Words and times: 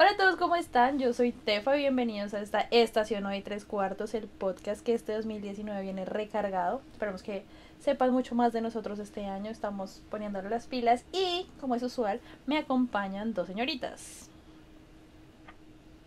Hola 0.00 0.10
a 0.10 0.16
todos, 0.16 0.36
¿cómo 0.36 0.54
están? 0.54 1.00
Yo 1.00 1.12
soy 1.12 1.32
Tefa, 1.32 1.72
bienvenidos 1.72 2.32
a 2.32 2.40
esta 2.40 2.60
estación 2.70 3.26
hoy 3.26 3.42
tres 3.42 3.64
cuartos, 3.64 4.14
el 4.14 4.28
podcast 4.28 4.80
que 4.80 4.94
este 4.94 5.12
2019 5.12 5.82
viene 5.82 6.04
recargado. 6.04 6.82
Esperamos 6.92 7.24
que 7.24 7.42
sepan 7.80 8.12
mucho 8.12 8.36
más 8.36 8.52
de 8.52 8.60
nosotros 8.60 9.00
este 9.00 9.26
año, 9.26 9.50
estamos 9.50 10.00
poniéndole 10.08 10.50
las 10.50 10.68
pilas 10.68 11.04
y, 11.12 11.48
como 11.60 11.74
es 11.74 11.82
usual, 11.82 12.20
me 12.46 12.58
acompañan 12.58 13.34
dos 13.34 13.48
señoritas. 13.48 14.30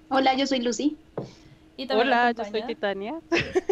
Hola, 0.08 0.36
yo 0.36 0.48
soy 0.48 0.62
Lucy. 0.62 0.96
Y 1.76 1.92
Hola, 1.92 2.32
yo 2.32 2.46
soy 2.46 2.64
Titania. 2.64 3.20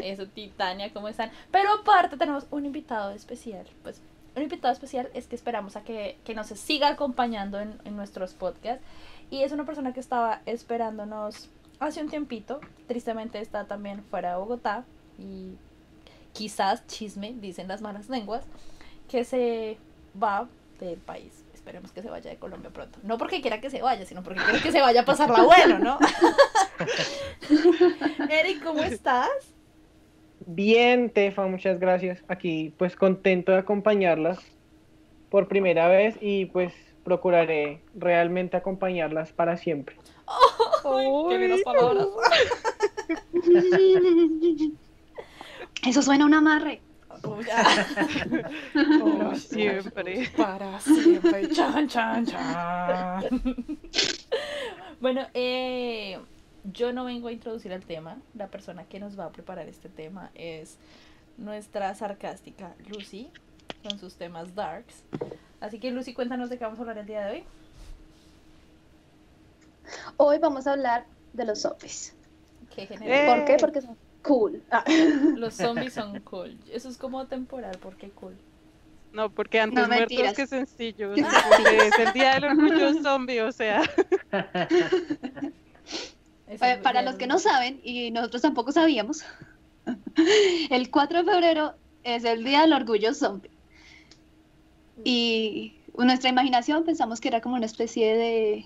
Eso, 0.03 0.27
Titania, 0.27 0.91
¿cómo 0.91 1.07
están? 1.07 1.31
Pero 1.49 1.71
aparte 1.71 2.17
tenemos 2.17 2.45
un 2.51 2.65
invitado 2.65 3.11
especial. 3.11 3.65
Pues 3.83 4.01
un 4.35 4.43
invitado 4.43 4.73
especial 4.73 5.09
es 5.13 5.27
que 5.27 5.35
esperamos 5.37 5.77
a 5.77 5.83
que, 5.83 6.17
que 6.25 6.35
nos 6.35 6.47
siga 6.47 6.89
acompañando 6.89 7.59
en, 7.59 7.79
en 7.85 7.95
nuestros 7.95 8.33
podcasts. 8.33 8.83
Y 9.29 9.43
es 9.43 9.51
una 9.51 9.65
persona 9.65 9.93
que 9.93 9.99
estaba 9.99 10.41
esperándonos 10.45 11.49
hace 11.79 12.01
un 12.01 12.09
tiempito. 12.09 12.59
Tristemente 12.87 13.39
está 13.39 13.65
también 13.65 14.03
fuera 14.03 14.31
de 14.31 14.37
Bogotá. 14.37 14.85
Y 15.17 15.55
quizás 16.33 16.85
chisme, 16.87 17.33
dicen 17.39 17.67
las 17.67 17.81
malas 17.81 18.09
lenguas, 18.09 18.45
que 19.07 19.23
se 19.23 19.77
va 20.21 20.47
del 20.79 20.99
país. 20.99 21.43
Esperemos 21.53 21.91
que 21.91 22.01
se 22.01 22.09
vaya 22.09 22.29
de 22.29 22.37
Colombia 22.37 22.71
pronto. 22.71 22.99
No 23.03 23.17
porque 23.17 23.41
quiera 23.41 23.61
que 23.61 23.69
se 23.69 23.81
vaya, 23.81 24.05
sino 24.05 24.23
porque 24.23 24.41
quiere 24.41 24.61
que 24.61 24.71
se 24.71 24.81
vaya 24.81 25.01
a 25.01 25.05
pasarla 25.05 25.43
bueno, 25.43 25.79
¿no? 25.79 25.99
Eric, 28.29 28.63
¿cómo 28.63 28.81
estás? 28.81 29.29
Bien, 30.45 31.09
Tefa, 31.09 31.45
muchas 31.47 31.79
gracias. 31.79 32.23
Aquí 32.27 32.73
pues 32.77 32.95
contento 32.95 33.51
de 33.51 33.59
acompañarlas 33.59 34.39
por 35.29 35.47
primera 35.47 35.87
vez 35.87 36.17
y 36.21 36.45
pues 36.45 36.73
procuraré 37.09 37.81
realmente 37.95 38.55
acompañarlas 38.55 39.31
para 39.31 39.57
siempre. 39.57 39.95
Qué 40.83 41.37
buenas 41.37 41.61
palabras. 41.63 42.07
Eso 45.87 46.03
suena 46.03 46.25
a 46.25 46.27
un 46.27 46.35
amarre. 46.35 46.81
Ya. 47.47 47.87
Como 48.99 49.35
siempre. 49.35 50.29
Para 50.37 50.79
siempre. 50.79 51.49
Chan, 51.49 51.87
chan, 51.87 52.27
chan. 52.27 53.23
Bueno, 55.01 55.25
eh, 55.33 56.19
yo 56.63 56.93
no 56.93 57.05
vengo 57.05 57.29
a 57.29 57.31
introducir 57.31 57.71
el 57.71 57.85
tema. 57.85 58.19
La 58.35 58.49
persona 58.49 58.83
que 58.83 58.99
nos 58.99 59.19
va 59.19 59.25
a 59.25 59.31
preparar 59.31 59.67
este 59.67 59.89
tema 59.89 60.29
es 60.35 60.77
nuestra 61.37 61.95
sarcástica 61.95 62.75
Lucy, 62.87 63.31
con 63.81 63.97
sus 63.97 64.13
temas 64.13 64.53
darks. 64.53 65.03
Así 65.61 65.79
que 65.79 65.91
Lucy, 65.91 66.13
cuéntanos 66.13 66.49
de 66.49 66.57
qué 66.57 66.63
vamos 66.63 66.79
a 66.79 66.81
hablar 66.81 66.97
el 66.99 67.05
día 67.05 67.25
de 67.25 67.31
hoy. 67.31 67.43
Hoy 70.17 70.37
vamos 70.39 70.67
a 70.67 70.73
hablar 70.73 71.05
de 71.33 71.45
los 71.45 71.61
zombies. 71.61 72.13
¿Qué 72.73 72.87
Eh. 73.01 73.25
¿Por 73.27 73.45
qué? 73.45 73.57
Porque 73.59 73.81
son 73.81 73.97
cool. 74.21 74.61
Ah. 74.71 74.83
Los 75.35 75.55
zombies 75.55 75.93
son 75.93 76.19
cool. 76.21 76.57
Eso 76.71 76.89
es 76.89 76.97
como 76.97 77.25
temporal, 77.25 77.77
porque 77.81 78.09
cool. 78.11 78.35
No, 79.11 79.29
porque 79.31 79.59
antes 79.59 79.81
No, 79.81 79.87
muertos 79.87 80.33
que 80.35 80.45
sencillos. 80.45 81.19
porque 81.19 81.77
es 81.77 81.99
el 81.99 82.13
día 82.13 82.35
del 82.35 82.45
orgullo 82.45 83.01
zombie, 83.01 83.41
o 83.41 83.51
sea. 83.51 83.81
Eh, 86.51 86.79
para 86.81 87.03
los 87.03 87.13
que 87.13 87.27
no 87.27 87.37
saben, 87.37 87.79
y 87.83 88.09
nosotros 88.09 88.41
tampoco 88.41 88.71
sabíamos, 88.71 89.23
el 90.71 90.89
4 90.89 91.19
de 91.19 91.31
febrero 91.31 91.75
es 92.03 92.23
el 92.23 92.43
Día 92.43 92.61
del 92.61 92.73
Orgullo 92.73 93.13
Zombie. 93.13 93.51
Y 95.03 95.75
nuestra 95.97 96.29
imaginación 96.29 96.83
pensamos 96.83 97.19
que 97.19 97.27
era 97.27 97.41
como 97.41 97.55
una 97.55 97.65
especie 97.65 98.15
de 98.15 98.65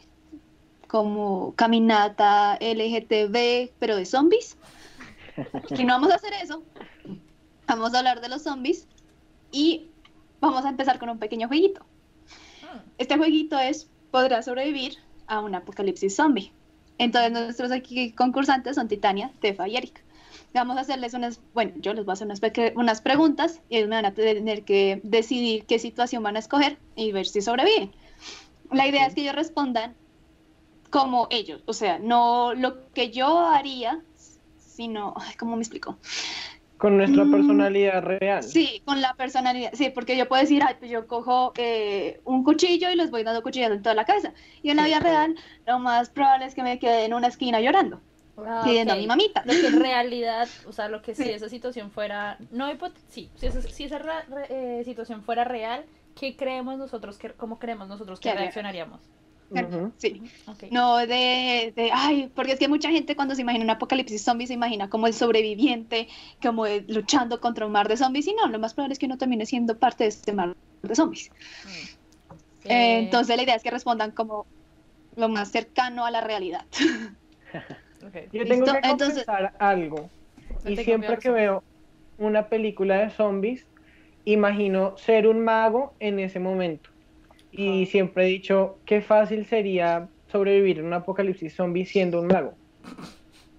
como 0.88 1.54
caminata 1.56 2.58
LGTB, 2.62 3.72
pero 3.80 3.96
de 3.96 4.06
zombies. 4.06 4.58
Y 5.76 5.84
no 5.84 5.94
vamos 5.94 6.12
a 6.12 6.16
hacer 6.16 6.34
eso. 6.34 6.64
Vamos 7.68 7.94
a 7.94 8.00
hablar 8.00 8.22
de 8.22 8.30
los 8.30 8.44
zombies 8.44 8.88
y 9.52 9.88
vamos 10.40 10.66
a 10.66 10.70
empezar 10.70 11.00
con 11.00 11.10
un 11.10 11.18
pequeño 11.18 11.48
jueguito. 11.48 11.84
Este 12.98 13.18
jueguito 13.18 13.58
es 13.58 13.90
podrá 14.12 14.44
sobrevivir 14.44 14.98
a 15.26 15.40
un 15.40 15.56
apocalipsis 15.56 16.16
zombie. 16.16 16.52
Entonces 17.00 17.32
nuestros 17.32 17.72
aquí 17.72 18.12
concursantes 18.12 18.76
son 18.76 18.88
Titania, 18.88 19.32
Tefa 19.40 19.68
y 19.68 19.78
Erika. 19.78 20.02
Vamos 20.54 20.78
a 20.78 20.82
hacerles 20.82 21.14
unas, 21.14 21.42
bueno, 21.54 21.74
yo 21.78 21.94
les 21.94 22.06
voy 22.06 22.12
a 22.12 22.14
hacer 22.14 22.28
unas, 22.28 22.42
unas 22.76 23.02
preguntas 23.02 23.62
y 23.70 23.78
ellos 23.78 23.90
me 23.90 23.96
van 23.96 24.06
a 24.06 24.14
tener 24.14 24.64
que 24.66 25.02
decidir 25.04 25.66
qué 25.66 25.80
situación 25.80 26.24
van 26.24 26.36
a 26.36 26.40
escoger 26.40 26.80
y 26.96 27.12
ver 27.12 27.26
si 27.26 27.42
sobreviven. 27.42 27.92
La 28.72 28.88
idea 28.88 29.06
es 29.08 29.16
que 29.16 29.22
ellos 29.22 29.36
respondan 29.36 29.98
como 30.90 31.28
ellos, 31.32 31.64
o 31.68 31.74
sea, 31.74 32.00
no 32.00 32.54
lo 32.54 32.92
que 32.92 33.12
yo 33.12 33.40
haría, 33.40 34.04
sino, 34.58 35.14
ay, 35.18 35.36
¿cómo 35.36 35.56
me 35.56 35.64
explico? 35.64 36.00
Con 36.78 36.98
nuestra 36.98 37.24
Mm, 37.24 37.32
personalidad 37.32 38.04
real. 38.04 38.44
Sí, 38.44 38.82
con 38.86 39.02
la 39.02 39.16
personalidad. 39.16 39.72
Sí, 39.74 39.90
porque 39.92 40.18
yo 40.18 40.28
puedo 40.28 40.42
decir, 40.42 40.62
ay, 40.64 40.76
pues 40.80 40.92
yo 40.92 41.08
cojo 41.08 41.54
eh, 41.58 42.22
un 42.26 42.44
cuchillo 42.44 42.90
y 42.92 42.96
les 42.96 43.10
voy 43.12 43.24
dando 43.24 43.42
cuchillazos 43.42 43.78
en 43.78 43.84
toda 43.84 43.96
la 43.96 44.06
cabeza. 44.06 44.34
Y 44.62 44.70
en 44.70 44.78
la 44.78 44.86
vida 44.86 45.00
real, 45.00 45.36
lo 45.66 45.80
más 45.80 46.10
probable 46.10 46.46
es 46.46 46.56
que 46.56 46.64
me 46.64 46.80
quede 46.80 47.06
en 47.06 47.14
una 47.14 47.28
esquina 47.28 47.62
llorando, 47.62 48.04
ah, 48.38 48.62
pidiendo 48.64 48.94
ok. 48.94 48.98
a 48.98 49.02
mi 49.02 49.08
mamita. 49.08 49.44
Lo 49.46 49.54
que 49.54 49.68
en 49.68 49.80
realidad, 49.80 50.48
o 50.68 50.72
sea, 50.72 50.88
lo 50.90 51.02
que 51.02 51.16
si 51.16 51.24
Sí. 51.24 51.30
esa 51.30 51.50
situación 51.50 51.92
fuera, 51.92 52.38
no 52.52 52.68
sí, 53.10 53.30
si 53.36 53.46
esa, 53.48 53.62
si 53.62 53.84
esa 53.86 54.02
eh, 54.50 54.82
situación 54.86 55.24
fuera 55.24 55.44
real, 55.44 55.86
¿qué 56.20 56.36
creemos 56.36 56.78
nosotros, 56.78 57.18
que, 57.18 57.32
cómo 57.32 57.60
creemos 57.60 57.88
nosotros 57.88 58.20
que 58.20 58.34
reaccionaríamos? 58.34 59.00
Sí. 59.98 60.22
Ok. 60.48 60.64
No 60.72 60.98
de, 60.98 61.74
de, 61.76 61.92
ay, 61.94 62.32
porque 62.34 62.54
es 62.54 62.60
que 62.60 62.68
mucha 62.68 62.90
gente 62.90 63.16
cuando 63.16 63.36
se 63.36 63.42
imagina 63.42 63.64
un 63.64 63.70
apocalipsis 63.70 64.24
zombie 64.24 64.48
se 64.48 64.54
imagina 64.54 64.90
como 64.90 65.06
el 65.06 65.14
sobreviviente, 65.14 66.08
como 66.42 66.66
el- 66.66 66.86
luchando 66.88 67.40
contra 67.40 67.66
un 67.66 67.72
mar 67.72 67.88
de 67.88 67.98
zombies, 67.98 68.28
y 68.28 68.34
no, 68.34 68.48
lo 68.48 68.58
más 68.58 68.74
probable 68.74 68.94
es 68.94 69.00
que 69.00 69.06
uno 69.06 69.18
termine 69.18 69.46
siendo 69.46 69.78
parte 69.78 70.06
de 70.06 70.10
este 70.10 70.34
mar 70.34 70.56
de 70.82 70.96
zombies. 70.96 71.30
Mm. 71.66 71.70
Eh, 71.70 72.36
Eh, 72.66 73.00
entonces 73.00 73.36
la 73.36 73.44
idea 73.44 73.56
es 73.56 73.62
que 73.64 73.70
respondan 73.72 74.12
como 74.12 74.48
lo 75.16 75.30
más 75.30 75.52
cercano 75.52 76.06
a 76.06 76.12
la 76.12 76.22
realidad. 76.22 76.66
Yo 78.32 78.46
tengo 78.46 78.66
Listo, 78.66 78.82
que 78.82 78.88
entonces- 78.90 79.26
confesar 79.26 79.54
algo. 79.60 80.10
Y 80.66 80.78
siempre 80.78 81.18
que 81.18 81.30
veo 81.30 81.64
una 82.18 82.48
película 82.48 82.98
de 82.98 83.10
zombies, 83.10 83.66
imagino 84.26 84.96
ser 84.98 85.28
un 85.28 85.44
mago 85.44 85.94
en 86.00 86.20
ese 86.20 86.40
momento. 86.40 86.90
Y 87.52 87.86
siempre 87.88 88.26
he 88.26 88.28
dicho 88.28 88.78
qué 88.86 89.02
fácil 89.02 89.46
sería 89.46 90.08
sobrevivir 90.32 90.80
en 90.80 90.86
un 90.86 90.94
apocalipsis 90.94 91.56
zombie 91.56 91.86
siendo 91.86 92.22
un 92.22 92.28
mago. 92.28 92.54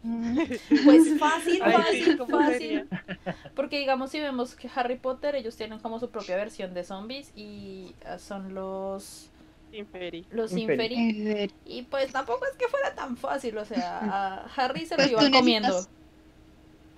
Pues 0.03 1.19
fácil, 1.19 1.60
Ay, 1.62 1.72
fácil, 1.72 2.04
sí, 2.04 2.16
¿cómo 2.16 2.38
fácil. 2.38 2.88
Porque 3.54 3.78
digamos, 3.78 4.10
si 4.10 4.21
vemos 4.21 4.54
que 4.54 4.69
Harry 4.75 4.97
Potter, 4.97 5.34
ellos 5.34 5.56
tienen 5.56 5.78
como 5.78 5.99
su 5.99 6.10
propia 6.10 6.37
versión 6.37 6.75
de 6.75 6.84
zombies 6.84 7.33
y 7.37 7.94
ah, 8.06 8.19
son 8.19 8.54
los, 8.54 9.31
Inferi. 9.74 10.24
los 10.30 10.52
Inferi. 10.52 10.94
inferi. 10.94 11.54
Y 11.66 11.82
pues 11.82 12.12
tampoco 12.12 12.44
es 12.46 12.56
que 12.56 12.68
fuera 12.68 12.94
tan 12.94 13.16
fácil, 13.16 13.56
o 13.58 13.64
sea, 13.64 13.98
a 14.00 14.46
Harry 14.56 14.86
se 14.86 14.94
lo 14.94 14.98
Pues 14.98 15.10
iban 15.10 15.24
necesitas- 15.24 15.38
comiendo. 15.40 15.86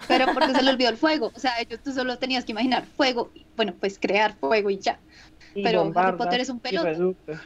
Pero 0.08 0.26
porque 0.34 0.54
se 0.54 0.62
le 0.62 0.70
olvidó 0.70 0.90
el 0.90 0.96
fuego. 0.98 1.32
O 1.34 1.38
sea, 1.38 1.58
ellos 1.58 1.80
tú 1.82 1.90
solo 1.92 2.18
tenías 2.18 2.44
que 2.44 2.52
imaginar 2.52 2.84
fuego. 2.84 3.30
y, 3.34 3.44
Bueno, 3.56 3.72
pues 3.80 3.98
crear 3.98 4.34
fuego 4.36 4.68
y 4.70 4.78
ya. 4.78 4.98
Y 5.54 5.62
Pero 5.62 5.90
Harry 5.96 6.18
Potter 6.18 6.40
es 6.40 6.50
un 6.50 6.60
reductos. 6.62 7.38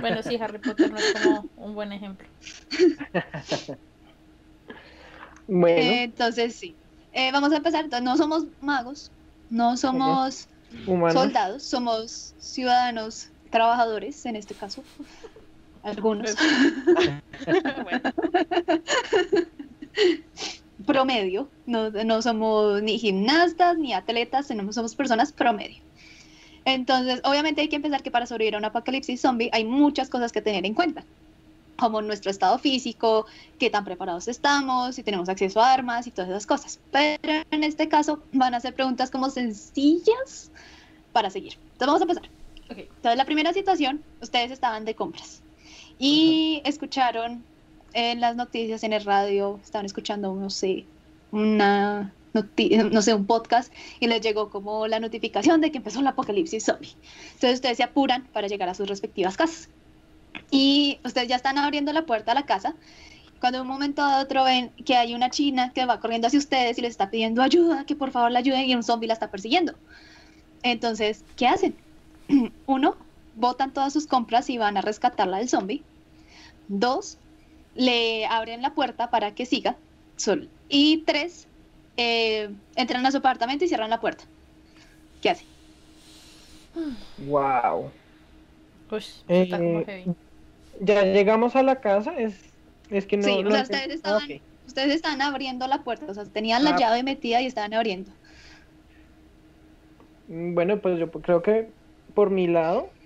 Bueno, 0.00 0.20
sí, 0.24 0.36
Harry 0.40 0.58
Potter 0.58 0.90
no 0.90 0.96
es 0.98 1.12
como 1.22 1.48
un 1.56 1.74
buen 1.74 1.92
ejemplo. 1.92 2.26
Bueno, 5.46 5.78
Eh, 5.78 6.02
entonces, 6.04 6.56
sí. 6.56 6.74
Eh, 7.12 7.30
vamos 7.30 7.52
a 7.52 7.56
empezar. 7.58 7.84
Entonces, 7.84 8.04
no 8.04 8.16
somos 8.16 8.44
magos, 8.60 9.10
no 9.50 9.76
somos 9.76 10.48
humanos. 10.86 11.12
soldados, 11.12 11.62
somos 11.62 12.34
ciudadanos 12.38 13.28
trabajadores, 13.54 14.26
en 14.26 14.34
este 14.34 14.52
caso. 14.52 14.82
Algunos. 15.84 16.34
promedio. 20.84 21.48
No, 21.66 21.90
no 21.90 22.20
somos 22.20 22.82
ni 22.82 22.98
gimnastas 22.98 23.78
ni 23.78 23.92
atletas, 23.92 24.48
sino 24.48 24.72
somos 24.72 24.96
personas 24.96 25.32
promedio. 25.32 25.80
Entonces, 26.64 27.20
obviamente 27.22 27.60
hay 27.60 27.68
que 27.68 27.76
empezar 27.76 28.02
que 28.02 28.10
para 28.10 28.26
sobrevivir 28.26 28.56
a 28.56 28.58
un 28.58 28.64
apocalipsis 28.64 29.20
zombie 29.20 29.50
hay 29.52 29.64
muchas 29.64 30.08
cosas 30.08 30.32
que 30.32 30.42
tener 30.42 30.66
en 30.66 30.74
cuenta, 30.74 31.04
como 31.78 32.02
nuestro 32.02 32.32
estado 32.32 32.58
físico, 32.58 33.26
qué 33.60 33.70
tan 33.70 33.84
preparados 33.84 34.26
estamos, 34.26 34.96
si 34.96 35.04
tenemos 35.04 35.28
acceso 35.28 35.60
a 35.60 35.72
armas 35.72 36.08
y 36.08 36.10
todas 36.10 36.28
esas 36.28 36.46
cosas. 36.46 36.80
Pero 36.90 37.44
en 37.52 37.62
este 37.62 37.88
caso 37.88 38.20
van 38.32 38.54
a 38.54 38.60
ser 38.60 38.74
preguntas 38.74 39.12
como 39.12 39.30
sencillas 39.30 40.50
para 41.12 41.30
seguir. 41.30 41.56
Entonces 41.74 41.86
vamos 41.86 42.00
a 42.00 42.04
empezar. 42.04 42.43
Entonces 42.68 43.16
la 43.16 43.24
primera 43.24 43.52
situación, 43.52 44.02
ustedes 44.20 44.50
estaban 44.50 44.84
de 44.84 44.94
compras 44.94 45.42
y 45.98 46.62
escucharon 46.64 47.44
en 47.92 48.20
las 48.20 48.36
noticias, 48.36 48.82
en 48.82 48.92
el 48.92 49.04
radio, 49.04 49.60
estaban 49.62 49.86
escuchando, 49.86 50.34
no 50.34 50.50
sé, 50.50 50.84
una 51.30 52.12
no 52.34 53.02
sé, 53.02 53.14
un 53.14 53.26
podcast 53.26 53.72
y 54.00 54.08
les 54.08 54.20
llegó 54.20 54.50
como 54.50 54.88
la 54.88 54.98
notificación 54.98 55.60
de 55.60 55.70
que 55.70 55.78
empezó 55.78 56.00
el 56.00 56.06
apocalipsis 56.06 56.64
zombie. 56.64 56.94
Entonces 57.34 57.54
ustedes 57.54 57.76
se 57.76 57.84
apuran 57.84 58.26
para 58.32 58.48
llegar 58.48 58.68
a 58.68 58.74
sus 58.74 58.88
respectivas 58.88 59.36
casas. 59.36 59.68
Y 60.50 60.98
ustedes 61.04 61.28
ya 61.28 61.36
están 61.36 61.58
abriendo 61.58 61.92
la 61.92 62.06
puerta 62.06 62.32
a 62.32 62.34
la 62.34 62.44
casa. 62.44 62.74
Cuando 63.40 63.58
de 63.58 63.62
un 63.62 63.68
momento 63.68 64.02
a 64.02 64.20
otro 64.20 64.42
ven 64.42 64.70
que 64.84 64.96
hay 64.96 65.14
una 65.14 65.30
china 65.30 65.72
que 65.72 65.86
va 65.86 66.00
corriendo 66.00 66.26
hacia 66.26 66.38
ustedes 66.38 66.78
y 66.78 66.80
les 66.80 66.90
está 66.90 67.10
pidiendo 67.10 67.42
ayuda, 67.42 67.84
que 67.84 67.94
por 67.94 68.10
favor 68.10 68.32
la 68.32 68.40
ayuden 68.40 68.64
y 68.64 68.74
un 68.74 68.82
zombie 68.82 69.06
la 69.06 69.14
está 69.14 69.30
persiguiendo. 69.30 69.74
Entonces, 70.62 71.24
¿qué 71.36 71.46
hacen? 71.46 71.76
Uno, 72.66 72.96
botan 73.36 73.72
todas 73.72 73.92
sus 73.92 74.06
compras 74.06 74.48
y 74.50 74.58
van 74.58 74.76
a 74.76 74.80
rescatarla 74.80 75.38
del 75.38 75.48
zombie. 75.48 75.82
Dos, 76.68 77.18
le 77.74 78.26
abren 78.26 78.62
la 78.62 78.74
puerta 78.74 79.10
para 79.10 79.34
que 79.34 79.46
siga. 79.46 79.76
Sol. 80.16 80.48
Y 80.68 81.02
tres, 81.06 81.46
eh, 81.96 82.50
entran 82.76 83.04
a 83.06 83.10
su 83.10 83.18
apartamento 83.18 83.64
y 83.64 83.68
cierran 83.68 83.90
la 83.90 84.00
puerta. 84.00 84.24
¿Qué 85.20 85.30
hacen? 85.30 85.46
Wow. 87.26 87.90
Ush, 88.90 89.08
está 89.28 89.58
como 89.58 89.80
Eh, 89.80 89.84
heavy. 89.86 90.14
ya 90.80 91.02
llegamos 91.04 91.56
a 91.56 91.62
la 91.62 91.80
casa, 91.80 92.14
es, 92.16 92.36
es 92.90 93.06
que 93.06 93.16
no. 93.16 93.24
Sí, 93.24 93.30
o 93.30 93.42
no 93.42 93.50
sea, 93.50 93.64
enten- 93.64 93.94
ustedes 93.94 94.00
ah, 94.04 94.18
ustedes 94.66 94.94
estaban 94.94 95.20
abriendo 95.22 95.66
la 95.66 95.82
puerta, 95.82 96.06
o 96.08 96.14
sea, 96.14 96.24
tenían 96.26 96.62
la 96.64 96.70
Ah. 96.70 96.78
llave 96.78 97.02
metida 97.02 97.40
y 97.42 97.46
estaban 97.46 97.74
abriendo. 97.74 98.12
Mm, 100.28 100.54
Bueno, 100.54 100.78
pues 100.80 100.98
yo 100.98 101.10
creo 101.10 101.42
que 101.42 101.68
por 102.14 102.30
mi 102.30 102.46
lado, 102.46 102.96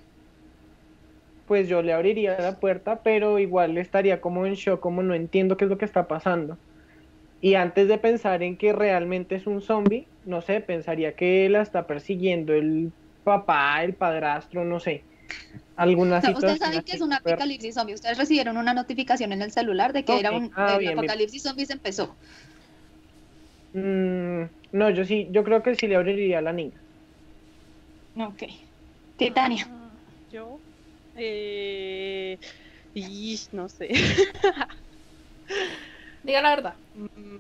pues 1.44 1.68
yo 1.68 1.82
le 1.82 1.92
abriría 1.92 2.38
la 2.40 2.60
puerta, 2.60 3.02
pero 3.02 3.38
igual 3.38 3.78
estaría 3.78 4.20
como 4.20 4.46
en 4.46 4.54
shock, 4.54 4.80
como 4.80 5.02
no 5.02 5.14
entiendo 5.14 5.56
qué 5.56 5.64
es 5.64 5.70
lo 5.70 5.78
que 5.78 5.86
está 5.86 6.06
pasando. 6.06 6.60
Y 7.40 7.54
antes 7.54 7.88
de 7.88 7.98
pensar 7.98 8.42
en 8.42 8.58
que 8.58 8.72
realmente 8.72 9.36
es 9.36 9.46
un 9.46 9.60
zombie, 9.62 10.10
no 10.24 10.42
sé, 10.42 10.60
pensaría 10.60 11.14
que 11.14 11.48
la 11.48 11.62
está 11.62 11.86
persiguiendo 11.86 12.52
el 12.52 12.92
papá, 13.22 13.82
el 13.84 13.96
padrastro, 13.96 14.64
no 14.64 14.80
sé. 14.80 15.06
Alguna 15.76 16.18
O 16.18 16.20
sea, 16.20 16.30
situación. 16.30 16.52
ustedes 16.52 16.58
saben 16.58 16.84
que 16.84 16.92
es 16.92 17.00
un 17.00 17.12
apocalipsis 17.12 17.74
zombie. 17.74 17.94
Ustedes 17.94 18.18
recibieron 18.18 18.56
una 18.56 18.74
notificación 18.74 19.32
en 19.32 19.42
el 19.42 19.52
celular 19.52 19.92
de 19.92 20.04
que 20.04 20.18
era 20.18 20.32
un 20.32 20.50
ah, 20.56 20.76
bien, 20.78 20.98
apocalipsis 20.98 21.42
zombies 21.42 21.70
empezó. 21.70 22.18
Mm, 23.72 24.44
no, 24.72 24.90
yo 24.90 25.04
sí, 25.04 25.28
yo 25.30 25.44
creo 25.44 25.62
que 25.62 25.74
sí 25.74 25.86
le 25.86 25.96
abriría 25.96 26.38
a 26.38 26.42
la 26.42 26.52
niña. 26.52 26.82
Ok. 28.16 28.67
Titania. 29.18 29.68
Yo. 30.30 30.60
Eh, 31.14 32.38
y 32.94 33.40
no 33.50 33.68
sé. 33.68 33.88
Diga 36.22 36.40
la 36.40 36.50
verdad. 36.50 36.76
Mm. 36.94 37.38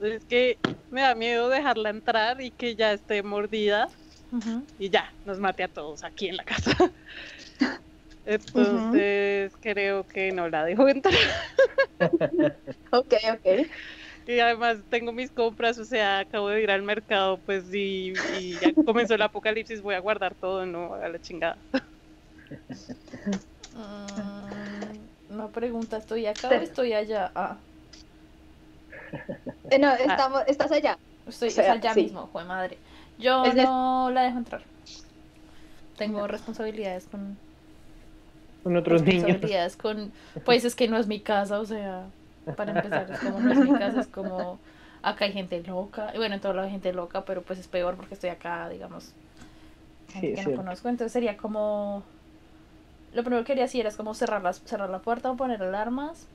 Es 0.00 0.24
que 0.24 0.58
me 0.88 1.02
da 1.02 1.14
miedo 1.14 1.50
dejarla 1.50 1.90
entrar 1.90 2.40
y 2.40 2.50
que 2.52 2.74
ya 2.74 2.92
esté 2.92 3.22
mordida 3.22 3.90
y 4.78 4.88
ya 4.88 5.14
nos 5.24 5.38
mate 5.38 5.62
a 5.62 5.68
todos 5.68 6.02
aquí 6.02 6.28
en 6.28 6.38
la 6.38 6.44
casa. 6.44 6.70
Entonces 8.24 9.52
creo 9.60 10.04
que 10.04 10.32
no 10.32 10.48
la 10.48 10.64
dejo 10.64 10.88
entrar. 10.88 11.14
Ok, 12.92 13.14
ok. 13.34 13.68
Y 14.26 14.38
además 14.40 14.84
tengo 14.88 15.12
mis 15.12 15.30
compras, 15.32 15.78
o 15.78 15.84
sea, 15.84 16.20
acabo 16.20 16.48
de 16.48 16.62
ir 16.62 16.70
al 16.70 16.82
mercado, 16.82 17.42
pues 17.42 17.66
y, 17.74 18.24
y 18.28 18.58
ya 18.60 18.72
comenzó 18.84 19.14
el 19.14 19.22
apocalipsis, 19.22 19.82
voy 19.82 19.94
a 19.94 20.00
guardar 20.00 20.34
todo, 20.36 20.66
no 20.66 20.94
a 20.94 21.08
la 21.08 21.18
chingada. 21.20 21.62
Mm, 23.72 25.08
Una 25.28 25.52
pregunta, 25.52 25.96
¿estoy 25.98 26.26
acá 26.26 26.54
o 26.54 26.60
estoy 26.60 26.92
allá? 26.92 27.32
Ah, 27.34 27.66
Eh, 29.68 29.78
no, 29.78 29.92
estamos, 29.94 30.42
estás 30.46 30.72
allá. 30.72 31.00
estoy 31.26 31.50
O 31.56 31.62
sea, 31.62 31.74
allá 31.74 31.94
sí. 31.94 31.94
mismo, 31.94 32.26
jue 32.28 32.44
madre. 32.44 32.82
Yo 33.16 33.52
Es 33.52 33.54
de- 33.54 33.66
no 33.66 34.10
la 34.12 34.22
dejo 34.22 34.38
entrar. 34.38 34.70
Tengo 35.94 36.26
responsabilidades 36.26 37.06
con 37.06 37.40
Con 38.62 38.76
otros 38.76 39.02
niños. 39.02 39.40
responsabilidades 39.40 39.76
con 39.76 40.12
pues 40.44 40.64
es 40.64 40.74
que 40.76 40.88
no 40.88 40.96
es 40.98 41.06
mi 41.06 41.22
casa, 41.22 41.60
o 41.60 41.64
sea, 41.66 42.14
para 42.56 42.72
empezar 42.72 43.10
es 43.10 43.18
como 43.20 43.40
no 43.40 43.52
es 43.52 43.58
mi 43.58 43.72
casa, 43.78 44.00
es 44.00 44.06
como 44.08 44.58
acá 45.02 45.24
hay 45.24 45.32
gente 45.32 45.62
loca, 45.62 46.10
y 46.14 46.18
bueno, 46.18 46.34
en 46.34 46.40
todo 46.40 46.52
lado 46.52 46.66
hay 46.66 46.72
gente 46.72 46.92
loca, 46.92 47.24
pero 47.24 47.42
pues 47.42 47.58
es 47.58 47.66
peor 47.68 47.96
porque 47.96 48.14
estoy 48.14 48.30
acá, 48.30 48.68
digamos, 48.68 49.12
gente 50.12 50.28
Sí, 50.28 50.40
es 50.40 50.46
que 50.46 50.50
no 50.52 50.56
conozco, 50.56 50.88
entonces 50.88 51.12
sería 51.12 51.36
como 51.36 52.02
lo 53.14 53.22
primero 53.24 53.44
que 53.44 53.52
haría 53.52 53.66
sí 53.68 53.80
era 53.80 53.88
es 53.88 53.96
como 53.96 54.14
cerrar 54.14 54.42
las, 54.42 54.60
cerrar 54.62 54.88
la 54.90 55.00
puerta 55.00 55.30
o 55.30 55.36
poner 55.36 55.62
alarmas 55.62 56.26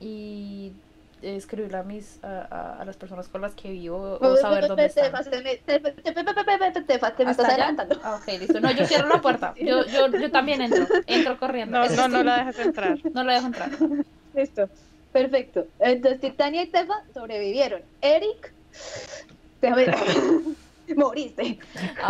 y 0.00 0.72
escribirle 1.22 1.78
a 1.78 1.82
mis 1.82 2.22
a, 2.22 2.40
a- 2.50 2.82
a 2.82 2.84
las 2.84 2.96
personas 2.96 3.28
con 3.28 3.40
las 3.40 3.54
que 3.54 3.70
vivo 3.70 4.18
o 4.20 4.36
saber 4.36 4.66
dónde 4.68 4.86
están. 4.86 5.12
Te 5.24 5.42
me- 5.42 5.56
te- 5.56 5.80
te- 5.80 5.92
te- 5.92 6.12
te- 6.12 6.72
te- 6.72 6.82
Tefa, 6.82 7.12
te 7.12 7.24
me 7.24 7.30
¿Hasta 7.30 7.42
estás 7.44 7.54
allá? 7.54 7.68
adelantando. 7.68 8.00
Ah, 8.04 8.16
ok, 8.20 8.26
listo. 8.40 8.60
No, 8.60 8.70
yo 8.72 8.84
cierro 8.86 9.08
la 9.08 9.20
puerta. 9.22 9.54
Yo, 9.56 9.86
yo, 9.86 10.08
yo 10.08 10.30
también 10.30 10.60
entro. 10.60 10.86
Entro 11.06 11.38
corriendo. 11.38 11.78
No, 11.78 11.88
no, 11.88 12.08
no 12.08 12.22
la 12.24 12.38
dejas 12.38 12.58
entrar. 12.58 12.98
no 13.14 13.24
la 13.24 13.32
dejo 13.34 13.46
entrar. 13.46 13.70
Listo. 14.34 14.68
Perfecto. 15.14 15.68
Entonces 15.78 16.20
Titania 16.20 16.62
y 16.64 16.66
Tefa 16.66 17.04
sobrevivieron. 17.14 17.82
Eric, 18.00 18.52
déjame 19.62 19.86
moriste. 20.96 21.56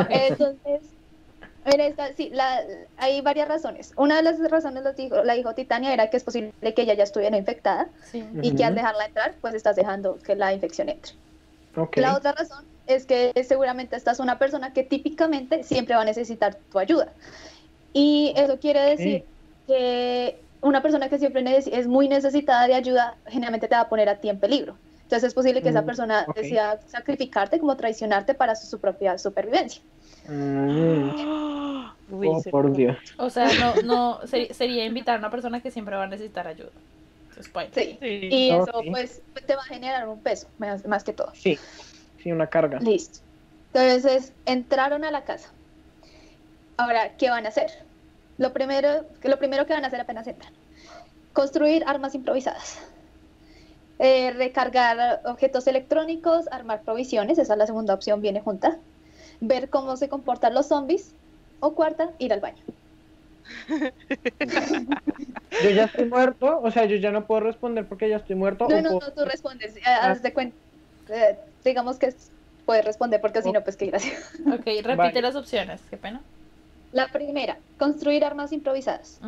Entonces, 0.09 0.81
en 1.67 1.81
esta, 1.81 2.15
sí, 2.15 2.31
la, 2.33 2.63
hay 2.97 3.21
varias 3.21 3.47
razones. 3.47 3.93
Una 3.99 4.17
de 4.17 4.23
las 4.23 4.39
razones, 4.51 4.85
lo 4.85 4.95
dijo, 4.95 5.23
la 5.23 5.35
dijo 5.35 5.55
Titania, 5.55 5.93
era 5.93 6.09
que 6.09 6.17
es 6.17 6.25
posible 6.25 6.55
que 6.75 6.81
ella 6.81 6.95
ya 6.95 7.05
estuviera 7.05 7.37
infectada 7.37 7.89
Sí. 8.11 8.25
y 8.41 8.57
que 8.57 8.65
al 8.65 8.75
dejarla 8.75 9.05
entrar, 9.05 9.35
pues 9.43 9.53
estás 9.53 9.77
dejando 9.77 10.19
que 10.21 10.35
la 10.35 10.55
infección 10.55 10.89
entre. 10.89 11.13
La 11.97 12.17
otra 12.17 12.33
razón 12.33 12.65
es 12.87 13.05
que 13.05 13.33
seguramente 13.47 13.97
esta 13.97 14.13
es 14.13 14.19
una 14.19 14.39
persona 14.39 14.73
que 14.73 14.83
típicamente 14.83 15.63
siempre 15.63 15.95
va 15.95 16.01
a 16.01 16.07
necesitar 16.07 16.55
tu 16.73 16.79
ayuda. 16.79 17.13
Y 17.93 18.33
eso 18.35 18.59
quiere 18.59 18.81
decir 18.81 19.25
que 19.67 20.39
una 20.65 20.83
persona 20.83 21.09
que 21.09 21.19
siempre 21.19 21.45
es 21.57 21.87
muy 21.87 22.09
necesitada 22.09 22.67
de 22.67 22.75
ayuda, 22.75 23.17
generalmente 23.27 23.69
te 23.69 23.75
va 23.75 23.83
a 23.83 23.89
poner 23.89 24.09
a 24.09 24.21
ti 24.21 24.29
en 24.29 24.41
peligro. 24.41 24.79
Entonces 25.03 25.29
es 25.29 25.35
posible 25.35 25.63
que 25.63 25.69
esa 25.69 25.83
Mm, 25.83 25.87
persona 25.87 26.27
decida 26.35 26.81
sacrificarte 26.87 27.59
como 27.61 27.77
traicionarte 27.77 28.35
para 28.35 28.57
su, 28.57 28.67
su 28.67 28.81
propia 28.81 29.19
supervivencia. 29.19 29.83
Mm, 30.27 31.11
Uy, 32.09 32.29
oh, 32.29 32.43
por 32.51 32.73
Dios. 32.75 32.97
O 33.19 33.31
sea, 33.31 33.53
no, 33.55 33.75
no 33.85 34.21
sería 34.27 34.85
invitar 34.85 35.17
a 35.17 35.19
una 35.19 35.31
persona 35.31 35.61
que 35.61 35.71
siempre 35.71 35.97
va 35.97 36.05
a 36.05 36.09
necesitar 36.09 36.47
ayuda. 36.49 36.71
Pues, 37.53 37.69
Sí. 37.75 37.99
Sí. 38.01 38.29
Y 38.31 38.51
eso 38.51 38.71
Ok. 38.73 38.87
pues 38.91 39.23
te 39.47 39.57
va 39.57 39.63
a 39.63 39.67
generar 39.67 40.09
un 40.09 40.23
peso, 40.23 40.49
más, 40.59 40.87
más 40.87 41.05
que 41.05 41.13
todo. 41.13 41.33
Sí, 41.35 41.59
sí, 42.23 42.33
una 42.33 42.47
carga. 42.47 42.79
Listo. 42.81 43.21
Entonces, 43.73 44.33
entraron 44.47 45.05
a 45.05 45.11
la 45.11 45.25
casa. 45.25 45.51
Ahora, 46.77 47.17
¿qué 47.17 47.29
van 47.31 47.45
a 47.47 47.49
hacer? 47.49 47.71
Lo 48.37 48.53
primero, 48.53 49.07
que 49.21 49.29
lo 49.29 49.39
primero 49.39 49.67
que 49.67 49.73
van 49.75 49.85
a 49.85 49.89
hacer 49.89 50.01
apenas 50.01 50.27
entran. 50.27 50.53
Construir 51.33 51.85
armas 51.87 52.15
improvisadas. 52.15 52.79
Eh, 53.99 54.33
recargar 54.33 55.21
objetos 55.25 55.67
electrónicos, 55.67 56.47
armar 56.51 56.83
provisiones, 56.83 57.39
esa 57.39 57.53
es 57.55 57.59
la 57.59 57.67
segunda 57.67 57.95
opción, 57.95 58.21
viene 58.21 58.41
junta. 58.41 58.81
Ver 59.41 59.71
cómo 59.71 59.97
se 59.97 60.09
comportan 60.09 60.55
los 60.55 60.69
zombies. 60.69 61.15
O 61.61 61.75
cuarta, 61.75 62.11
ir 62.19 62.33
al 62.33 62.41
baño. 62.41 62.63
Yo 65.63 65.71
ya 65.71 65.85
estoy 65.85 66.09
muerto, 66.09 66.61
o 66.61 66.71
sea, 66.71 66.85
yo 66.85 66.97
ya 66.97 67.11
no 67.11 67.27
puedo 67.27 67.41
responder 67.41 67.89
porque 67.89 68.09
ya 68.09 68.17
estoy 68.17 68.37
muerto. 68.37 68.69
No, 68.69 68.77
o 68.77 68.83
no, 68.83 68.89
puedo- 68.91 69.09
no, 69.09 69.15
tú 69.15 69.25
respondes. 69.25 69.77
eh, 69.77 69.81
haz 69.87 70.23
de 70.23 70.33
cuenta. 70.35 70.57
eh, 71.09 71.39
digamos 71.65 71.99
que 71.99 72.07
es- 72.07 72.33
puedes 72.65 72.85
responder 72.85 73.21
porque 73.21 73.43
si 73.43 73.53
no, 73.53 73.63
pues 73.63 73.77
qué 73.77 73.87
gracia. 73.87 74.13
ok, 74.47 74.65
repite 74.65 74.97
Vale. 74.97 75.23
las 75.23 75.37
opciones. 75.37 75.83
Qué 75.89 75.97
pena. 75.97 76.25
La 76.95 77.09
primera, 77.09 77.59
construir 77.79 78.25
armas 78.25 78.53
improvisadas. 78.53 79.19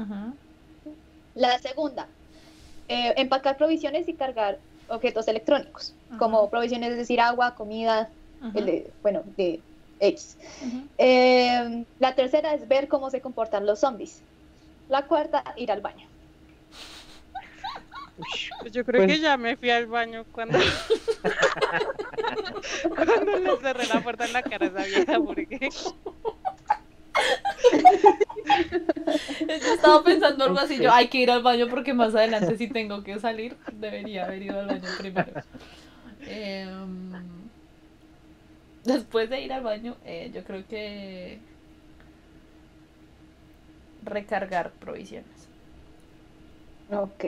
La 1.34 1.58
segunda, 1.58 2.06
eh, 2.88 3.12
empacar 3.16 3.56
provisiones 3.58 4.08
y 4.08 4.14
cargar 4.14 4.58
objetos 4.88 5.26
electrónicos, 5.28 5.92
como 6.18 6.48
provisiones, 6.48 6.92
es 6.92 6.96
decir, 6.98 7.20
agua, 7.20 7.54
comida, 7.56 8.08
el 8.54 8.66
de- 8.66 8.90
bueno, 9.02 9.22
de 9.36 9.60
X. 9.98 10.36
Eh, 10.96 11.84
la 11.98 12.14
tercera 12.14 12.54
es 12.54 12.68
ver 12.68 12.86
cómo 12.86 13.10
se 13.10 13.20
comportan 13.20 13.66
los 13.66 13.80
zombies. 13.80 14.22
La 14.88 15.06
cuarta, 15.08 15.42
ir 15.56 15.72
al 15.72 15.80
baño. 15.80 16.06
Pues 18.60 18.72
Yo 18.72 18.84
creo 18.84 19.06
que 19.06 19.18
ya 19.20 19.36
me 19.36 19.56
fui 19.56 19.70
al 19.70 19.86
baño 19.86 20.24
cuando 20.32 20.58
cuando 22.96 23.38
le 23.38 23.56
cerré 23.58 23.86
la 23.88 24.00
puerta 24.00 24.24
en 24.24 24.32
la 24.32 24.42
cara 24.42 24.66
a 24.66 24.68
esa 24.68 24.84
vieja 24.84 25.20
porque 25.20 25.68
Yo 29.64 29.72
estaba 29.74 30.02
pensando 30.04 30.44
algo 30.44 30.58
así, 30.58 30.80
yo 30.80 30.92
hay 30.92 31.08
que 31.08 31.18
ir 31.18 31.30
al 31.30 31.42
baño 31.42 31.68
porque 31.68 31.94
más 31.94 32.14
adelante 32.14 32.56
si 32.56 32.68
tengo 32.68 33.02
que 33.02 33.18
salir, 33.18 33.56
debería 33.70 34.24
haber 34.24 34.42
ido 34.42 34.58
al 34.60 34.66
baño 34.66 34.94
primero. 34.96 35.32
Em, 36.26 37.50
después 38.84 39.28
de 39.30 39.40
ir 39.42 39.52
al 39.52 39.62
baño, 39.62 39.96
eh, 40.04 40.30
yo 40.34 40.42
creo 40.44 40.66
que 40.66 41.40
recargar 44.04 44.72
provisiones. 44.78 45.50
Ok. 46.88 47.24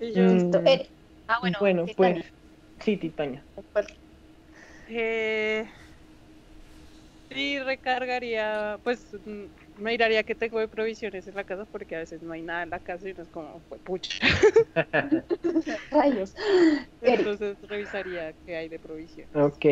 y 0.00 0.12
yo 0.12 0.22
Mm, 0.22 0.28
Listo. 0.34 0.60
Eric. 0.64 0.90
Ah, 1.28 1.38
bueno, 1.40 1.58
bueno, 1.58 1.86
Titania. 1.86 2.22
pues 2.22 2.24
sí, 2.80 2.96
Titaña. 2.96 3.44
eh, 4.88 5.66
sí 7.34 7.58
recargaría 7.60 8.80
pues 8.82 9.08
mm, 9.24 9.44
miraría 9.76 10.22
que 10.22 10.34
tengo 10.34 10.58
de 10.58 10.68
provisiones 10.68 11.26
en 11.26 11.34
la 11.34 11.44
casa 11.44 11.64
porque 11.66 11.96
a 11.96 12.00
veces 12.00 12.22
no 12.22 12.32
hay 12.32 12.42
nada 12.42 12.62
en 12.62 12.70
la 12.70 12.80
casa 12.80 13.08
y 13.08 13.14
no 13.14 13.22
es 13.22 13.28
como, 13.28 13.60
"Fue 13.68 13.78
pucha. 13.80 14.24
Rayos. 15.90 16.34
Entonces 17.00 17.56
revisaría 17.62 18.32
qué 18.44 18.56
hay 18.56 18.68
de 18.68 18.78
provisiones. 18.78 19.34
Ok. 19.34 19.64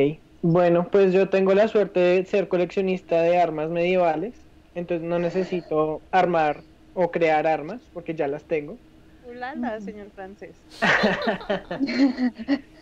Bueno, 0.42 0.88
pues 0.90 1.12
yo 1.12 1.28
tengo 1.28 1.54
la 1.54 1.68
suerte 1.68 2.00
de 2.00 2.24
ser 2.24 2.48
coleccionista 2.48 3.22
de 3.22 3.38
armas 3.38 3.68
medievales, 3.68 4.46
entonces 4.74 5.06
no 5.06 5.18
necesito 5.18 6.02
armar 6.10 6.64
o 6.94 7.10
crear 7.10 7.46
armas, 7.46 7.82
porque 7.92 8.14
ya 8.14 8.26
las 8.26 8.46
tengo. 8.46 8.80
Ulala, 9.22 9.80
señor 9.80 10.10
francés. 10.12 10.64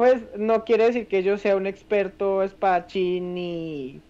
Pues 0.00 0.26
no 0.36 0.64
quiere 0.64 0.84
decir 0.86 1.08
que 1.08 1.22
yo 1.22 1.36
sea 1.38 1.56
un 1.56 1.66
experto 1.66 2.42
espadachín 2.42 3.34
ni 3.34 4.06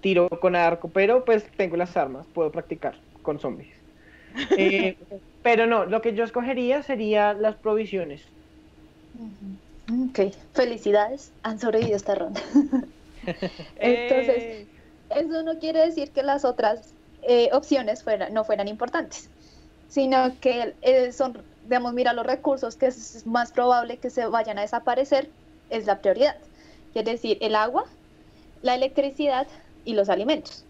tiro 0.00 0.28
con 0.30 0.56
arco, 0.56 0.92
pero 0.92 1.24
pues 1.24 1.50
tengo 1.56 1.76
las 1.76 1.96
armas, 1.96 2.28
puedo 2.32 2.52
practicar 2.52 3.04
con 3.22 3.38
zombies. 3.40 3.70
Eh, 4.54 4.98
pero 5.42 5.66
no, 5.66 5.86
lo 5.86 6.02
que 6.02 6.14
yo 6.14 6.24
escogería 6.24 6.82
sería 6.82 7.34
las 7.34 7.58
provisiones. 7.58 8.36
Ok, 9.88 10.20
felicidades, 10.52 11.34
han 11.42 11.58
sobrevivido 11.58 11.96
esta 11.96 12.14
ronda. 12.14 12.40
Entonces, 13.76 14.46
Eh, 14.46 14.70
eso 15.10 15.42
no 15.44 15.58
quiere 15.58 15.80
decir 15.86 16.12
que 16.12 16.22
las 16.22 16.44
otras 16.44 16.96
eh, 17.22 17.50
opciones 17.52 18.04
fueran, 18.04 18.34
no 18.34 18.44
fueran 18.44 18.68
importantes, 18.68 19.32
sino 19.86 20.40
que 20.40 20.78
eh, 20.82 21.12
son, 21.12 21.46
digamos, 21.62 21.92
mira 21.92 22.12
los 22.12 22.26
recursos 22.26 22.76
que 22.76 22.86
es 22.86 23.26
más 23.26 23.52
probable 23.52 23.98
que 23.98 24.10
se 24.10 24.26
vayan 24.26 24.58
a 24.58 24.62
desaparecer, 24.62 25.32
es 25.68 25.86
la 25.86 26.00
prioridad. 26.00 26.36
Quiere 26.92 27.12
decir 27.12 27.38
el 27.40 27.54
agua, 27.54 27.84
la 28.60 28.74
electricidad 28.74 29.48
y 29.84 29.94
los 29.94 30.08
alimentos. 30.08 30.66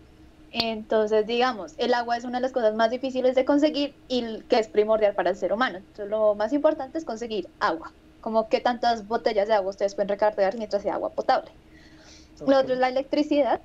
Entonces, 0.50 1.26
digamos, 1.26 1.74
el 1.78 1.94
agua 1.94 2.16
es 2.16 2.24
una 2.24 2.38
de 2.38 2.42
las 2.42 2.52
cosas 2.52 2.74
más 2.74 2.90
difíciles 2.90 3.34
de 3.36 3.44
conseguir 3.44 3.96
y 4.08 4.42
que 4.44 4.58
es 4.58 4.68
primordial 4.68 5.14
para 5.14 5.30
el 5.30 5.36
ser 5.36 5.52
humano. 5.52 5.78
Entonces, 5.78 6.08
lo 6.08 6.34
más 6.34 6.52
importante 6.52 6.98
es 6.98 7.04
conseguir 7.04 7.48
agua. 7.60 7.94
Como 8.20 8.48
que 8.48 8.60
tantas 8.60 9.06
botellas 9.06 9.48
de 9.48 9.54
agua 9.54 9.70
ustedes 9.70 9.94
pueden 9.94 10.08
recargar 10.08 10.56
mientras 10.56 10.82
sea 10.82 10.94
agua 10.94 11.14
potable. 11.14 11.52
Lo 12.46 12.58
otro 12.58 12.74
es 12.74 12.80
la 12.80 12.88
electricidad. 12.88 13.62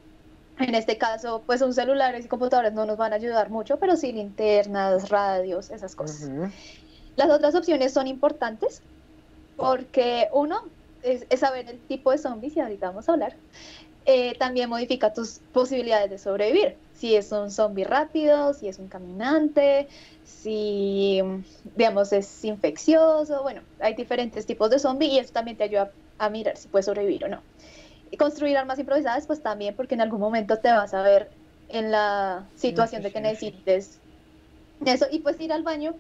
En 0.58 0.74
este 0.76 0.98
caso, 0.98 1.44
pues 1.46 1.62
un 1.62 1.74
celulares 1.74 2.24
y 2.24 2.30
computadores 2.30 2.72
no 2.74 2.86
nos 2.86 2.98
van 2.98 3.12
a 3.12 3.18
ayudar 3.18 3.50
mucho, 3.50 3.78
pero 3.78 3.98
sí 3.98 4.14
linternas, 4.14 5.10
radios, 5.10 5.70
esas 5.70 5.96
cosas. 5.96 6.30
Ujú. 6.30 6.50
Las 7.16 7.30
otras 7.30 7.56
opciones 7.56 7.94
son 7.94 8.08
importantes 8.08 8.82
porque 9.56 10.28
uno 10.34 10.62
es, 11.02 11.26
es 11.30 11.40
saber 11.40 11.70
el 11.70 11.80
tipo 11.88 12.12
de 12.12 12.18
zombies, 12.18 12.56
y 12.58 12.60
ahorita 12.60 12.88
vamos 12.90 13.08
a 13.08 13.14
hablar. 13.14 13.36
Eh, 14.08 14.38
también 14.38 14.70
modifica 14.70 15.14
tus 15.14 15.40
posibilidades 15.52 16.10
de 16.12 16.18
sobrevivir. 16.20 16.78
Si 16.94 17.16
es 17.16 17.32
un 17.32 17.50
zombie 17.50 17.86
rápido, 17.86 18.54
si 18.54 18.68
es 18.68 18.78
un 18.78 18.88
caminante, 18.88 19.88
si, 20.24 21.22
digamos, 21.76 22.14
es 22.14 22.44
infeccioso. 22.46 23.42
Bueno, 23.42 23.62
hay 23.80 23.96
diferentes 23.96 24.46
tipos 24.46 24.70
de 24.70 24.80
zombie 24.80 25.08
y 25.08 25.18
eso 25.18 25.34
también 25.34 25.58
te 25.58 25.64
ayuda 25.64 25.92
a 26.20 26.30
mirar 26.30 26.56
si 26.56 26.68
puedes 26.68 26.86
sobrevivir 26.86 27.26
o 27.26 27.30
no. 27.30 27.42
Y 28.12 28.18
construir 28.18 28.58
armas 28.58 28.78
improvisadas, 28.78 29.26
pues 29.26 29.42
también, 29.42 29.76
porque 29.76 29.96
en 29.96 30.02
algún 30.02 30.20
momento 30.20 30.60
te 30.60 30.72
vas 30.72 30.94
a 30.94 31.02
ver 31.02 31.32
en 31.68 31.92
la 31.92 32.48
situación 32.56 33.02
de 33.02 33.12
que 33.12 33.22
necesites 33.22 34.00
eso. 34.86 35.08
Y 35.12 35.20
pues 35.20 35.40
ir 35.40 35.52
al 35.52 35.64
baño 35.64 35.96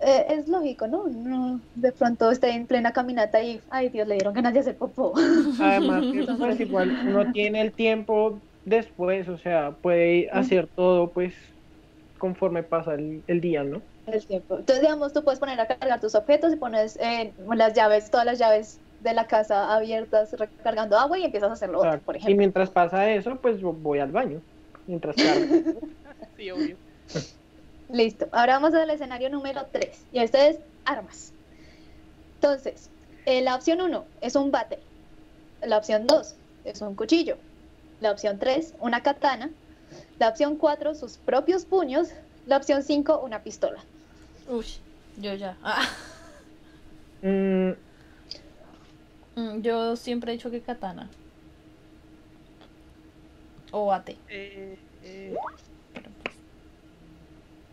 eh, 0.00 0.26
es 0.28 0.48
lógico, 0.48 0.86
¿no? 0.86 1.06
No, 1.08 1.60
de 1.74 1.92
pronto 1.92 2.30
esté 2.30 2.50
en 2.50 2.66
plena 2.66 2.92
caminata 2.92 3.42
y, 3.42 3.60
ay 3.70 3.88
Dios, 3.88 4.06
le 4.06 4.14
dieron 4.14 4.34
ganas 4.34 4.52
de 4.54 4.60
hacer 4.60 4.76
popó. 4.76 5.14
Además, 5.60 6.04
que, 6.12 6.26
pues 6.38 6.60
igual 6.60 6.90
uno 7.06 7.24
tiene 7.32 7.60
el 7.60 7.72
tiempo 7.72 8.38
después, 8.64 9.28
o 9.28 9.38
sea, 9.38 9.72
puede 9.72 10.30
hacer 10.30 10.68
todo 10.74 11.12
pues 11.12 11.34
conforme 12.18 12.62
pasa 12.62 12.94
el, 12.94 13.22
el 13.26 13.40
día, 13.40 13.64
¿no? 13.64 13.82
el 14.06 14.26
tiempo. 14.26 14.58
Entonces, 14.58 14.82
digamos, 14.82 15.12
tú 15.12 15.22
puedes 15.22 15.38
poner 15.40 15.60
a 15.60 15.66
cargar 15.66 16.00
tus 16.00 16.14
objetos 16.14 16.52
y 16.52 16.56
pones 16.56 16.96
eh, 16.96 17.32
las 17.54 17.74
llaves, 17.74 18.10
todas 18.10 18.26
las 18.26 18.38
llaves 18.38 18.80
de 19.00 19.14
la 19.14 19.26
casa 19.26 19.74
abiertas, 19.74 20.32
recargando 20.32 20.98
agua 20.98 21.18
y 21.18 21.24
empiezas 21.24 21.50
a 21.50 21.52
hacerlo, 21.54 21.78
otro, 21.78 22.00
por 22.00 22.16
Y 22.16 22.18
ejemplo. 22.18 22.36
mientras 22.38 22.70
pasa 22.70 23.10
eso, 23.10 23.36
pues 23.36 23.60
voy 23.62 23.98
al 23.98 24.12
baño. 24.12 24.40
Mientras 24.86 25.16
cargo. 25.16 25.80
sí, 26.36 26.50
obvio. 26.50 26.76
Listo. 27.92 28.28
Ahora 28.32 28.54
vamos 28.54 28.74
al 28.74 28.90
escenario 28.90 29.30
número 29.30 29.66
3. 29.70 30.06
Y 30.12 30.18
este 30.20 30.48
es 30.50 30.58
armas. 30.84 31.32
Entonces, 32.36 32.90
eh, 33.26 33.42
la 33.42 33.54
opción 33.54 33.80
1 33.80 34.04
es 34.20 34.36
un 34.36 34.50
bate. 34.50 34.78
La 35.62 35.78
opción 35.78 36.06
2 36.06 36.34
es 36.64 36.80
un 36.80 36.94
cuchillo. 36.94 37.36
La 38.00 38.12
opción 38.12 38.38
3, 38.38 38.74
una 38.80 39.02
katana. 39.02 39.50
La 40.18 40.28
opción 40.28 40.56
4, 40.56 40.94
sus 40.94 41.18
propios 41.18 41.64
puños. 41.64 42.08
La 42.46 42.56
opción 42.56 42.82
5, 42.82 43.20
una 43.20 43.42
pistola. 43.42 43.80
Uy, 44.48 44.66
yo 45.18 45.34
ya. 45.34 45.56
Ah. 45.62 45.82
Mm, 47.22 47.72
Mm, 49.40 49.62
Yo 49.62 49.96
siempre 49.96 50.32
he 50.32 50.36
dicho 50.36 50.50
que 50.50 50.60
katana. 50.60 51.08
O 53.72 53.86
bate. 53.86 54.16
Eh, 54.28 54.76
eh, 55.04 55.34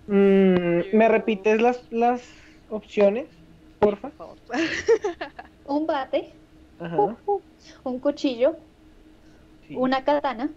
mm, 0.07 0.95
¿Me 0.97 1.07
repites 1.09 1.61
las, 1.61 1.85
las 1.91 2.23
opciones, 2.67 3.45
porfa? 3.79 4.13
por 4.17 4.37
favor. 4.39 4.39
Un 5.65 5.85
bate, 5.85 6.39
Ajá. 6.79 7.17
un 7.83 7.99
cuchillo, 7.99 8.67
sí. 9.67 9.83
una 9.83 10.03
katana, 10.03 10.53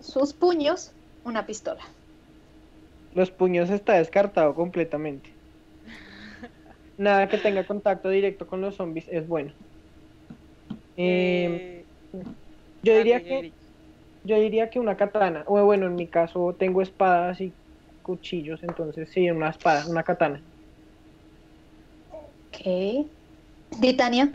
sus 0.00 0.34
puños, 0.34 0.96
una 1.24 1.46
pistola. 1.46 1.82
Los 3.12 3.30
puños 3.30 3.70
está 3.70 3.92
descartado 3.98 4.52
completamente. 4.56 5.38
Nada 6.96 7.28
que 7.28 7.38
tenga 7.38 7.66
contacto 7.66 8.08
directo 8.10 8.46
con 8.46 8.60
los 8.60 8.76
zombies 8.76 9.08
es 9.08 9.26
bueno. 9.26 9.54
Eh, 10.96 11.64
Eh, 12.12 12.26
yo 12.82 12.96
diría 12.96 13.20
dale, 13.22 13.24
que 13.24 13.54
yo 14.24 14.38
diría 14.40 14.70
que 14.70 14.80
una 14.80 14.98
katana. 14.98 15.44
O 15.48 15.64
bueno, 15.64 15.86
en 15.88 15.96
mi 15.96 16.10
caso 16.10 16.56
tengo 16.58 16.82
espadas 16.82 17.40
y 17.42 17.59
cuchillos, 18.02 18.62
entonces 18.62 19.10
sí, 19.10 19.30
una 19.30 19.50
espada, 19.50 19.86
una 19.88 20.02
katana. 20.02 20.42
Ok. 22.10 23.10
Titania, 23.80 24.32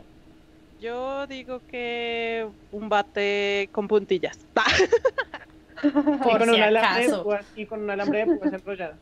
Yo 0.79 1.27
digo 1.27 1.61
que 1.67 2.47
un 2.71 2.89
bate 2.89 3.69
con 3.71 3.87
puntillas. 3.87 4.37
y 5.83 5.89
con 5.89 6.43
si 6.43 6.49
un 6.49 6.61
alambre 6.61 7.07
de 7.07 7.17
púas, 7.17 7.45
y 7.55 7.65
con 7.65 7.83
un 7.83 7.89
alambre 7.89 8.25
de 8.25 8.37
púas 8.37 8.53
enrollado. 8.53 8.97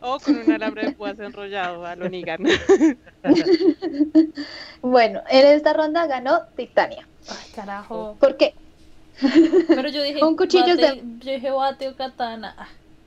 O 0.00 0.18
con 0.18 0.36
un 0.36 0.50
alambre 0.50 0.86
de 0.86 0.92
púas 0.92 1.18
enrollado 1.18 1.86
a 1.86 1.96
lo 1.96 2.08
Negan. 2.08 2.42
bueno, 4.82 5.22
en 5.30 5.46
esta 5.46 5.72
ronda 5.72 6.06
ganó 6.06 6.40
Titania. 6.56 7.08
Ay, 7.28 7.52
carajo. 7.54 8.16
¿Por 8.18 8.36
qué? 8.36 8.54
Pero 9.68 9.88
yo 9.88 10.02
dije 10.02 10.24
Un 10.24 10.36
cuchillo 10.36 10.76
bate, 10.76 11.02
yo 11.18 11.32
dije 11.32 11.50
bate 11.50 11.88
o 11.88 11.96
katana. 11.96 12.56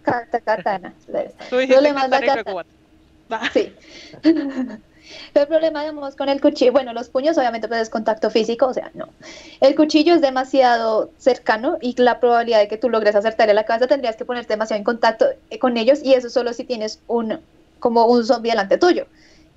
Kata- 0.05 0.39
Katana. 0.41 0.93
Problema 1.67 2.07
la 2.07 2.19
katana 2.35 2.43
Sí. 3.53 3.73
El 5.35 5.45
problema, 5.47 5.81
digamos, 5.81 6.15
con 6.15 6.29
el 6.29 6.41
cuchillo, 6.41 6.71
bueno, 6.71 6.91
los 6.91 7.09
puños 7.09 7.37
obviamente 7.37 7.67
pues 7.67 7.79
es 7.81 7.89
contacto 7.91 8.31
físico, 8.31 8.65
o 8.65 8.73
sea, 8.73 8.89
no. 8.95 9.07
El 9.61 9.75
cuchillo 9.75 10.15
es 10.15 10.21
demasiado 10.21 11.11
cercano 11.19 11.77
y 11.79 11.99
la 12.01 12.19
probabilidad 12.19 12.59
de 12.59 12.67
que 12.67 12.77
tú 12.77 12.89
logres 12.89 13.15
acertarle 13.15 13.51
a 13.51 13.55
la 13.55 13.65
cabeza 13.65 13.85
tendrías 13.85 14.15
que 14.15 14.25
ponerte 14.25 14.53
demasiado 14.53 14.79
en 14.79 14.83
contacto 14.83 15.27
eh, 15.51 15.59
con 15.59 15.77
ellos 15.77 15.99
y 16.03 16.15
eso 16.15 16.29
solo 16.31 16.53
si 16.53 16.63
tienes 16.63 16.99
un, 17.07 17.39
como 17.79 18.05
un 18.07 18.25
zombie 18.25 18.49
delante 18.51 18.79
tuyo. 18.79 19.05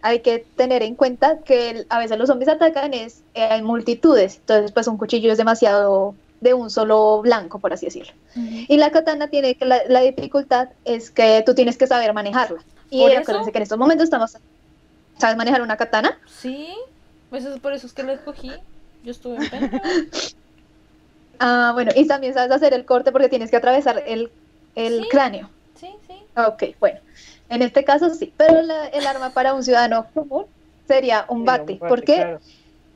Hay 0.03 0.21
que 0.21 0.45
tener 0.55 0.83
en 0.83 0.95
cuenta 0.95 1.39
que 1.39 1.71
el- 1.71 1.87
a 1.89 1.99
veces 1.99 2.19
los 2.19 2.29
zombies 2.29 2.51
atacan 2.51 2.93
es 2.93 3.23
eh, 3.35 3.49
en 3.53 3.65
multitudes, 3.65 4.37
entonces 4.37 4.73
pues 4.73 4.87
un 4.87 4.99
cuchillo 4.99 5.33
es 5.33 5.39
demasiado 5.39 6.15
de 6.41 6.55
un 6.55 6.71
solo 6.71 7.21
blanco, 7.23 7.59
por 7.61 7.73
así 7.73 7.87
decirlo. 7.87 8.13
Y 8.35 8.77
la 8.77 8.91
katana 8.91 9.29
tiene 9.29 9.55
que 9.57 9.65
la, 9.65 9.81
la 9.89 10.01
dificultad 10.01 10.69
es 10.85 11.11
que 11.11 11.43
tú 11.45 11.55
tienes 11.55 11.79
que 11.79 11.87
saber 11.87 12.13
manejarla. 12.15 12.65
Y 12.91 13.01
¿Por 13.01 13.11
eso? 13.11 13.21
acuérdense 13.23 13.53
que 13.53 13.59
en 13.59 13.63
estos 13.63 13.79
momentos 13.79 14.05
estamos 14.05 14.37
¿Sabes 15.19 15.37
manejar 15.37 15.63
una 15.63 15.77
katana? 15.77 16.19
Sí, 16.27 16.69
pues 17.29 17.45
es 17.45 17.59
por 17.61 17.73
eso 17.73 17.87
es 17.87 17.93
que 17.93 18.03
lo 18.05 18.13
escogí. 18.13 18.53
Yo 19.03 19.11
estuve 19.11 19.37
en. 19.37 19.71
Ah, 21.41 21.71
bueno, 21.75 21.93
y 21.95 22.07
también 22.07 22.35
sabes 22.35 22.51
hacer 22.51 22.75
el 22.75 22.85
corte 22.85 23.13
porque 23.13 23.29
tienes 23.29 23.51
que 23.51 23.57
atravesar 23.57 24.03
el, 24.07 24.33
el 24.75 25.03
Sí. 25.03 25.09
cráneo. 25.09 25.51
Sí, 25.75 25.89
sí. 26.07 26.15
Ok, 26.37 26.65
bueno. 26.81 27.01
En 27.49 27.63
este 27.63 27.85
caso 27.85 28.11
sí, 28.11 28.35
pero 28.37 28.63
la- 28.63 28.87
el 28.89 29.07
arma 29.07 29.31
para 29.31 29.55
un 29.55 29.63
ciudadano 29.63 30.11
común 30.13 30.47
sería 30.87 31.27
un 31.29 31.41
Sí, 31.41 31.47
bate, 31.47 31.73
un 31.75 31.79
bate, 31.79 31.89
porque 31.89 32.15
claro. 32.15 32.41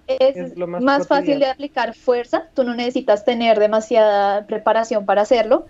Es, 0.06 0.36
Es 0.36 0.56
lo 0.56 0.66
más 0.66 0.82
más, 0.82 1.06
fácil 1.06 1.38
de 1.38 1.46
aplicar 1.46 1.94
fuerza, 1.94 2.48
tú 2.54 2.64
no 2.64 2.74
necesitas 2.74 3.24
tener 3.24 3.58
demasiada 3.58 4.46
preparación 4.46 5.06
para 5.06 5.22
hacerlo 5.22 5.66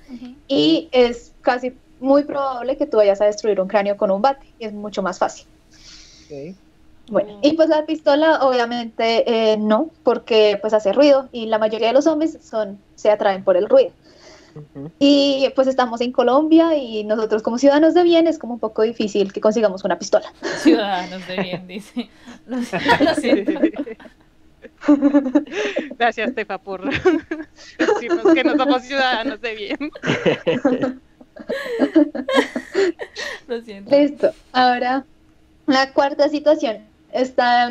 y 0.48 0.88
es 0.92 1.32
casi 1.42 1.74
muy 2.00 2.24
probable 2.24 2.76
que 2.76 2.86
tú 2.86 2.96
vayas 2.96 3.20
a 3.20 3.26
destruir 3.26 3.60
un 3.60 3.68
cráneo 3.68 3.96
con 3.96 4.10
un 4.10 4.20
bate, 4.20 4.46
y 4.58 4.64
es 4.64 4.72
mucho 4.72 5.02
más 5.02 5.18
fácil. 5.18 5.46
Bueno, 7.08 7.38
y 7.42 7.52
pues 7.52 7.68
la 7.68 7.84
pistola 7.84 8.40
obviamente 8.42 9.52
eh, 9.52 9.56
no, 9.56 9.90
porque 10.02 10.58
pues 10.60 10.72
hace 10.72 10.92
ruido 10.92 11.28
y 11.32 11.46
la 11.46 11.58
mayoría 11.58 11.88
de 11.88 11.92
los 11.92 12.04
zombies 12.04 12.38
son, 12.42 12.78
se 12.94 13.10
atraen 13.10 13.44
por 13.44 13.56
el 13.56 13.68
ruido. 13.68 13.92
Y 14.98 15.48
pues 15.54 15.66
estamos 15.66 16.00
en 16.00 16.12
Colombia 16.12 16.76
y 16.76 17.04
nosotros 17.04 17.42
como 17.42 17.58
ciudadanos 17.58 17.94
de 17.94 18.02
bien 18.02 18.26
es 18.26 18.38
como 18.38 18.54
un 18.54 18.60
poco 18.60 18.82
difícil 18.82 19.32
que 19.32 19.40
consigamos 19.40 19.84
una 19.84 19.98
pistola. 19.98 20.30
Ciudadanos 20.58 21.26
de 21.26 21.36
bien, 21.40 21.66
dice. 21.66 22.10
Lo 22.46 22.62
siento. 22.62 23.04
lo 23.04 23.14
siento. 23.14 23.60
Gracias, 25.98 26.34
Tefa, 26.34 26.58
por 26.58 26.90
decirnos 26.90 28.34
que 28.34 28.44
no 28.44 28.56
somos 28.56 28.82
ciudadanos 28.82 29.40
de 29.40 29.54
bien. 29.54 29.90
Lo 33.48 33.60
siento. 33.62 33.96
Listo. 33.96 34.32
Ahora, 34.52 35.04
la 35.66 35.92
cuarta 35.92 36.28
situación 36.28 36.78
está, 37.12 37.70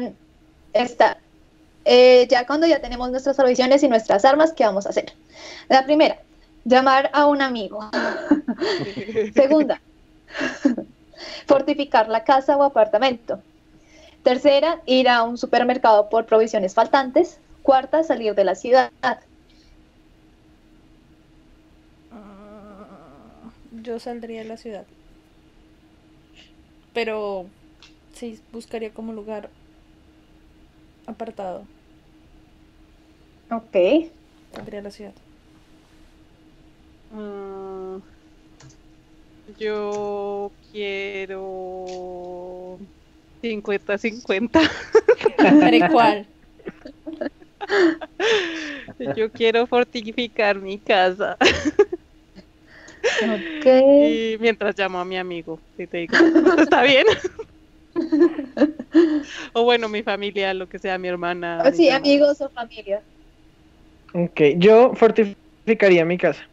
está 0.74 1.18
eh, 1.86 2.28
ya 2.30 2.46
cuando 2.46 2.68
ya 2.68 2.80
tenemos 2.80 3.10
nuestras 3.10 3.36
provisiones 3.36 3.82
y 3.84 3.88
nuestras 3.88 4.24
armas, 4.26 4.54
¿qué 4.54 4.64
vamos 4.66 4.86
a 4.86 4.90
hacer? 4.90 5.14
La 5.68 5.84
primera, 5.86 6.20
llamar 6.64 7.10
a 7.14 7.26
un 7.26 7.42
amigo. 7.42 7.90
Segunda, 9.34 9.82
fortificar 11.48 12.08
la 12.08 12.24
casa 12.24 12.56
o 12.58 12.64
apartamento. 12.64 13.42
Tercera, 14.24 14.82
ir 14.88 15.08
a 15.10 15.22
un 15.24 15.38
supermercado 15.38 16.10
por 16.10 16.26
provisiones 16.26 16.74
faltantes. 16.74 17.40
Cuarta, 17.62 18.04
salir 18.04 18.34
de 18.36 18.44
la 18.46 18.56
ciudad. 18.56 18.92
Ah, 22.12 23.52
Yo 23.72 24.00
saldría 24.00 24.40
de 24.44 24.46
la 24.50 24.58
ciudad. 24.58 24.88
Pero 26.94 27.54
sí, 28.14 28.44
buscaría 28.52 28.94
como 28.94 29.14
lugar 29.14 29.52
apartado. 31.06 31.68
Ok. 33.52 33.76
Saldría 34.52 34.80
de 34.80 34.84
la 34.84 34.92
ciudad. 34.92 35.16
Mm, 37.14 38.02
Yo 39.58 40.56
quiero 40.72 41.38
50-50. 43.42 44.62
¿Pero 45.38 45.92
cuál? 45.92 46.28
Yo 49.18 49.32
quiero 49.32 49.66
fortificar 49.68 50.60
mi 50.60 50.80
casa. 50.80 51.38
Ok. 53.22 53.66
Y 53.66 54.38
mientras 54.40 54.78
llamo 54.78 55.00
a 55.00 55.06
mi 55.06 55.18
amigo, 55.18 55.60
y 55.78 55.88
te 55.88 55.98
digo, 55.98 56.18
¿está 56.58 56.84
bien? 56.84 57.06
o 59.54 59.64
bueno, 59.64 59.90
mi 59.90 60.04
familia, 60.04 60.54
lo 60.54 60.68
que 60.68 60.80
sea, 60.80 60.98
mi 60.98 61.08
hermana. 61.08 61.62
Oh, 61.66 61.72
mi 61.72 61.78
Sí, 61.78 61.90
amigos 61.90 62.42
o 62.42 62.50
familia. 62.50 63.04
Ok, 64.14 64.42
yo 64.58 64.94
fortificaría 64.94 66.06
mi 66.06 66.18
casa. 66.18 66.44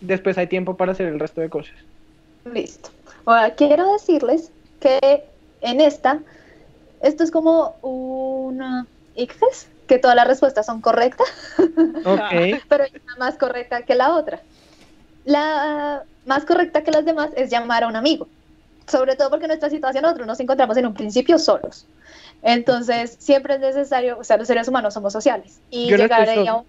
Después 0.00 0.36
hay 0.38 0.48
tiempo 0.48 0.76
para 0.76 0.92
hacer 0.92 1.06
el 1.06 1.20
resto 1.20 1.40
de 1.40 1.48
cosas. 1.48 1.74
Listo. 2.44 2.90
Ahora 3.24 3.54
quiero 3.54 3.92
decirles 3.92 4.52
que 4.80 5.31
en 5.62 5.80
esta, 5.80 6.20
esto 7.02 7.24
es 7.24 7.30
como 7.30 7.76
una 7.82 8.86
ICFES, 9.14 9.68
que 9.86 9.98
todas 9.98 10.16
las 10.16 10.26
respuestas 10.26 10.66
son 10.66 10.80
correctas, 10.80 11.26
Ok, 12.04 12.60
pero 12.68 12.84
hay 12.84 12.90
una 12.94 13.26
más 13.26 13.36
correcta 13.36 13.82
que 13.82 13.94
la 13.94 14.14
otra. 14.14 14.40
La 15.24 16.04
más 16.24 16.44
correcta 16.44 16.82
que 16.82 16.90
las 16.90 17.04
demás 17.04 17.30
es 17.36 17.50
llamar 17.50 17.84
a 17.84 17.88
un 17.88 17.96
amigo, 17.96 18.28
sobre 18.86 19.16
todo 19.16 19.30
porque 19.30 19.44
en 19.44 19.48
nuestra 19.50 19.70
situación 19.70 20.02
nosotros 20.02 20.26
nos 20.26 20.40
encontramos 20.40 20.76
en 20.76 20.86
un 20.86 20.94
principio 20.94 21.38
solos. 21.38 21.86
Entonces, 22.42 23.16
siempre 23.20 23.54
es 23.54 23.60
necesario, 23.60 24.18
o 24.18 24.24
sea, 24.24 24.36
los 24.36 24.46
seres 24.46 24.66
humanos 24.68 24.94
somos 24.94 25.12
sociales 25.12 25.60
y 25.70 25.88
Yo 25.88 25.96
no 25.96 26.02
llegar 26.04 26.28
ahí 26.28 26.46
a 26.46 26.54
un 26.56 26.66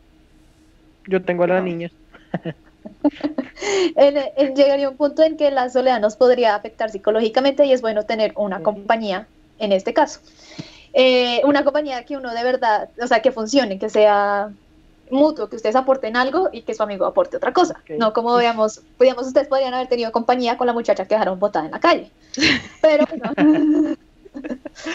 yo 1.08 1.24
tengo 1.24 1.44
a 1.44 1.48
la 1.48 1.60
No. 1.60 1.66
niña. 1.66 1.90
en- 3.96 4.24
en- 4.38 4.56
llegaría 4.56 4.90
un 4.90 4.98
punto 4.98 5.24
en 5.24 5.38
que 5.38 5.52
la 5.52 5.70
soledad 5.70 6.00
nos 6.00 6.16
podría 6.16 6.56
afectar 6.56 6.90
psicológicamente 6.90 7.66
y 7.66 7.74
es 7.74 7.82
bueno 7.82 8.04
tener 8.06 8.34
una 8.36 8.62
compañía, 8.64 9.28
en 9.60 9.72
este 9.72 9.94
caso. 9.94 10.20
Eh, 10.94 11.42
una 11.46 11.64
compañía 11.64 12.04
que 12.06 12.18
uno 12.18 12.34
de 12.34 12.44
verdad, 12.44 12.90
o 13.02 13.08
sea, 13.08 13.22
que 13.22 13.32
funcione, 13.32 13.80
que 13.80 13.90
sea 13.90 14.52
mutuo, 15.10 15.50
que 15.50 15.56
ustedes 15.58 15.76
aporten 15.76 16.16
algo 16.16 16.50
y 16.52 16.62
que 16.62 16.74
su 16.74 16.84
amigo 16.84 17.06
aporte 17.06 17.38
otra 17.38 17.54
cosa. 17.54 17.82
No 17.98 18.14
como 18.14 18.36
veamos, 18.36 18.82
digamos, 19.00 19.28
ustedes 19.28 19.48
podrían 19.48 19.74
haber 19.74 19.88
tenido 19.88 20.12
compañía 20.12 20.58
con 20.58 20.68
la 20.68 20.74
muchacha 20.74 21.06
que 21.06 21.16
dejaron 21.16 21.40
botada 21.40 21.66
en 21.66 21.72
la 21.72 21.80
calle. 21.80 22.12
Pero 22.82 23.06
no. 23.18 23.34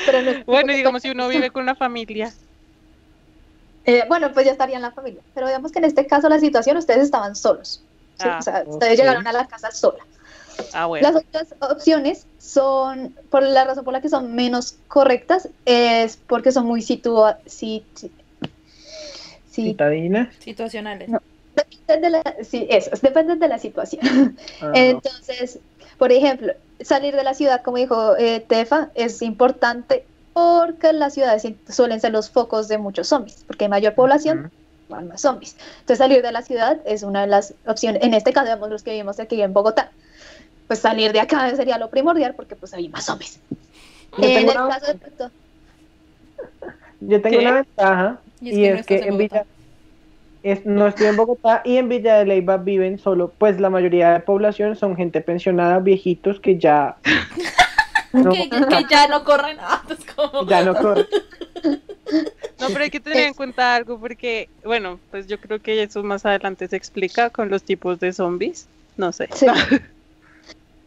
Pero 0.06 0.22
no 0.22 0.44
Bueno, 0.46 0.72
digamos, 0.72 1.02
si 1.02 1.11
uno 1.11 1.28
vive 1.28 1.50
con 1.50 1.62
una 1.62 1.74
familia. 1.76 2.32
Eh, 3.84 4.04
bueno, 4.08 4.30
pues 4.32 4.44
ya 4.44 4.52
estaría 4.52 4.76
en 4.76 4.82
la 4.82 4.90
familia. 4.92 5.22
Pero 5.34 5.46
digamos 5.46 5.72
que 5.72 5.78
en 5.78 5.84
este 5.84 6.06
caso 6.06 6.28
la 6.28 6.38
situación, 6.40 6.76
ustedes 6.76 7.02
estaban 7.04 7.34
solos. 7.37 7.82
¿Sí? 8.18 8.28
Ah, 8.28 8.38
o 8.38 8.42
sea, 8.42 8.64
ustedes 8.66 8.98
llegaron 8.98 9.26
a 9.26 9.33
la 9.33 9.46
casa 9.46 9.70
sola. 9.70 9.98
Ah, 10.72 10.87
bueno. 10.87 11.09
Las 11.11 11.22
otras 11.22 11.54
opciones 11.70 12.26
son, 12.38 13.14
por 13.31 13.42
la 13.42 13.64
razón 13.64 13.85
por 13.85 13.92
la 13.92 14.00
que 14.00 14.09
son 14.09 14.35
menos 14.35 14.76
correctas, 14.88 15.48
es 15.64 16.16
porque 16.26 16.50
son 16.52 16.66
muy 16.66 16.83
situa 16.83 17.38
si, 17.46 17.87
si- 17.94 18.12
si- 19.50 19.70
Citadina. 19.70 20.31
Situacionales. 20.40 21.09
No. 21.09 21.20
dependen 21.54 22.02
de 22.02 22.11
la, 22.11 22.37
sí, 22.44 22.66
eso, 22.70 22.90
dependen 23.02 23.38
de 23.38 23.48
la 23.48 23.59
situación. 23.59 24.37
Ah, 24.61 24.72
Entonces, 24.74 25.61
por 25.96 26.12
ejemplo, 26.12 26.52
salir 26.81 27.14
de 27.16 27.24
la 27.24 27.35
ciudad, 27.35 27.62
como 27.62 27.76
dijo 27.78 28.16
eh, 28.16 28.40
Tefa, 28.40 28.90
es 28.94 29.22
importante 29.22 30.07
porque 30.33 30.92
las 30.92 31.14
ciudades 31.14 31.46
suelen 31.68 32.00
ser 32.00 32.12
los 32.12 32.31
focos 32.31 32.68
de 32.68 32.78
muchos 32.78 33.09
zombies, 33.09 33.42
porque 33.46 33.64
hay 33.64 33.70
mayor 33.70 33.94
población, 33.94 34.52
más 34.88 35.20
zombies. 35.20 35.57
Entonces, 35.81 35.98
salir 35.98 36.22
de 36.22 36.33
la 36.33 36.42
ciudad 36.42 36.79
es 36.85 37.03
una 37.03 37.20
de 37.22 37.27
las 37.29 37.55
opciones. 37.66 38.03
En 38.03 38.14
este 38.14 38.33
caso, 38.33 38.46
vemos 38.51 38.70
los 38.70 38.83
que 38.83 38.90
vivimos 38.92 39.20
aquí 39.20 39.40
en 39.42 39.53
Bogotá. 39.53 39.90
Pues 40.66 40.81
salir 40.81 41.12
de 41.12 41.20
acá 41.20 41.55
sería 41.57 41.79
lo 41.79 41.88
primordial 41.90 42.35
porque 42.35 42.55
pues 42.57 42.74
hay 42.74 42.88
más 42.88 43.05
zombies. 43.07 43.40
Yo 44.18 44.24
en 44.29 44.35
tengo 44.35 44.53
el 44.53 44.59
una- 44.59 44.68
caso 44.79 44.92
de 44.92 44.98
Yo 47.01 47.22
tengo 47.22 47.38
¿Qué? 47.38 47.46
una 47.46 47.55
ventaja 47.55 48.18
Y 48.40 48.64
es 48.64 48.81
es 48.81 48.87
que 48.87 48.94
no 48.96 49.01
estás 49.01 49.09
en. 49.12 49.18
Villa 49.18 49.44
es, 50.42 50.64
no 50.66 50.87
estoy 50.87 51.07
en 51.07 51.16
Bogotá 51.16 51.62
y 51.64 51.77
en 51.79 51.88
Villa 51.88 52.16
de 52.18 52.24
Leyva 52.24 52.59
viven 52.59 52.98
solo, 52.98 53.33
pues 53.38 53.59
la 53.61 53.70
mayoría 53.70 54.12
de 54.12 54.20
población 54.20 54.77
son 54.77 54.94
gente 54.96 55.20
pensionada, 55.20 55.79
viejitos 55.81 56.38
que 56.40 56.59
ya 56.59 56.96
no, 58.12 58.31
Que, 58.33 58.48
que- 58.48 58.66
que 58.66 58.85
ya 58.88 59.09
no 59.09 59.24
corren. 59.24 59.57
Ah, 59.61 59.83
pues 59.87 59.98
como... 60.14 60.46
ya 60.48 60.62
no 60.64 60.74
corren. 60.74 61.07
No, 62.60 62.66
pero 62.68 62.84
hay 62.84 62.90
que 62.90 63.00
tener 63.00 63.26
en 63.28 63.34
cuenta 63.34 63.74
algo 63.76 64.00
porque, 64.00 64.48
bueno, 64.64 65.00
pues 65.10 65.26
yo 65.26 65.38
creo 65.38 65.60
que 65.60 65.82
eso 65.82 66.02
más 66.02 66.26
adelante 66.26 66.66
se 66.68 66.76
explica 66.76 67.30
con 67.30 67.48
los 67.50 67.62
tipos 67.62 68.00
de 68.00 68.12
zombies. 68.12 68.68
No 68.96 69.12
sé. 69.12 69.28
Sí. 69.34 69.46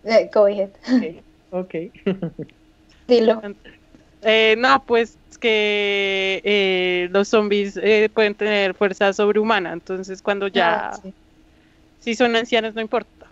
Eh, 0.03 0.31
go 0.34 0.45
ahead. 0.47 0.71
Ok. 1.51 1.75
Dilo. 3.07 3.39
Eh, 4.23 4.55
no, 4.57 4.84
pues 4.86 5.17
que 5.39 6.41
eh, 6.43 7.07
los 7.12 7.27
zombies 7.27 7.77
eh, 7.77 8.10
pueden 8.13 8.34
tener 8.36 8.73
fuerza 8.73 9.13
sobrehumana, 9.13 9.73
entonces 9.73 10.21
cuando 10.21 10.47
ya, 10.47 10.89
Ah, 10.89 10.99
sí. 11.01 11.13
si 11.99 12.15
son 12.15 12.36
ancianos 12.36 12.73
no 12.73 12.81
importa, 12.81 13.31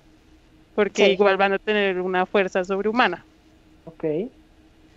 porque 0.75 1.05
Sí. 1.07 1.11
igual 1.13 1.37
van 1.37 1.53
a 1.53 1.59
tener 1.59 1.99
una 2.01 2.25
fuerza 2.25 2.63
sobrehumana. 2.63 3.25
Ok. 3.85 4.03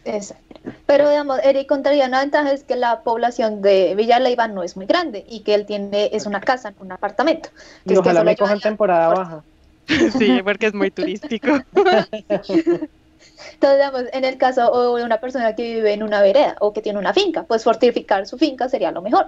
Exacto. 0.05 0.61
Pero 0.87 1.09
digamos, 1.09 1.39
Eric 1.43 1.69
contaría 1.69 2.07
una 2.07 2.21
ventaja 2.21 2.53
es 2.53 2.65
que 2.65 2.77
la 2.77 3.03
población 3.03 3.63
de 3.63 3.95
Villa 3.95 4.19
Leiva 4.19 4.49
no 4.49 4.63
es 4.63 4.77
muy 4.77 4.87
grande 4.87 5.25
y 5.29 5.41
que 5.41 5.55
él 5.55 5.67
tiene 5.67 6.11
es 6.13 6.27
una 6.27 6.41
casa, 6.41 6.71
no 6.71 6.77
un 6.81 6.93
apartamento. 6.93 7.51
Y 7.85 7.93
que 7.93 7.99
ojalá 7.99 8.21
le 8.21 8.33
me 8.33 8.37
cojan 8.37 8.61
temporada 8.61 9.09
baja. 9.09 9.45
Sí, 10.19 10.41
porque 10.45 10.67
es 10.67 10.75
muy 10.75 10.91
turístico. 10.91 11.49
Entonces, 13.55 13.79
digamos, 13.79 14.05
en 14.13 14.25
el 14.25 14.39
caso 14.39 14.71
o 14.73 14.97
de 14.97 15.05
una 15.05 15.21
persona 15.21 15.55
que 15.55 15.63
vive 15.63 15.93
en 15.93 16.03
una 16.03 16.23
vereda 16.23 16.57
o 16.61 16.73
que 16.73 16.83
tiene 16.83 16.99
una 16.99 17.13
finca, 17.13 17.45
pues 17.45 17.65
fortificar 17.65 18.27
su 18.27 18.39
finca 18.39 18.69
sería 18.69 18.93
lo 18.93 19.03
mejor. 19.03 19.27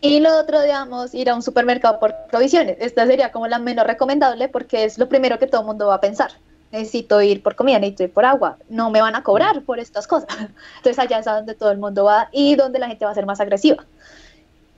Y 0.00 0.20
lo 0.20 0.36
otro, 0.38 0.60
digamos, 0.62 1.14
ir 1.14 1.30
a 1.30 1.34
un 1.34 1.42
supermercado 1.42 1.98
por 1.98 2.14
provisiones. 2.30 2.76
Esta 2.80 3.06
sería 3.06 3.32
como 3.32 3.46
la 3.46 3.58
menos 3.58 3.86
recomendable 3.86 4.48
porque 4.48 4.84
es 4.84 4.98
lo 4.98 5.08
primero 5.08 5.38
que 5.38 5.46
todo 5.46 5.62
el 5.62 5.66
mundo 5.66 5.86
va 5.86 5.94
a 5.94 6.00
pensar. 6.00 6.32
Necesito 6.74 7.22
ir 7.22 7.40
por 7.42 7.54
comida, 7.54 7.78
necesito 7.78 8.02
ir 8.04 8.12
por 8.12 8.24
agua. 8.24 8.58
No 8.68 8.90
me 8.90 9.00
van 9.00 9.14
a 9.14 9.22
cobrar 9.22 9.62
por 9.62 9.78
estas 9.78 10.06
cosas. 10.08 10.28
Entonces 10.78 10.98
allá 10.98 11.20
es 11.20 11.26
a 11.28 11.36
donde 11.36 11.54
todo 11.54 11.70
el 11.70 11.78
mundo 11.78 12.04
va 12.04 12.28
y 12.32 12.56
donde 12.56 12.78
la 12.80 12.88
gente 12.88 13.04
va 13.04 13.12
a 13.12 13.14
ser 13.14 13.26
más 13.26 13.40
agresiva. 13.40 13.84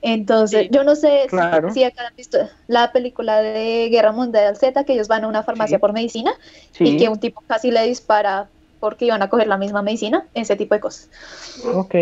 Entonces, 0.03 0.61
Sí. 0.63 0.69
yo 0.71 0.83
no 0.83 0.95
sé 0.95 1.23
si- 1.23 1.29
Claro. 1.29 1.73
si, 1.73 1.83
acá 1.83 2.05
han 2.07 2.15
visto 2.15 2.37
la 2.67 2.91
película 2.91 3.41
de 3.41 3.89
Guerra 3.89 4.11
Mundial 4.11 4.55
Z, 4.55 4.83
que 4.83 4.93
ellos 4.93 5.07
van 5.07 5.23
a 5.23 5.27
una 5.27 5.41
farmacia 5.41 5.77
Sí. 5.77 5.81
por 5.81 5.91
medicina 5.91 6.31
y 6.79 6.97
que 6.97 7.09
un 7.09 7.19
tipo 7.19 7.41
casi 7.47 7.71
le 7.71 7.81
dispara 7.87 8.47
porque 8.79 9.05
iban 9.05 9.23
a 9.23 9.29
coger 9.29 9.47
la 9.47 9.57
misma 9.57 9.81
medicina, 9.81 10.27
ese 10.35 10.55
tipo 10.55 10.75
de 10.75 10.81
cosas. 10.81 11.09
ok. 11.73 11.95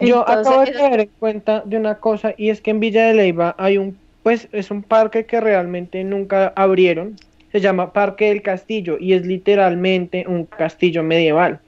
Yo 0.00 0.20
Entonces, 0.28 0.46
acabo 0.46 0.64
de 0.64 0.72
caer 0.74 1.00
en 1.00 1.10
cuenta 1.18 1.62
de 1.64 1.76
una 1.76 1.96
cosa 1.96 2.34
y 2.36 2.50
es 2.50 2.60
que 2.60 2.70
en 2.70 2.78
Villa 2.80 3.06
de 3.06 3.14
Leyva 3.14 3.56
hay 3.58 3.78
un, 3.78 3.98
pues 4.22 4.46
es 4.52 4.70
un 4.70 4.82
parque 4.82 5.24
que 5.26 5.40
realmente 5.40 6.04
nunca 6.04 6.52
abrieron. 6.54 7.16
Se 7.58 7.64
llama 7.64 7.92
Parque 7.92 8.26
del 8.28 8.40
Castillo 8.40 8.98
y 9.00 9.14
es 9.14 9.26
literalmente 9.26 10.24
un 10.28 10.44
castillo 10.44 11.02
medieval. 11.02 11.58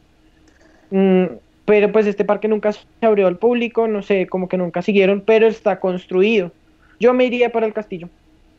Mm, 0.91 1.25
pero 1.65 1.91
pues 1.91 2.07
este 2.07 2.25
parque 2.25 2.47
nunca 2.47 2.73
se 2.73 2.87
abrió 3.01 3.27
al 3.27 3.39
público, 3.39 3.89
no 3.89 4.01
sé, 4.01 4.29
como 4.29 4.49
que 4.49 4.57
nunca 4.57 4.83
siguieron, 4.83 5.21
pero 5.21 5.49
está 5.49 5.81
construido. 5.81 6.53
Yo 7.01 7.13
me 7.13 7.25
iría 7.25 7.51
para 7.51 7.67
el 7.67 7.73
castillo. 7.73 8.09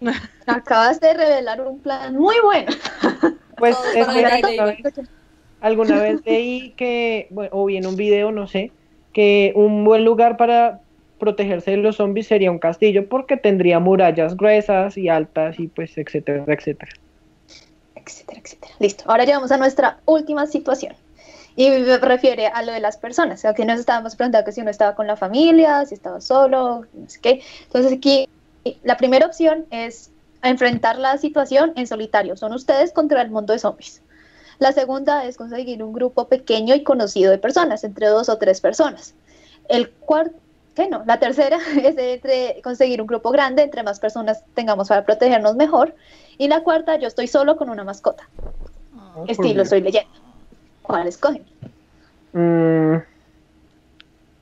Acabas 0.46 1.00
de 1.00 1.14
revelar 1.14 1.62
un 1.62 1.80
plan 1.80 2.18
muy 2.18 2.36
bueno. 2.44 2.72
Pues 3.58 3.78
es 3.96 4.06
alguna 4.06 4.66
vez, 4.66 5.00
alguna 5.62 6.02
vez 6.02 6.22
leí 6.26 6.72
que, 6.72 7.28
bueno, 7.30 7.50
o 7.54 7.66
vi 7.66 7.78
en 7.78 7.86
un 7.86 7.96
video, 7.96 8.34
no 8.34 8.46
sé, 8.48 8.72
que 9.14 9.54
un 9.56 9.86
buen 9.86 10.04
lugar 10.04 10.36
para 10.36 10.82
protegerse 11.18 11.72
de 11.72 11.78
los 11.78 11.96
zombies 11.96 12.28
sería 12.28 12.52
un 12.52 12.60
castillo 12.60 13.08
porque 13.08 13.38
tendría 13.38 13.80
murallas 13.80 14.36
gruesas 14.36 14.98
y 14.98 15.08
altas 15.08 15.62
y 15.62 15.68
pues 15.68 15.98
etcétera, 15.98 16.44
etcétera. 16.48 16.92
Etcétera, 18.06 18.42
etcétera. 18.44 18.74
Listo. 18.80 19.04
Ahora 19.08 19.26
llegamos 19.26 19.52
a 19.52 19.58
nuestra 19.58 20.00
última 20.06 20.48
situación. 20.48 20.96
Y 21.56 21.70
me 21.70 21.98
refiere 21.98 22.48
a 22.48 22.64
lo 22.64 22.72
de 22.72 22.80
las 22.80 22.98
personas. 22.98 23.42
Sea, 23.42 23.54
que 23.54 23.66
nos 23.66 23.80
estábamos 23.80 24.16
preguntando 24.16 24.46
que 24.46 24.52
si 24.52 24.62
uno 24.62 24.70
estaba 24.70 24.96
con 24.96 25.08
la 25.08 25.18
familia, 25.18 25.86
si 25.86 25.96
estaba 25.96 26.22
solo, 26.22 26.86
no 26.94 27.08
qué. 27.22 27.42
Entonces 27.66 27.92
aquí 27.94 28.30
la 28.84 28.98
primera 28.98 29.26
opción 29.26 29.66
es 29.70 30.12
enfrentar 30.44 30.98
la 30.98 31.18
situación 31.18 31.74
en 31.76 31.88
solitario. 31.88 32.38
Son 32.38 32.54
ustedes 32.54 32.92
contra 32.92 33.22
el 33.22 33.32
mundo 33.32 33.54
de 33.54 33.60
zombies. 33.60 34.02
La 34.60 34.72
segunda 34.72 35.26
es 35.26 35.38
conseguir 35.38 35.84
un 35.84 35.92
grupo 35.92 36.28
pequeño 36.28 36.76
y 36.76 36.84
conocido 36.84 37.32
de 37.32 37.38
personas, 37.38 37.84
entre 37.84 38.08
dos 38.08 38.30
o 38.30 38.38
tres 38.38 38.62
personas. 38.62 39.16
El 39.70 39.90
cuarto, 39.90 40.36
¿qué 40.76 40.88
no? 40.88 41.04
La 41.06 41.20
tercera 41.20 41.58
es 41.84 41.98
entre 41.98 42.62
conseguir 42.62 43.02
un 43.02 43.08
grupo 43.08 43.32
grande, 43.32 43.64
entre 43.64 43.84
más 43.84 44.00
personas 44.00 44.44
tengamos 44.54 44.88
para 44.88 45.04
protegernos 45.04 45.56
mejor. 45.56 45.96
Y 46.42 46.48
la 46.48 46.64
cuarta, 46.64 46.96
yo 46.98 47.08
estoy 47.08 47.28
solo 47.28 47.56
con 47.56 47.70
una 47.70 47.84
mascota. 47.84 48.28
Ah. 48.98 49.26
Estilo, 49.28 49.62
estoy 49.62 49.82
leyendo. 49.82 50.10
¿Cuál 50.82 51.06
escogen? 51.06 51.46
Mm, 52.34 52.96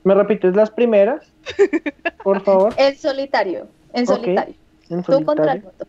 ¿Me 0.04 0.14
repites 0.14 0.56
las 0.56 0.70
primeras? 0.70 1.26
Por 2.24 2.42
favor. 2.42 2.72
En 2.78 2.96
solitario. 2.96 3.66
En 3.92 4.06
solitario. 4.06 4.54
En 4.88 5.02
Tú 5.02 5.22
contra 5.26 5.52
el 5.52 5.62
mundo. 5.62 5.86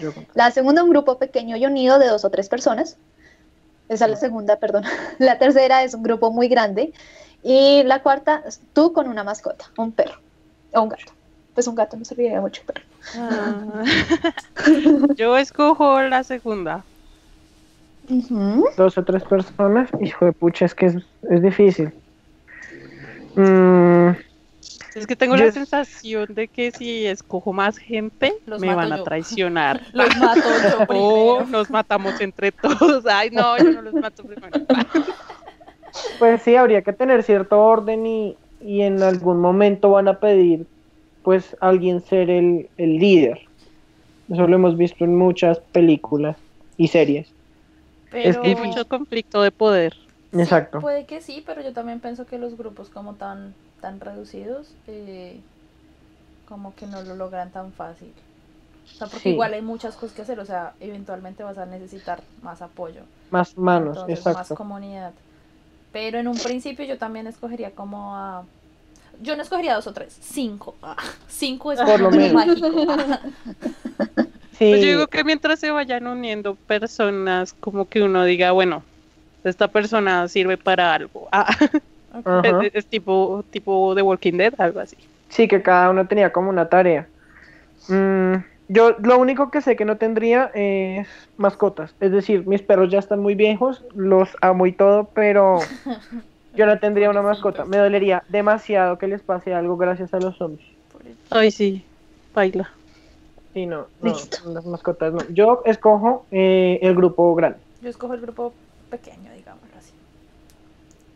Yo 0.00 0.14
contra- 0.14 0.32
La 0.32 0.50
segunda, 0.50 0.82
un 0.82 0.88
grupo 0.88 1.18
pequeño 1.18 1.58
y 1.58 1.66
unido 1.66 1.98
de 1.98 2.06
dos 2.06 2.24
o 2.24 2.30
tres 2.30 2.48
personas. 2.48 2.96
Esa 3.90 4.06
es 4.06 4.10
la 4.12 4.16
segunda, 4.16 4.56
perdón. 4.56 4.84
La 5.18 5.38
tercera 5.38 5.84
es 5.84 5.92
un 5.92 6.04
grupo 6.04 6.30
muy 6.30 6.48
grande. 6.48 6.94
Y 7.42 7.82
la 7.82 8.02
cuarta, 8.02 8.44
tú 8.72 8.94
con 8.94 9.08
una 9.08 9.24
mascota, 9.24 9.66
un 9.76 9.92
perro 9.92 10.22
o 10.72 10.80
un 10.80 10.88
gato. 10.88 11.12
Pues 11.58 11.66
un 11.66 11.74
gato 11.74 11.96
no 11.96 12.04
serviría 12.04 12.40
mucho, 12.40 12.62
pero. 12.64 12.80
Ah. 13.16 13.82
Yo 15.16 15.36
escojo 15.36 16.00
la 16.02 16.22
segunda. 16.22 16.84
Dos 18.76 18.96
o 18.96 19.02
tres 19.02 19.24
personas. 19.24 19.88
Hijo 20.00 20.26
de 20.26 20.32
pucha, 20.32 20.66
es 20.66 20.74
que 20.76 20.86
es, 20.86 20.94
es 21.28 21.42
difícil. 21.42 21.90
Mm, 23.34 24.10
Es 24.94 25.04
que 25.08 25.16
tengo 25.16 25.34
Yo- 25.34 25.46
la 25.46 25.50
sensación 25.50 26.32
de 26.32 26.46
que 26.46 26.70
si 26.70 27.06
escojo 27.06 27.52
más 27.52 27.76
gente, 27.76 28.34
Los 28.46 28.60
me 28.60 28.72
van 28.72 28.92
a 28.92 29.02
traicionar. 29.02 29.82
Los 29.92 30.16
mato 30.16 30.40
yo 30.62 30.84
O 30.90 31.42
nos 31.42 31.70
matamos 31.70 32.20
entre 32.20 32.52
todos. 32.52 33.04
Ay, 33.04 33.30
no, 33.30 33.58
yo 33.58 33.72
no 33.72 33.82
los 33.82 33.94
mato 33.94 34.22
primero. 34.22 34.64
Pues 36.20 36.40
sí, 36.40 36.54
habría 36.54 36.82
que 36.82 36.92
tener 36.92 37.24
cierto 37.24 37.58
orden 37.60 38.06
y, 38.06 38.36
y 38.60 38.82
en 38.82 39.02
algún 39.02 39.40
momento 39.40 39.90
van 39.90 40.06
a 40.06 40.20
pedir, 40.20 40.68
pues, 41.28 41.54
alguien 41.60 42.00
ser 42.00 42.30
el, 42.30 42.70
el 42.78 42.96
líder. 42.96 43.42
Eso 44.30 44.46
lo 44.46 44.54
hemos 44.56 44.78
visto 44.78 45.04
en 45.04 45.14
muchas 45.14 45.58
películas 45.58 46.38
y 46.78 46.88
series. 46.88 47.28
Pero... 48.10 48.42
Hay 48.44 48.54
mucho 48.56 48.88
conflicto 48.88 49.42
de 49.42 49.50
poder. 49.50 49.92
Sí, 50.32 50.40
Exacto. 50.40 50.80
puede 50.80 51.04
que 51.04 51.20
sí, 51.20 51.42
pero 51.44 51.60
yo 51.60 51.74
también 51.74 52.00
pienso 52.00 52.24
que 52.24 52.38
los 52.38 52.56
grupos 52.56 52.88
como 52.88 53.12
tan, 53.12 53.52
tan 53.82 54.00
reducidos, 54.00 54.72
eh, 54.86 55.38
como 56.48 56.74
que 56.74 56.86
no 56.86 57.02
lo 57.02 57.14
logran 57.14 57.50
tan 57.50 57.72
fácil. 57.72 58.10
O 58.86 58.96
sea, 58.96 59.06
porque 59.08 59.24
Sí. 59.24 59.28
igual 59.28 59.52
hay 59.52 59.60
muchas 59.60 59.96
cosas 59.96 60.16
que 60.16 60.22
hacer, 60.22 60.40
o 60.40 60.46
sea, 60.46 60.72
eventualmente 60.80 61.42
vas 61.42 61.58
a 61.58 61.66
necesitar 61.66 62.22
más 62.40 62.62
apoyo. 62.62 63.02
Más 63.30 63.58
manos, 63.58 63.98
Entonces, 63.98 64.24
más 64.24 64.34
exacto. 64.34 64.54
comunidad. 64.54 65.12
Pero 65.92 66.20
en 66.20 66.26
un 66.26 66.38
principio 66.38 66.86
yo 66.86 66.96
también 66.96 67.26
escogería 67.26 67.72
como 67.72 68.16
a... 68.16 68.44
Yo 69.20 69.36
no 69.36 69.42
escogería 69.42 69.74
dos 69.74 69.86
o 69.86 69.92
tres, 69.92 70.16
cinco. 70.20 70.76
Ah, 70.82 70.96
cinco 71.28 71.72
es 71.72 71.80
Por 71.80 72.00
lo 72.00 72.10
menos. 72.10 72.32
mágico. 72.32 72.66
Ah, 72.88 73.20
Sí, 74.50 74.64
Pues 74.70 74.80
yo 74.80 74.88
digo 74.88 75.06
que 75.06 75.22
mientras 75.24 75.60
se 75.60 75.70
vayan 75.70 76.06
uniendo 76.08 76.56
personas, 76.56 77.52
como 77.54 77.88
que 77.88 78.02
uno 78.02 78.24
diga, 78.24 78.50
bueno, 78.52 78.84
esta 79.44 79.68
persona 79.68 80.26
sirve 80.28 80.58
para 80.58 80.94
algo. 80.94 81.28
Ah, 81.32 81.46
es, 82.42 82.56
es 82.74 82.88
tipo, 82.88 83.44
tipo 83.50 83.94
The 83.94 84.02
Walking 84.02 84.36
Dead, 84.36 84.54
algo 84.58 84.80
así. 84.80 84.96
sí, 85.28 85.46
que 85.48 85.62
cada 85.62 85.90
uno 85.90 86.06
tenía 86.08 86.32
como 86.32 86.50
una 86.50 86.68
tarea. 86.68 87.08
Mm, 87.88 88.36
yo 88.68 88.96
lo 89.00 89.18
único 89.18 89.50
que 89.50 89.62
sé 89.62 89.76
que 89.76 89.84
no 89.84 89.96
tendría 89.98 90.50
es 90.54 91.08
mascotas. 91.36 91.94
Es 92.00 92.12
decir, 92.12 92.46
mis 92.46 92.62
perros 92.62 92.90
ya 92.90 92.98
están 92.98 93.20
muy 93.20 93.34
viejos, 93.34 93.84
los 93.94 94.36
amo 94.42 94.66
y 94.66 94.72
todo, 94.72 95.10
pero 95.14 95.72
yo 96.58 96.66
no 96.66 96.76
tendría 96.80 97.08
una 97.08 97.22
mascota. 97.22 97.64
Me 97.64 97.76
dolería 97.76 98.24
demasiado 98.28 98.98
que 98.98 99.06
les 99.06 99.22
pase 99.22 99.54
algo 99.54 99.76
gracias 99.76 100.12
a 100.12 100.18
los 100.18 100.36
zombies. 100.36 100.66
Ay, 101.30 101.52
sí, 101.52 101.84
baila. 102.34 102.68
Sí, 103.54 103.64
no, 103.64 103.86
no, 104.02 104.12
Listo. 104.12 104.38
las 104.50 104.66
mascotas 104.66 105.12
no. 105.12 105.20
Yo 105.30 105.62
escojo 105.64 106.26
eh, 106.32 106.80
el 106.82 106.96
grupo 106.96 107.32
grande. 107.36 107.60
Yo 107.80 107.88
escojo 107.88 108.14
el 108.14 108.20
grupo 108.20 108.52
pequeño, 108.90 109.32
digámoslo 109.34 109.78
así. 109.78 109.92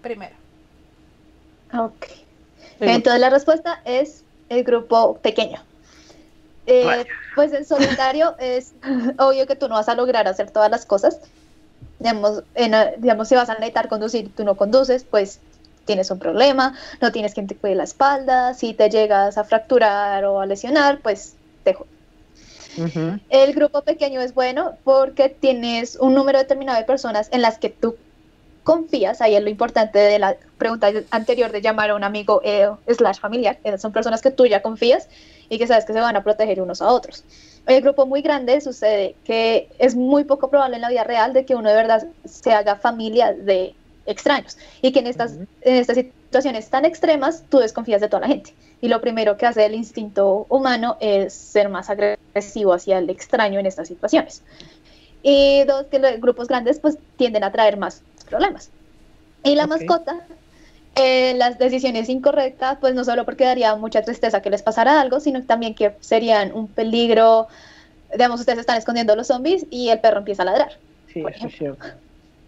Primero. 0.01 0.37
Ok. 1.77 2.07
Entonces 2.79 3.21
la 3.21 3.31
respuesta 3.31 3.81
es 3.85 4.25
el 4.49 4.63
grupo 4.63 5.19
pequeño. 5.19 5.59
Eh, 6.67 7.05
pues 7.35 7.53
en 7.53 7.65
solitario 7.65 8.37
es 8.39 8.75
obvio 9.19 9.49
que 9.49 9.57
tú 9.57 9.69
no 9.69 9.75
vas 9.75 9.89
a 9.89 9.97
lograr 9.97 10.29
hacer 10.29 10.53
todas 10.53 10.71
las 10.71 10.87
cosas. 10.87 11.21
Digamos, 11.99 12.43
en, 12.55 12.75
eh, 12.75 12.95
digamos, 12.99 13.29
si 13.29 13.35
vas 13.35 13.49
a 13.49 13.55
necesitar 13.55 13.89
conducir 13.89 14.25
y 14.27 14.29
tú 14.29 14.45
no 14.45 14.57
conduces, 14.57 15.05
pues 15.05 15.41
tienes 15.85 16.11
un 16.11 16.19
problema, 16.19 16.77
no 17.01 17.13
tienes 17.13 17.35
quien 17.35 17.47
te 17.47 17.57
cuide 17.57 17.75
la 17.75 17.85
espalda, 17.85 18.55
si 18.55 18.75
te 18.75 18.89
llegas 18.89 19.39
a 19.39 19.45
fracturar 19.45 20.25
o 20.25 20.41
a 20.41 20.47
lesionar, 20.47 21.01
pues 21.01 21.35
te 21.65 21.75
jodes. 21.75 21.91
Ujú. 22.79 23.19
El 23.29 23.53
grupo 23.53 23.83
pequeño 23.83 24.21
es 24.21 24.35
bueno 24.35 24.79
porque 24.85 25.29
tienes 25.29 25.97
un 25.97 26.15
número 26.15 26.39
determinado 26.39 26.79
de 26.79 26.85
personas 26.85 27.29
en 27.31 27.43
las 27.43 27.59
que 27.59 27.69
tú 27.69 27.97
confías. 28.63 29.21
Ahí 29.21 29.35
es 29.35 29.43
lo 29.43 29.51
importante 29.51 29.99
de 29.99 30.19
la 30.19 30.37
pregunta 30.57 30.91
anterior 31.11 31.53
de 31.53 31.61
llamar 31.61 31.91
a 31.91 31.95
un 31.95 32.05
amigo 32.05 32.41
eh, 32.45 32.71
slash 32.89 33.19
familiar. 33.19 33.59
Eh, 33.65 33.77
Son 33.79 33.93
personas 33.93 34.23
que 34.23 34.31
tú 34.31 34.47
ya 34.47 34.63
confías 34.63 35.09
y 35.53 35.59
que 35.59 35.67
sabes 35.67 35.85
que 35.85 35.93
se 35.93 36.01
van 36.01 36.17
a 36.17 36.25
proteger 36.25 36.63
unos 36.63 36.81
a 36.81 36.91
otros. 36.91 37.25
El 37.67 37.83
grupo 37.83 38.07
muy 38.07 38.23
grande 38.23 38.59
sucede 38.63 39.17
que 39.23 39.69
es 39.79 39.95
muy 39.95 40.25
poco 40.25 40.49
probable 40.49 40.77
en 40.77 40.83
la 40.83 40.89
vida 40.89 41.05
real 41.05 41.35
de 41.35 41.45
que 41.45 41.55
uno 41.55 41.69
de 41.69 41.75
verdad 41.75 42.09
se 42.25 42.55
haga 42.55 42.77
familia 42.77 43.35
de 43.35 43.75
extraños 44.07 44.57
y 44.81 44.93
que 44.93 45.01
en 45.01 45.09
estas, 45.09 45.33
Ujú. 45.33 45.45
en 45.61 45.75
estas 45.77 45.97
situaciones 45.97 46.71
tan 46.71 46.87
extremas 46.87 47.45
tú 47.51 47.59
desconfías 47.59 48.01
de 48.01 48.09
toda 48.09 48.21
la 48.21 48.29
gente. 48.29 48.55
Y 48.81 48.89
lo 48.89 49.03
primero 49.03 49.37
que 49.37 49.45
hace 49.45 49.67
el 49.67 49.75
instinto 49.75 50.47
humano 50.49 50.97
es 51.01 51.35
ser 51.35 51.69
más 51.69 51.91
agresivo 51.91 52.73
hacia 52.73 52.97
el 52.97 53.11
extraño 53.11 53.61
en 53.61 53.67
estas 53.67 53.89
situaciones. 53.89 54.43
Y 55.23 55.65
dos, 55.65 55.85
que 55.91 55.99
los 55.99 56.19
grupos 56.19 56.49
grandes 56.49 56.81
pues 56.81 56.97
tienden 57.17 57.45
a 57.45 57.53
traer 57.53 57.77
más 57.77 58.01
problemas. 58.31 58.71
Y 59.45 59.55
la 59.55 59.65
Ok. 59.65 59.69
mascota, 59.69 60.27
eh, 60.95 61.35
las 61.37 61.59
decisiones 61.59 62.09
incorrectas, 62.09 62.79
pues 62.81 62.95
no 62.95 63.05
solo 63.05 63.25
porque 63.25 63.45
daría 63.45 63.75
mucha 63.77 64.03
tristeza 64.03 64.43
que 64.43 64.51
les 64.51 64.63
pasara 64.63 65.01
algo, 65.01 65.21
sino 65.21 65.45
también 65.47 65.75
que 65.75 65.97
serían 66.01 66.53
un 66.53 66.73
peligro. 66.73 67.49
Digamos, 68.13 68.41
ustedes 68.41 68.59
están 68.59 68.77
escondiendo 68.79 69.13
a 69.15 69.17
los 69.17 69.29
zombies 69.29 69.67
y 69.71 69.89
el 69.89 70.01
perro 70.01 70.19
empieza 70.19 70.43
a 70.43 70.47
ladrar. 70.47 70.73
Sí, 71.07 71.23
Por 71.23 71.33
eso 71.33 71.47
es 71.47 71.55
cierto. 71.57 71.87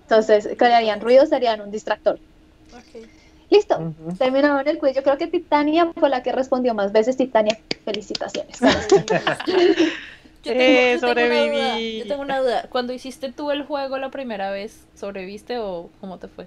Entonces, 0.03 0.49
crearían 0.59 1.01
ruido, 1.01 1.25
serían 1.27 1.61
un 1.63 1.71
distractor. 1.71 2.21
Listo. 3.51 3.79
Ujú. 3.79 4.17
Terminaron 4.19 4.67
el 4.67 4.79
quiz. 4.79 4.95
Yo 4.95 5.03
creo 5.03 5.17
que 5.17 5.27
Titania 5.27 5.91
fue 5.99 6.09
la 6.09 6.23
que 6.23 6.33
respondió 6.33 6.75
más 6.75 6.93
veces. 6.93 7.17
Titania, 7.17 7.57
felicitaciones. 7.85 8.59
Yo 10.45 10.53
tengo, 10.53 10.61
Eh, 10.61 10.99
yo 11.01 11.15
tengo 11.15 11.23
una 11.23 11.41
duda, 11.47 11.79
yo 11.81 12.07
tengo 12.07 12.23
una 12.23 12.41
duda. 12.41 12.69
Cuando 12.71 12.93
hiciste 12.93 13.33
tú 13.33 13.51
el 13.51 13.65
juego 13.65 13.97
la 13.97 14.11
primera 14.11 14.51
vez, 14.51 14.87
¿sobreviviste 14.95 15.59
o 15.59 15.89
cómo 16.01 16.19
te 16.19 16.29
fue? 16.29 16.47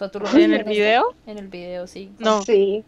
O 0.00 0.02
sea, 0.02 0.10
¿tú 0.10 0.18
lo 0.18 0.26
¿En 0.34 0.54
el 0.54 0.64
video? 0.64 1.14
En 1.26 1.36
el 1.36 1.48
video, 1.48 1.86
sí. 1.86 2.10
No, 2.18 2.40
Sí. 2.40 2.82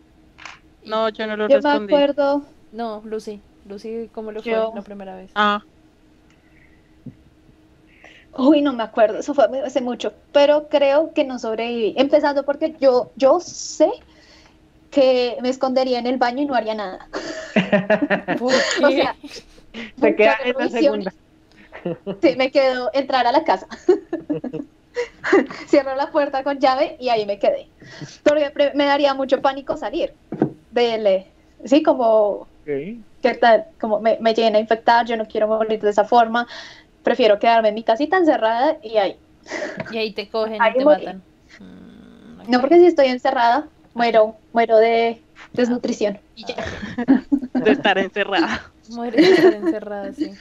no, 0.86 1.10
yo 1.10 1.26
no 1.26 1.36
lo 1.36 1.46
Yo 1.46 1.56
me 1.60 1.62
respondí. 1.62 1.92
acuerdo. 1.94 2.42
No, 2.72 3.02
Lucy. 3.04 3.38
Lucy, 3.68 4.08
¿cómo 4.14 4.32
le 4.32 4.40
fue 4.40 4.50
Yo- 4.52 4.72
la 4.74 4.80
primera 4.80 5.14
vez? 5.16 5.30
Ah, 5.34 5.62
Uy, 8.38 8.62
no 8.62 8.72
me 8.72 8.82
acuerdo. 8.82 9.18
Eso 9.18 9.34
fue 9.34 9.44
hace 9.62 9.82
mucho. 9.82 10.14
Pero 10.32 10.68
creo 10.70 11.12
que 11.12 11.22
no 11.24 11.38
sobreviví. 11.38 11.92
Empezando 11.98 12.44
porque 12.44 12.74
yo, 12.80 13.12
yo 13.16 13.40
sé 13.40 13.90
que 14.90 15.36
me 15.42 15.50
escondería 15.50 15.98
en 15.98 16.06
el 16.06 16.16
baño 16.16 16.40
y 16.40 16.46
no 16.46 16.54
haría 16.54 16.74
nada. 16.74 17.08
¿Por 18.38 18.54
O 18.54 18.88
sea, 18.90 19.14
Se 20.00 20.16
queda 20.16 20.38
en 20.46 20.54
la 20.58 20.68
segunda. 20.70 21.12
Sí, 22.22 22.36
me 22.36 22.50
quedo 22.50 22.88
entrar 22.94 23.26
a 23.26 23.32
la 23.32 23.44
casa. 23.44 23.66
Cierro 25.68 25.94
la 25.96 26.10
puerta 26.10 26.42
con 26.44 26.58
llave 26.58 26.96
y 27.00 27.08
ahí 27.08 27.26
me 27.26 27.38
quedé. 27.38 27.68
Porque 28.22 28.52
me 28.74 28.84
daría 28.84 29.14
mucho 29.14 29.40
pánico 29.40 29.76
salir. 29.76 30.14
Del, 30.70 31.06
eh, 31.06 31.26
sí, 31.64 31.82
como 31.82 32.46
Ok. 32.62 32.98
¿qué 33.22 33.34
tal? 33.40 33.66
Como 33.80 34.00
me, 34.00 34.18
me 34.20 34.34
llena 34.34 34.58
a 34.58 34.60
infectar, 34.60 35.06
yo 35.06 35.16
no 35.16 35.26
quiero 35.26 35.48
morir 35.48 35.80
de 35.80 35.90
esa 35.90 36.04
forma, 36.04 36.46
prefiero 37.02 37.38
quedarme 37.38 37.68
en 37.68 37.74
mi 37.74 37.82
casita 37.82 38.16
encerrada 38.16 38.76
y 38.82 38.96
ahí. 38.96 39.16
Y 39.90 39.98
ahí 39.98 40.12
te 40.12 40.28
cogen 40.28 40.60
Ahí 40.62 40.72
y 40.74 40.78
te 40.78 40.84
matan. 40.84 41.22
Mm, 41.58 42.50
No 42.50 42.60
porque 42.60 42.78
si 42.78 42.86
estoy 42.86 43.06
encerrada, 43.08 43.68
muero, 43.94 44.36
muero 44.52 44.78
de 44.78 45.20
desnutrición. 45.52 46.18
Y 46.36 46.44
ya. 46.46 46.56
de 47.64 47.70
estar 47.72 47.98
encerrada. 47.98 48.70
Mueres 48.90 49.20
de 49.22 49.32
estar 49.32 49.54
encerrada, 49.54 50.12
sí. 50.12 50.32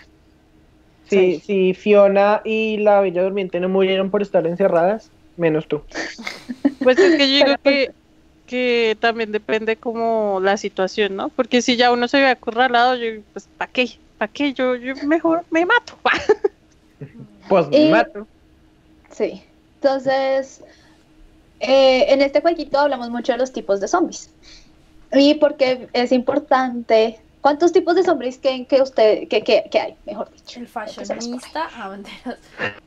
Si, 1.12 1.40
si 1.42 1.74
Fiona 1.74 2.42
y 2.46 2.78
la 2.78 3.02
Bella 3.02 3.24
Durmiente 3.24 3.60
no 3.60 3.70
murieron 3.70 4.10
por 4.10 4.22
estar 4.22 4.46
encerradas, 4.48 5.10
menos 5.38 5.68
tú. 5.68 5.82
Pues 6.84 6.98
es 6.98 7.16
que 7.16 7.30
yo 7.30 7.46
digo 7.46 7.58
que, 7.64 7.92
que 8.48 8.98
también 9.00 9.32
depende 9.32 9.76
como 9.76 10.40
la 10.42 10.58
situación, 10.58 11.16
¿no? 11.16 11.30
Porque 11.30 11.62
si 11.62 11.76
ya 11.76 11.92
uno 11.92 12.08
se 12.08 12.20
ve 12.20 12.26
acorralado, 12.26 12.96
yo, 12.96 13.22
pues, 13.34 13.48
¿para 13.56 13.72
qué? 13.72 13.88
¿Para 14.18 14.32
qué? 14.32 14.54
Yo, 14.54 14.76
yo 14.76 14.96
mejor 15.06 15.46
me 15.52 15.66
mato. 15.66 15.94
Pues 17.50 17.68
me 17.70 17.88
Y- 17.88 17.90
mato. 17.92 18.28
Sí. 19.12 19.44
Entonces, 19.76 20.64
eh, 21.60 22.06
en 22.10 22.22
este 22.22 22.42
jueguito 22.42 22.80
hablamos 22.80 23.10
mucho 23.10 23.32
de 23.32 23.38
los 23.40 23.52
tipos 23.52 23.80
de 23.80 23.88
zombies. 23.88 24.30
Y 25.12 25.36
porque 25.36 25.88
es 25.94 26.12
importante. 26.12 27.20
¿Cuántos 27.42 27.72
tipos 27.72 27.96
de 27.96 28.04
zombies 28.04 28.38
creen 28.40 28.66
que 28.66 28.82
usted 28.82 29.28
que, 29.28 29.44
que, 29.44 29.64
que 29.72 29.80
hay? 29.80 29.96
Mejor 30.06 30.32
dicho. 30.32 30.60
El 30.60 30.68
fashionista, 30.68 31.68
ah. 31.76 31.98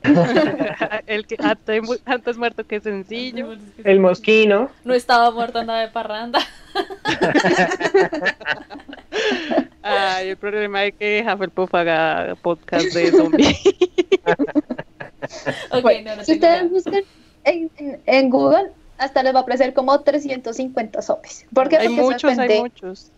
El 1.06 1.26
que 1.26 1.36
antes, 1.40 1.82
antes 2.04 2.36
muerto 2.36 2.64
que 2.64 2.80
sencillo. 2.80 3.56
El 3.82 4.00
mosquino. 4.00 4.70
No 4.84 4.94
estaba 4.94 5.30
muerto, 5.32 5.58
andaba 5.58 5.80
de 5.80 5.88
parranda. 5.88 6.38
Ay, 9.82 10.30
el 10.30 10.36
problema 10.36 10.84
es 10.84 10.94
que 10.94 11.24
Hufflepuff 11.26 11.74
haga 11.74 12.34
podcast 12.42 12.86
de 12.94 13.10
zombies. 13.10 13.58
Ok, 15.70 15.80
Bueno, 15.82 16.10
no, 16.10 16.16
no 16.16 16.24
si 16.24 16.34
ustedes 16.34 16.70
buscan 16.70 17.02
en, 17.44 17.70
en- 17.78 18.00
en 18.04 18.28
Google, 18.30 18.72
hasta 18.98 19.22
les 19.22 19.34
va 19.34 19.38
a 19.38 19.42
aparecer 19.42 19.72
como 19.72 19.98
350 19.98 21.00
zombies. 21.00 21.46
¿Por 21.52 21.70
qué? 21.70 21.78
hay 21.78 21.88
Porque 21.88 22.00
eso 22.00 22.10
muchos, 22.28 22.38
hay 22.38 22.60
muchos. 22.60 23.10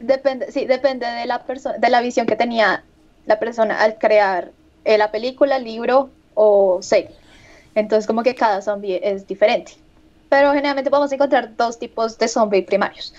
Depende, 0.00 0.50
sí, 0.52 0.66
depende 0.66 1.06
de 1.06 1.26
la 1.26 1.44
persona, 1.44 1.78
de 1.78 1.90
la 1.90 2.00
visión 2.00 2.26
que 2.26 2.36
tenía 2.36 2.84
la 3.26 3.38
persona 3.38 3.80
al 3.80 3.98
crear 3.98 4.52
eh, 4.84 4.98
la 4.98 5.10
película, 5.10 5.58
libro 5.58 6.10
o 6.34 6.78
serie. 6.82 7.10
Entonces, 7.74 8.06
como 8.06 8.22
que 8.22 8.34
cada 8.34 8.62
zombie 8.62 9.00
es 9.02 9.26
diferente. 9.26 9.72
Pero 10.28 10.52
generalmente 10.52 10.90
podemos 10.90 11.12
encontrar 11.12 11.56
dos 11.56 11.78
tipos 11.78 12.18
de 12.18 12.28
zombies 12.28 12.64
primarios. 12.64 13.14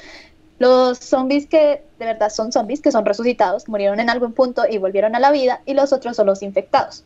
Los 0.59 0.97
zombies 0.97 1.45
que 1.45 1.83
de 1.99 2.05
verdad 2.05 2.29
son 2.29 2.51
zombies, 2.51 2.81
que 2.81 2.91
son 2.91 3.05
resucitados, 3.05 3.69
murieron 3.69 3.99
en 3.99 4.09
algún 4.09 4.33
punto 4.33 4.63
y 4.67 4.77
volvieron 4.77 5.15
a 5.15 5.19
la 5.19 5.31
vida, 5.31 5.61
y 5.65 5.73
los 5.73 5.93
otros 5.93 6.15
son 6.15 6.25
los 6.25 6.41
infectados. 6.41 7.03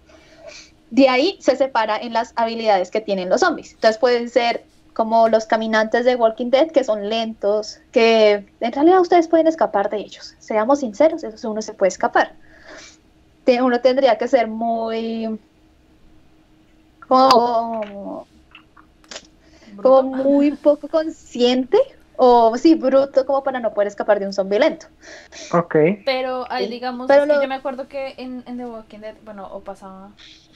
De 0.90 1.10
ahí 1.10 1.38
se 1.40 1.56
separa 1.56 1.98
en 1.98 2.14
las 2.14 2.34
habilidades 2.36 2.92
que 2.92 3.02
tienen 3.02 3.30
los 3.30 3.42
zombies. 3.42 3.74
Entonces 3.74 3.98
pueden 3.98 4.30
ser 4.30 4.64
como 4.94 5.30
los 5.30 5.46
caminantes 5.46 6.06
de 6.06 6.16
Walking 6.16 6.50
Dead, 6.50 6.72
que 6.72 6.84
son 6.84 7.10
lentos, 7.10 7.80
que 7.92 8.46
en 8.60 8.72
realidad 8.72 9.00
ustedes 9.00 9.28
pueden 9.28 9.48
escapar 9.48 9.90
de 9.90 9.98
ellos. 9.98 10.36
Seamos 10.40 10.80
sinceros, 10.80 11.24
eso 11.24 11.52
uno 11.52 11.62
se 11.62 11.74
puede 11.74 11.90
escapar. 11.90 12.34
Uno 13.62 13.82
tendría 13.82 14.18
que 14.18 14.28
ser 14.28 14.48
muy... 14.48 15.40
como, 17.08 18.26
como 19.82 20.04
muy 20.04 20.52
poco 20.52 20.88
consciente 20.88 21.78
o 22.24 22.56
sí, 22.56 22.76
bruto 22.76 23.26
como 23.26 23.44
para 23.44 23.60
no 23.60 23.74
poder 23.74 23.88
escapar 23.88 24.20
de 24.20 24.28
un 24.28 24.34
zombie 24.34 24.60
lento. 24.60 24.86
Ok. 25.54 25.76
Pero 26.06 26.46
ahí 26.52 26.68
digamos, 26.68 27.08
Pero 27.08 27.24
es 27.24 27.28
que 27.30 27.34
lo- 27.36 27.42
yo 27.42 27.48
me 27.48 27.56
acuerdo 27.56 27.88
que 27.88 28.14
en, 28.18 28.44
en 28.46 28.58
The 28.58 28.66
Walking 28.68 29.00
Dead, 29.00 29.16
bueno, 29.26 29.48
o 29.52 29.62
pasaba, 29.62 30.12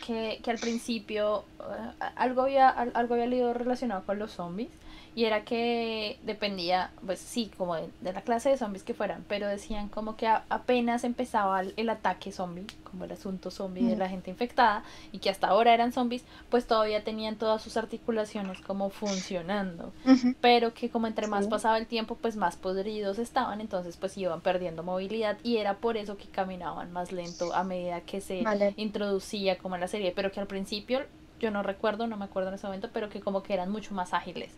que, 0.06 0.40
que 0.44 0.52
al 0.52 0.60
principio 0.60 1.44
eh, 1.60 2.04
algo, 2.18 2.44
había, 2.44 2.70
al- 2.70 2.92
algo 2.94 3.16
había 3.16 3.26
leído 3.26 3.52
relacionado 3.56 4.04
con 4.06 4.20
los 4.20 4.32
zombies. 4.34 4.70
Y 5.16 5.24
era 5.24 5.46
que 5.46 6.20
dependía, 6.24 6.92
pues 7.06 7.20
sí, 7.20 7.50
como 7.58 7.76
de, 7.76 7.90
de 8.02 8.12
la 8.12 8.22
clase 8.22 8.50
de 8.50 8.58
zombies 8.58 8.84
que 8.84 8.94
fueran, 8.94 9.24
pero 9.30 9.48
decían 9.48 9.88
como 9.88 10.18
que 10.18 10.28
a- 10.28 10.44
apenas 10.50 11.06
empezaba 11.06 11.62
el, 11.62 11.74
el 11.78 11.90
ataque 11.90 12.34
zombie, 12.34 12.66
como 12.84 13.06
el 13.06 13.12
asunto 13.14 13.50
zombie 13.50 13.86
de 13.86 13.96
la 13.96 14.10
gente 14.10 14.30
infectada, 14.30 14.84
y 15.14 15.20
que 15.20 15.30
hasta 15.30 15.48
ahora 15.48 15.74
eran 15.74 15.94
zombies, 15.94 16.26
pues 16.50 16.68
todavía 16.68 17.04
tenían 17.06 17.38
todas 17.38 17.62
sus 17.62 17.78
articulaciones 17.78 18.60
como 18.62 18.90
funcionando 18.90 19.94
pero 20.42 20.74
que 20.74 20.90
como 20.90 21.08
entre 21.08 21.28
más 21.28 21.46
Sí. 21.46 21.50
pasaba 21.50 21.78
el 21.78 21.88
tiempo, 21.88 22.16
pues 22.16 22.36
más 22.36 22.56
podridos 22.58 23.18
estaban, 23.20 23.62
entonces 23.62 23.98
pues 23.98 24.18
iban 24.18 24.42
perdiendo 24.42 24.84
movilidad 24.84 25.38
y 25.44 25.58
era 25.58 25.76
por 25.78 25.98
eso 25.98 26.18
que 26.18 26.26
caminaban 26.28 26.92
más 26.92 27.12
lento 27.12 27.54
a 27.54 27.64
medida 27.64 28.02
que 28.02 28.22
se 28.22 28.42
Vale. 28.44 28.74
introducía 28.78 29.58
como 29.58 29.76
en 29.76 29.82
la 29.82 29.88
serie, 29.88 30.12
pero 30.16 30.32
que 30.32 30.40
al 30.40 30.48
principio, 30.48 31.02
yo 31.40 31.52
no 31.52 31.64
recuerdo, 31.64 32.06
no 32.08 32.18
me 32.18 32.26
acuerdo 32.26 32.50
en 32.50 32.56
ese 32.56 32.68
momento, 32.68 32.90
pero 32.94 33.10
que 33.10 33.22
como 33.22 33.44
que 33.44 33.54
eran 33.54 33.72
mucho 33.72 33.94
más 33.94 34.14
ágiles. 34.14 34.52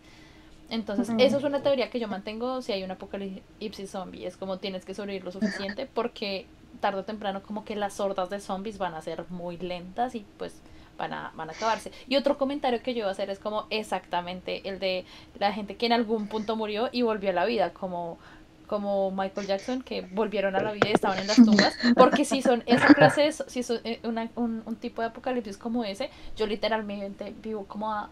Entonces, 0.70 1.08
eso 1.18 1.38
es 1.38 1.44
una 1.44 1.62
teoría 1.62 1.90
que 1.90 1.98
yo 2.00 2.08
mantengo 2.08 2.60
si 2.62 2.72
hay 2.72 2.82
un 2.84 2.90
apocalipsis 2.90 3.90
zombie, 3.90 4.26
es 4.26 4.36
como 4.36 4.58
tienes 4.58 4.84
que 4.84 4.94
sobrevivir 4.94 5.24
lo 5.24 5.32
suficiente 5.32 5.86
porque 5.94 6.46
tarde 6.80 7.00
o 7.00 7.04
temprano 7.04 7.42
como 7.42 7.64
que 7.64 7.74
las 7.76 7.98
hordas 8.00 8.28
de 8.30 8.38
zombies 8.40 8.76
van 8.78 8.94
a 8.94 9.00
ser 9.02 9.24
muy 9.30 9.56
lentas 9.56 10.14
y 10.14 10.24
pues 10.36 10.60
van 10.98 11.12
a, 11.14 11.32
van 11.36 11.48
a 11.48 11.52
acabarse. 11.52 11.90
Y 12.08 12.16
otro 12.16 12.36
comentario 12.36 12.82
que 12.82 12.92
yo 12.92 13.00
iba 13.00 13.08
a 13.08 13.12
hacer 13.12 13.30
es 13.30 13.38
como 13.38 13.66
exactamente 13.70 14.68
el 14.68 14.78
de 14.78 15.04
la 15.38 15.52
gente 15.52 15.76
que 15.76 15.86
en 15.86 15.92
algún 15.92 16.26
punto 16.28 16.54
murió 16.56 16.88
y 16.92 17.02
volvió 17.02 17.30
a 17.30 17.32
la 17.32 17.44
vida, 17.46 17.72
como 17.72 18.18
como 18.66 19.10
Michael 19.10 19.46
Jackson, 19.46 19.80
que 19.82 20.02
volvieron 20.02 20.54
a 20.54 20.60
la 20.60 20.72
vida 20.72 20.88
y 20.90 20.92
estaban 20.92 21.18
en 21.18 21.26
las 21.26 21.36
tumbas, 21.36 21.74
porque 21.96 22.26
si 22.26 22.42
son 22.42 22.62
esa 22.66 22.92
clase, 22.92 23.22
de, 23.22 23.32
si 23.32 23.62
son 23.62 23.78
eh, 23.82 23.98
una- 24.02 24.28
un, 24.36 24.62
un 24.66 24.76
tipo 24.76 25.00
de 25.00 25.08
apocalipsis 25.08 25.56
como 25.56 25.84
ese, 25.84 26.10
yo 26.36 26.46
literalmente 26.46 27.32
vivo 27.42 27.64
como 27.64 27.90
a 27.90 28.10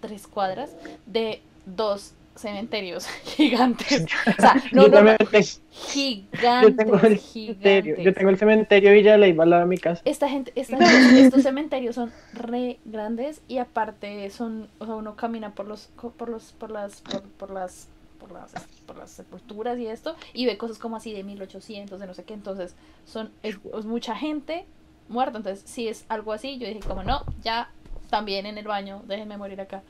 tres 0.00 0.26
cuadras 0.26 0.74
de 1.04 1.42
dos 1.76 2.14
cementerios 2.36 3.06
gigantes. 3.24 4.06
O 4.26 4.40
sea, 4.40 4.62
no, 4.72 4.88
no, 4.88 5.02
no, 5.02 5.16
gigantes, 5.70 6.62
yo 6.62 6.76
tengo 6.76 6.96
el 6.96 7.18
cementerio. 7.18 7.96
Yo 7.96 7.96
gigantes. 7.96 8.14
tengo 8.14 8.30
el 8.30 8.38
cementerio 8.38 9.16
Leyva 9.18 9.44
al 9.44 9.50
lado 9.50 9.62
de 9.62 9.68
mi 9.68 9.78
casa. 9.78 10.00
Esta 10.04 10.28
gente, 10.28 10.52
esta 10.54 10.76
gente- 10.78 11.20
estos 11.20 11.42
cementerios 11.42 11.94
son 11.94 12.12
re 12.32 12.78
grandes 12.84 13.42
y 13.48 13.58
aparte 13.58 14.28
son, 14.30 14.68
o 14.78 14.86
sea, 14.86 14.94
uno 14.94 15.16
camina 15.16 15.54
por 15.54 15.66
los, 15.66 15.90
por 16.16 16.28
los, 16.28 16.52
por 16.52 16.70
las, 16.70 17.00
por, 17.02 17.22
por 17.22 17.50
las, 17.50 17.88
por 18.18 18.32
las, 18.32 18.52
por 18.86 18.96
las 18.96 19.10
sepulturas 19.10 19.78
y 19.78 19.86
esto 19.86 20.16
y 20.32 20.46
ve 20.46 20.56
cosas 20.56 20.78
como 20.78 20.96
así 20.96 21.12
de 21.12 21.24
1800, 21.24 21.98
de 22.00 22.06
no 22.06 22.14
sé 22.14 22.24
qué, 22.24 22.34
entonces 22.34 22.74
son, 23.04 23.30
es, 23.42 23.58
es 23.76 23.84
mucha 23.84 24.14
gente 24.16 24.64
muerta, 25.08 25.38
entonces 25.38 25.68
si 25.68 25.88
es 25.88 26.04
algo 26.08 26.32
así, 26.32 26.58
yo 26.58 26.66
dije 26.68 26.80
como 26.80 27.02
no, 27.02 27.24
ya 27.42 27.70
también 28.08 28.46
en 28.46 28.58
el 28.58 28.66
baño, 28.66 29.02
déjenme 29.06 29.36
morir 29.36 29.60
acá. 29.60 29.82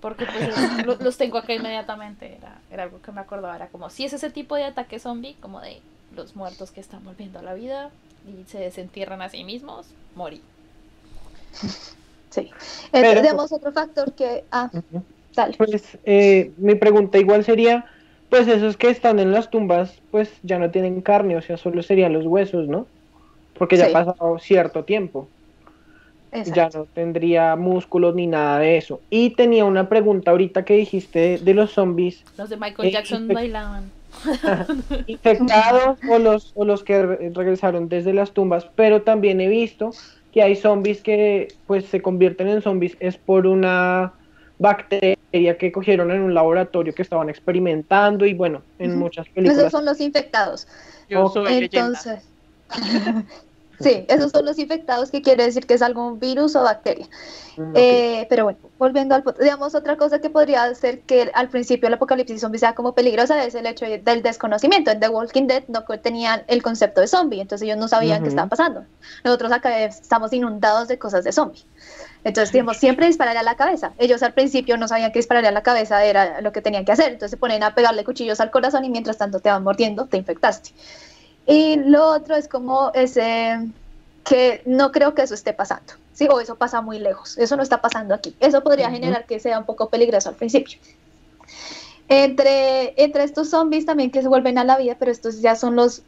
Porque 0.00 0.26
pues 0.26 0.48
es- 0.56 0.86
lo- 0.86 0.96
los 0.96 1.16
tengo 1.16 1.38
acá 1.38 1.54
inmediatamente, 1.54 2.36
era, 2.36 2.58
era 2.70 2.82
algo 2.84 3.00
que 3.00 3.12
me 3.12 3.20
acordaba, 3.20 3.56
era 3.56 3.68
como 3.68 3.88
si 3.90 4.04
es 4.04 4.12
ese 4.12 4.30
tipo 4.30 4.54
de 4.54 4.64
ataque 4.64 4.98
zombie, 4.98 5.34
como 5.40 5.60
de 5.60 5.80
los 6.14 6.36
muertos 6.36 6.70
que 6.70 6.80
están 6.80 7.04
volviendo 7.04 7.38
a 7.38 7.42
la 7.42 7.54
vida 7.54 7.90
y 8.28 8.44
se 8.50 8.58
desentierran 8.58 9.22
a 9.22 9.28
sí 9.28 9.42
mismos, 9.44 9.86
morí. 10.14 10.40
Sí. 12.30 12.40
Eh, 12.40 12.50
Pero- 12.92 13.22
tenemos 13.22 13.52
otro 13.52 13.72
factor 13.72 14.12
que... 14.12 14.44
Ah, 14.50 14.70
dale. 15.34 15.56
Pues 15.56 15.98
eh, 16.04 16.52
mi 16.58 16.74
pregunta 16.74 17.18
igual 17.18 17.44
sería, 17.44 17.86
pues 18.28 18.46
esos 18.48 18.76
que 18.76 18.90
están 18.90 19.18
en 19.18 19.32
las 19.32 19.50
tumbas, 19.50 19.94
pues 20.10 20.30
ya 20.42 20.58
no 20.58 20.70
tienen 20.70 21.00
carne, 21.00 21.36
o 21.36 21.42
sea, 21.42 21.56
solo 21.56 21.82
serían 21.82 22.12
los 22.12 22.26
huesos, 22.26 22.68
¿no? 22.68 22.86
Porque 23.58 23.76
ya 23.76 23.86
Sí. 23.86 23.90
ha 23.90 24.04
pasado 24.04 24.38
cierto 24.38 24.84
tiempo, 24.84 25.28
ya 26.44 26.68
no 26.74 26.84
tendría 26.86 27.56
músculos 27.56 28.14
ni 28.14 28.26
nada 28.26 28.58
de 28.60 28.76
eso. 28.78 29.00
Y 29.10 29.30
tenía 29.30 29.64
una 29.64 29.88
pregunta 29.88 30.30
ahorita 30.32 30.64
que 30.64 30.74
dijiste 30.74 31.18
de, 31.18 31.38
de 31.38 31.54
los 31.54 31.72
zombies 31.72 32.24
Los 32.36 32.48
de 32.50 32.56
Michael 32.56 32.88
Eh, 32.88 32.92
Jackson 32.92 33.28
bailaban. 33.28 33.90
infectados 35.06 35.98
o 36.08 36.18
los, 36.18 36.52
o 36.54 36.64
los 36.64 36.82
que 36.82 37.02
re- 37.02 37.30
regresaron 37.34 37.88
desde 37.88 38.12
las 38.14 38.32
tumbas, 38.32 38.66
pero 38.74 39.02
también 39.02 39.40
he 39.40 39.48
visto 39.48 39.90
que 40.32 40.42
hay 40.42 40.56
zombies 40.56 41.02
que 41.02 41.48
pues 41.66 41.84
se 41.86 42.00
convierten 42.02 42.48
en 42.48 42.62
zombies 42.62 42.96
es 43.00 43.16
por 43.16 43.46
una 43.46 44.12
bacteria 44.58 45.16
que 45.58 45.70
cogieron 45.72 46.10
en 46.10 46.20
un 46.22 46.34
laboratorio 46.34 46.94
que 46.94 47.02
estaban 47.02 47.28
experimentando 47.28 48.24
y 48.26 48.32
bueno, 48.34 48.62
en 48.78 48.98
muchas 48.98 49.26
Esos 49.26 49.34
películas. 49.34 49.72
son 49.72 49.84
los 49.84 50.00
infectados. 50.00 50.66
Yo 51.08 51.28
soy. 51.28 51.54
Entonces, 51.64 52.26
sí, 53.80 54.04
esos 54.08 54.30
son 54.32 54.44
los 54.44 54.58
infectados, 54.58 55.10
que 55.10 55.22
quiere 55.22 55.44
decir 55.44 55.66
que 55.66 55.74
es 55.74 55.82
algún 55.82 56.18
virus 56.18 56.56
o 56.56 56.62
bacteria. 56.62 57.06
Mm. 57.56 57.72
Eh, 57.74 58.26
pero 58.28 58.44
bueno, 58.44 58.58
volviendo 58.78 59.14
al 59.14 59.24
digamos, 59.40 59.74
otra 59.74 59.96
cosa 59.96 60.20
que 60.20 60.28
podría 60.28 60.64
hacer 60.64 61.00
que 61.00 61.30
al 61.34 61.48
principio 61.48 61.88
el 61.88 61.94
apocalipsis 61.94 62.40
zombie 62.40 62.58
sea 62.58 62.74
como 62.74 62.94
peligrosa 62.94 63.42
es 63.44 63.54
el 63.54 63.66
hecho 63.66 63.86
del 63.86 64.22
desconocimiento. 64.22 64.90
En 64.90 65.00
The 65.00 65.08
Walking 65.08 65.46
Dead 65.46 65.64
no 65.68 65.82
tenían 65.98 66.42
el 66.48 66.62
concepto 66.62 67.00
de 67.00 67.06
zombie, 67.06 67.40
entonces 67.40 67.66
ellos 67.66 67.78
no 67.78 67.88
sabían 67.88 68.22
qué 68.22 68.28
estaba 68.28 68.48
pasando. 68.48 68.84
Nosotros 69.24 69.52
acá 69.52 69.80
estamos 69.84 70.32
inundados 70.32 70.88
de 70.88 70.98
cosas 70.98 71.24
de 71.24 71.32
zombie. 71.32 71.64
Entonces, 72.24 72.52
digamos, 72.52 72.78
siempre 72.78 73.06
dispararle 73.06 73.38
a 73.38 73.44
la 73.44 73.54
cabeza. 73.54 73.92
Ellos 73.98 74.20
al 74.24 74.34
principio 74.34 74.76
no 74.76 74.88
sabían 74.88 75.12
que 75.12 75.20
dispararle 75.20 75.48
a 75.48 75.52
la 75.52 75.62
cabeza 75.62 76.04
era 76.04 76.40
lo 76.40 76.50
que 76.50 76.60
tenían 76.60 76.84
que 76.84 76.90
hacer. 76.90 77.12
Entonces 77.12 77.30
se 77.30 77.36
ponen 77.36 77.62
a 77.62 77.74
pegarle 77.74 78.02
cuchillos 78.02 78.40
al 78.40 78.50
corazón 78.50 78.84
y 78.84 78.90
mientras 78.90 79.16
tanto 79.16 79.38
te 79.38 79.48
van 79.48 79.62
mordiendo, 79.62 80.06
te 80.06 80.16
infectaste. 80.16 80.70
Y 81.46 81.76
lo 81.76 82.06
otro 82.08 82.34
es 82.36 82.48
como 82.48 82.90
ese 82.94 83.58
que 84.24 84.62
no 84.66 84.90
creo 84.90 85.14
que 85.14 85.22
eso 85.22 85.34
esté 85.34 85.52
pasando, 85.52 85.92
¿sí? 86.12 86.26
O 86.30 86.40
eso 86.40 86.56
pasa 86.56 86.80
muy 86.80 86.98
lejos, 86.98 87.38
eso 87.38 87.56
no 87.56 87.62
está 87.62 87.80
pasando 87.80 88.14
aquí. 88.14 88.34
Eso 88.40 88.62
podría 88.64 88.90
generar 88.90 89.24
que 89.26 89.38
sea 89.38 89.58
un 89.58 89.64
poco 89.66 89.88
peligroso 89.88 90.28
al 90.30 90.34
principio. 90.34 90.78
Entre, 92.08 93.00
entre 93.02 93.24
estos 93.24 93.50
zombies 93.50 93.84
también 93.86 94.10
que 94.10 94.22
se 94.22 94.28
vuelven 94.28 94.58
a 94.58 94.64
la 94.64 94.76
vida, 94.78 94.96
pero 94.98 95.10
estos 95.10 95.40
ya 95.40 95.56
son 95.56 95.74
los 95.76 96.02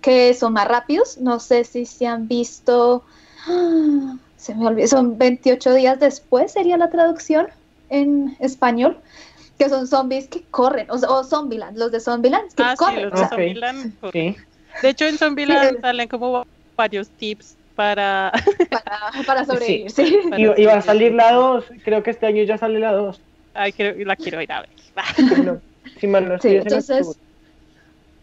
que 0.00 0.34
son 0.34 0.54
más 0.54 0.66
rápidos. 0.66 1.18
No 1.18 1.40
sé 1.40 1.64
si 1.64 1.84
se 1.86 2.06
han 2.06 2.26
visto. 2.28 3.04
¡ah! 3.46 4.16
Se 4.36 4.54
me 4.54 4.66
olvidó. 4.66 4.88
Son 4.88 5.18
28 5.18 5.74
días 5.74 6.00
después, 6.00 6.52
sería 6.52 6.76
la 6.76 6.90
traducción 6.90 7.48
en 7.90 8.36
español. 8.40 8.98
Que 9.58 9.68
son 9.68 9.86
zombies 9.86 10.26
que 10.28 10.42
corren. 10.50 10.90
O, 10.90 10.94
o 10.94 11.22
Zombieland, 11.24 11.76
los 11.78 11.92
de 11.92 12.00
Zombieland 12.00 12.52
que 12.54 12.62
Ah, 12.62 12.70
sí, 12.72 12.76
corren. 12.78 13.10
los 13.10 13.20
o 13.20 13.22
de. 13.22 13.28
Zombieland. 13.28 13.92
Sí. 14.12 14.36
De 14.80 14.88
hecho, 14.90 15.06
en 15.06 15.18
Zombieland 15.18 15.80
salen 15.82 16.08
como 16.08 16.46
varios 16.76 17.10
tips 17.10 17.58
para... 17.74 18.32
para, 18.70 19.10
para 19.26 19.44
sobrevivir, 19.46 19.90
sí. 19.90 20.18
para 20.30 20.38
Y, 20.40 20.62
y 20.62 20.66
va 20.66 20.74
a 20.74 20.82
salir 20.82 21.12
la 21.12 21.32
2, 21.32 21.64
creo 21.84 22.02
que 22.02 22.10
este 22.10 22.26
año 22.26 22.42
ya 22.44 22.58
sale 22.58 22.78
la 22.78 22.92
2. 22.92 23.20
Ay, 23.54 23.72
creo- 23.72 23.94
la 24.04 24.16
quiero 24.16 24.40
ir 24.40 24.52
a 24.52 24.60
ver. 24.60 24.70
No, 25.44 25.60
si 25.98 26.06
mal 26.06 26.28
no 26.28 26.38
Sí, 26.38 26.48
estoy, 26.48 26.56
entonces, 26.56 27.20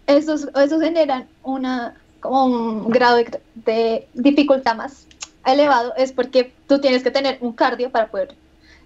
esos, 0.08 0.48
esos 0.56 0.82
generan 0.82 1.30
una, 1.44 2.04
como 2.20 2.46
un 2.46 2.90
grado 2.90 3.18
de, 3.18 3.42
de 3.54 4.10
dificultad 4.14 4.76
más 4.76 5.08
elevado, 5.46 5.94
es 5.96 6.12
porque 6.12 6.56
tú 6.68 6.80
tienes 6.82 7.04
que 7.04 7.12
tener 7.12 7.38
un 7.42 7.54
cardio 7.54 7.92
para 7.92 8.10
poder 8.10 8.38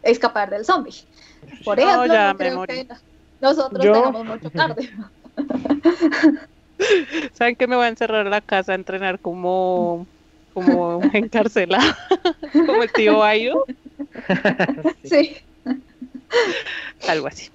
escapar 0.02 0.50
del 0.50 0.66
zombie. 0.66 0.94
Por 1.64 1.80
ejemplo, 1.80 2.14
no 2.14 2.38
creo 2.38 2.64
que 2.64 2.88
nosotros 3.40 3.86
Yo- 3.86 3.94
tenemos 3.94 4.26
mucho 4.26 4.52
cardio. 4.52 4.90
¿Saben 7.34 7.56
que 7.56 7.68
me 7.68 7.76
voy 7.76 7.86
a 7.86 7.90
encerrar 7.90 8.26
en 8.26 8.32
la 8.32 8.42
casa 8.42 8.72
a 8.72 8.76
entrenar 8.76 9.20
como, 9.20 10.06
como 10.54 11.02
encarcelada? 11.14 11.98
como 12.52 12.84
el 12.84 12.92
tío 12.92 13.24
Ayo, 13.24 13.66
Sí. 15.04 15.38
algo 17.08 17.28
así. 17.28 17.50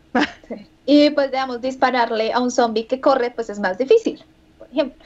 Y 0.86 1.10
pues, 1.10 1.30
digamos, 1.30 1.60
dispararle 1.60 2.32
a 2.32 2.40
un 2.40 2.50
zombie 2.50 2.86
que 2.86 3.00
corre, 3.00 3.30
pues 3.30 3.50
es 3.50 3.58
más 3.58 3.76
difícil, 3.76 4.22
por 4.58 4.68
ejemplo. 4.68 4.98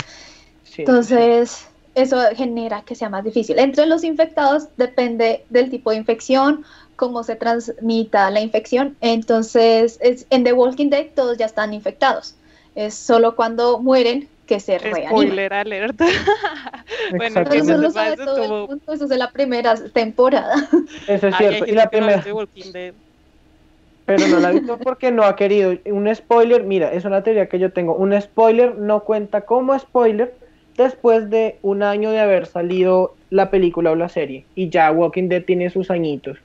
Sí. 0.64 0.83
Entonces, 0.83 1.66
eso 1.94 2.18
genera 2.37 2.83
que 2.83 2.94
sea 2.94 3.09
más 3.09 3.25
difícil. 3.25 3.59
Entre 3.59 3.87
los 3.87 4.05
infectados 4.05 4.68
depende 4.77 5.44
del 5.51 5.70
tipo 5.70 5.90
de 5.90 5.96
infección, 5.96 6.64
cómo 6.96 7.25
se 7.25 7.37
transmita 7.37 8.31
la 8.31 8.40
infección. 8.40 8.96
Entonces, 9.01 9.98
es, 10.01 10.27
en 10.31 10.44
The 10.44 10.53
Walking 10.53 10.88
Dead 10.88 11.07
todos 11.14 11.37
ya 11.37 11.46
están 11.46 11.75
infectados. 11.75 12.37
Es 12.75 12.95
solo 12.95 13.37
cuando 13.37 13.79
mueren 13.79 14.29
que 14.47 14.61
se. 14.61 14.79
Spoiler 14.79 15.53
alert. 15.53 16.01
bueno, 17.17 17.41
eso 17.41 17.77
lo 17.77 17.91
sabe 17.91 18.15
eso 18.15 18.25
todo 18.25 18.45
el 18.45 18.69
mundo, 18.69 18.93
eso 18.93 19.05
es 19.05 19.11
de 19.11 19.19
la 19.19 19.31
primera 19.31 19.75
temporada. 19.93 20.55
Eso 21.09 21.29
es 21.29 21.35
Ay, 21.39 21.49
cierto. 21.49 21.67
Y 21.67 21.73
la 21.73 21.91
primera, 21.91 22.25
pero 24.05 24.27
no 24.27 24.41
la 24.41 24.49
ha 24.49 24.53
visto 24.53 24.79
porque 24.83 25.11
no 25.11 25.25
ha 25.25 25.37
querido. 25.37 25.75
Un 25.87 26.13
spoiler, 26.15 26.65
mira, 26.65 26.93
es 26.93 27.05
una 27.05 27.23
teoría 27.23 27.47
que 27.47 27.59
yo 27.59 27.73
tengo. 27.73 27.95
Un 27.95 28.21
spoiler 28.21 28.77
no 28.77 29.01
cuenta 29.05 29.43
como 29.43 29.79
spoiler 29.79 30.35
después 30.77 31.31
de 31.31 31.57
un 31.63 31.83
año 31.83 32.11
de 32.11 32.21
haber 32.21 32.47
salido 32.47 33.15
la 33.31 33.51
película 33.51 33.91
o 33.91 33.95
la 33.95 34.09
serie. 34.09 34.45
Y 34.55 34.69
ya 34.69 34.91
Walking 34.91 35.29
Dead 35.29 35.45
tiene 35.45 35.71
sus 35.71 35.91
añitos. 35.91 36.39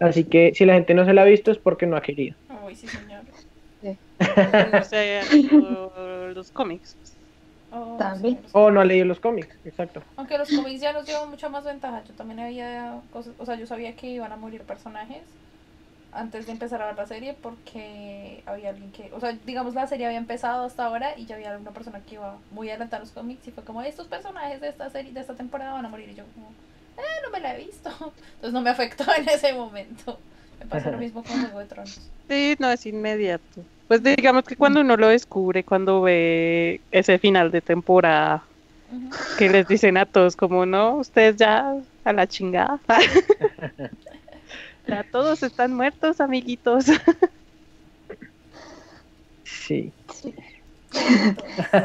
Así 0.00 0.24
que 0.24 0.52
si 0.54 0.64
la 0.66 0.74
gente 0.74 0.94
no 0.94 1.04
se 1.04 1.14
la 1.14 1.22
ha 1.22 1.24
visto 1.24 1.50
es 1.50 1.58
porque 1.58 1.86
no 1.86 1.96
ha 1.96 2.02
querido. 2.02 2.36
Uy, 2.66 2.74
sí, 2.74 2.86
señor. 2.86 3.15
No 4.18 4.82
sé, 4.82 5.20
o 5.52 6.28
los 6.28 6.50
cómics. 6.52 6.96
Oh, 7.72 7.96
También. 7.98 8.42
sí, 8.44 8.50
O 8.52 8.70
no 8.70 8.80
ha 8.80 8.84
leído 8.84 9.06
los 9.06 9.20
cómics, 9.20 9.58
exacto. 9.64 10.02
Aunque 10.16 10.38
los 10.38 10.48
cómics 10.48 10.80
ya 10.80 10.92
nos 10.92 11.06
llevan 11.06 11.28
mucha 11.30 11.48
más 11.48 11.64
ventaja. 11.64 12.02
Yo 12.04 12.14
también 12.14 12.40
había 12.40 13.02
cosas, 13.12 13.34
o 13.38 13.44
sea, 13.46 13.56
yo 13.56 13.66
sabía 13.66 13.94
que 13.96 14.08
iban 14.08 14.32
a 14.32 14.36
morir 14.36 14.62
personajes 14.64 15.22
antes 16.12 16.46
de 16.46 16.52
empezar 16.52 16.82
a 16.82 16.86
ver 16.86 16.96
la 16.96 17.06
serie 17.06 17.34
porque 17.34 18.42
había 18.46 18.70
alguien 18.70 18.92
que, 18.92 19.12
o 19.12 19.20
sea, 19.20 19.32
digamos 19.44 19.74
la 19.74 19.86
serie 19.86 20.06
había 20.06 20.18
empezado 20.18 20.64
hasta 20.64 20.86
ahora 20.86 21.18
y 21.18 21.26
ya 21.26 21.36
había 21.36 21.58
una 21.58 21.72
persona 21.72 22.04
que 22.04 22.14
iba 22.16 22.38
muy 22.50 22.70
adelantada 22.70 22.98
a 23.02 23.04
los 23.04 23.12
cómics 23.12 23.46
y 23.48 23.52
fue 23.52 23.64
como 23.64 23.82
estos 23.82 24.08
personajes 24.08 24.60
de 24.60 24.68
esta 24.68 24.90
serie, 24.90 25.12
de 25.12 25.20
esta 25.20 25.36
temporada 25.36 25.74
van 25.74 25.86
a 25.86 25.88
morir 25.90 26.08
y 26.10 26.14
yo 26.14 26.24
como, 26.32 26.56
eh, 26.96 27.02
no 27.24 27.30
me 27.30 27.40
la 27.40 27.54
he 27.56 27.58
visto. 27.66 27.90
Entonces 28.36 28.52
no 28.52 28.62
me 28.62 28.70
afectó 28.70 29.04
en 29.16 29.28
ese 29.28 29.52
momento. 29.54 30.24
Me 30.60 30.66
pasó 30.66 30.90
lo 30.90 30.98
mismo 30.98 31.22
con 31.22 31.40
Juego 31.40 31.58
de 31.58 31.64
Tronos. 31.66 32.00
Sí, 32.28 32.56
no 32.58 32.70
es 32.70 32.86
inmediato. 32.86 33.62
Pues 33.88 34.02
digamos 34.02 34.44
que 34.44 34.56
cuando 34.56 34.80
uno 34.80 34.96
lo 34.96 35.08
descubre, 35.08 35.62
cuando 35.62 36.02
ve 36.02 36.80
ese 36.90 37.18
final 37.18 37.50
de 37.52 37.60
temporada, 37.60 38.42
que 39.38 39.48
les 39.48 39.68
dicen 39.68 39.96
a 39.96 40.06
todos 40.06 40.34
como 40.34 40.66
no, 40.66 40.96
ustedes 40.96 41.36
ya 41.36 41.74
a 42.04 42.12
la 42.12 42.26
chingada. 42.26 42.80
ya 44.88 45.04
todos 45.10 45.42
están 45.42 45.74
muertos, 45.74 46.20
amiguitos. 46.20 46.86
Sí. 49.44 49.92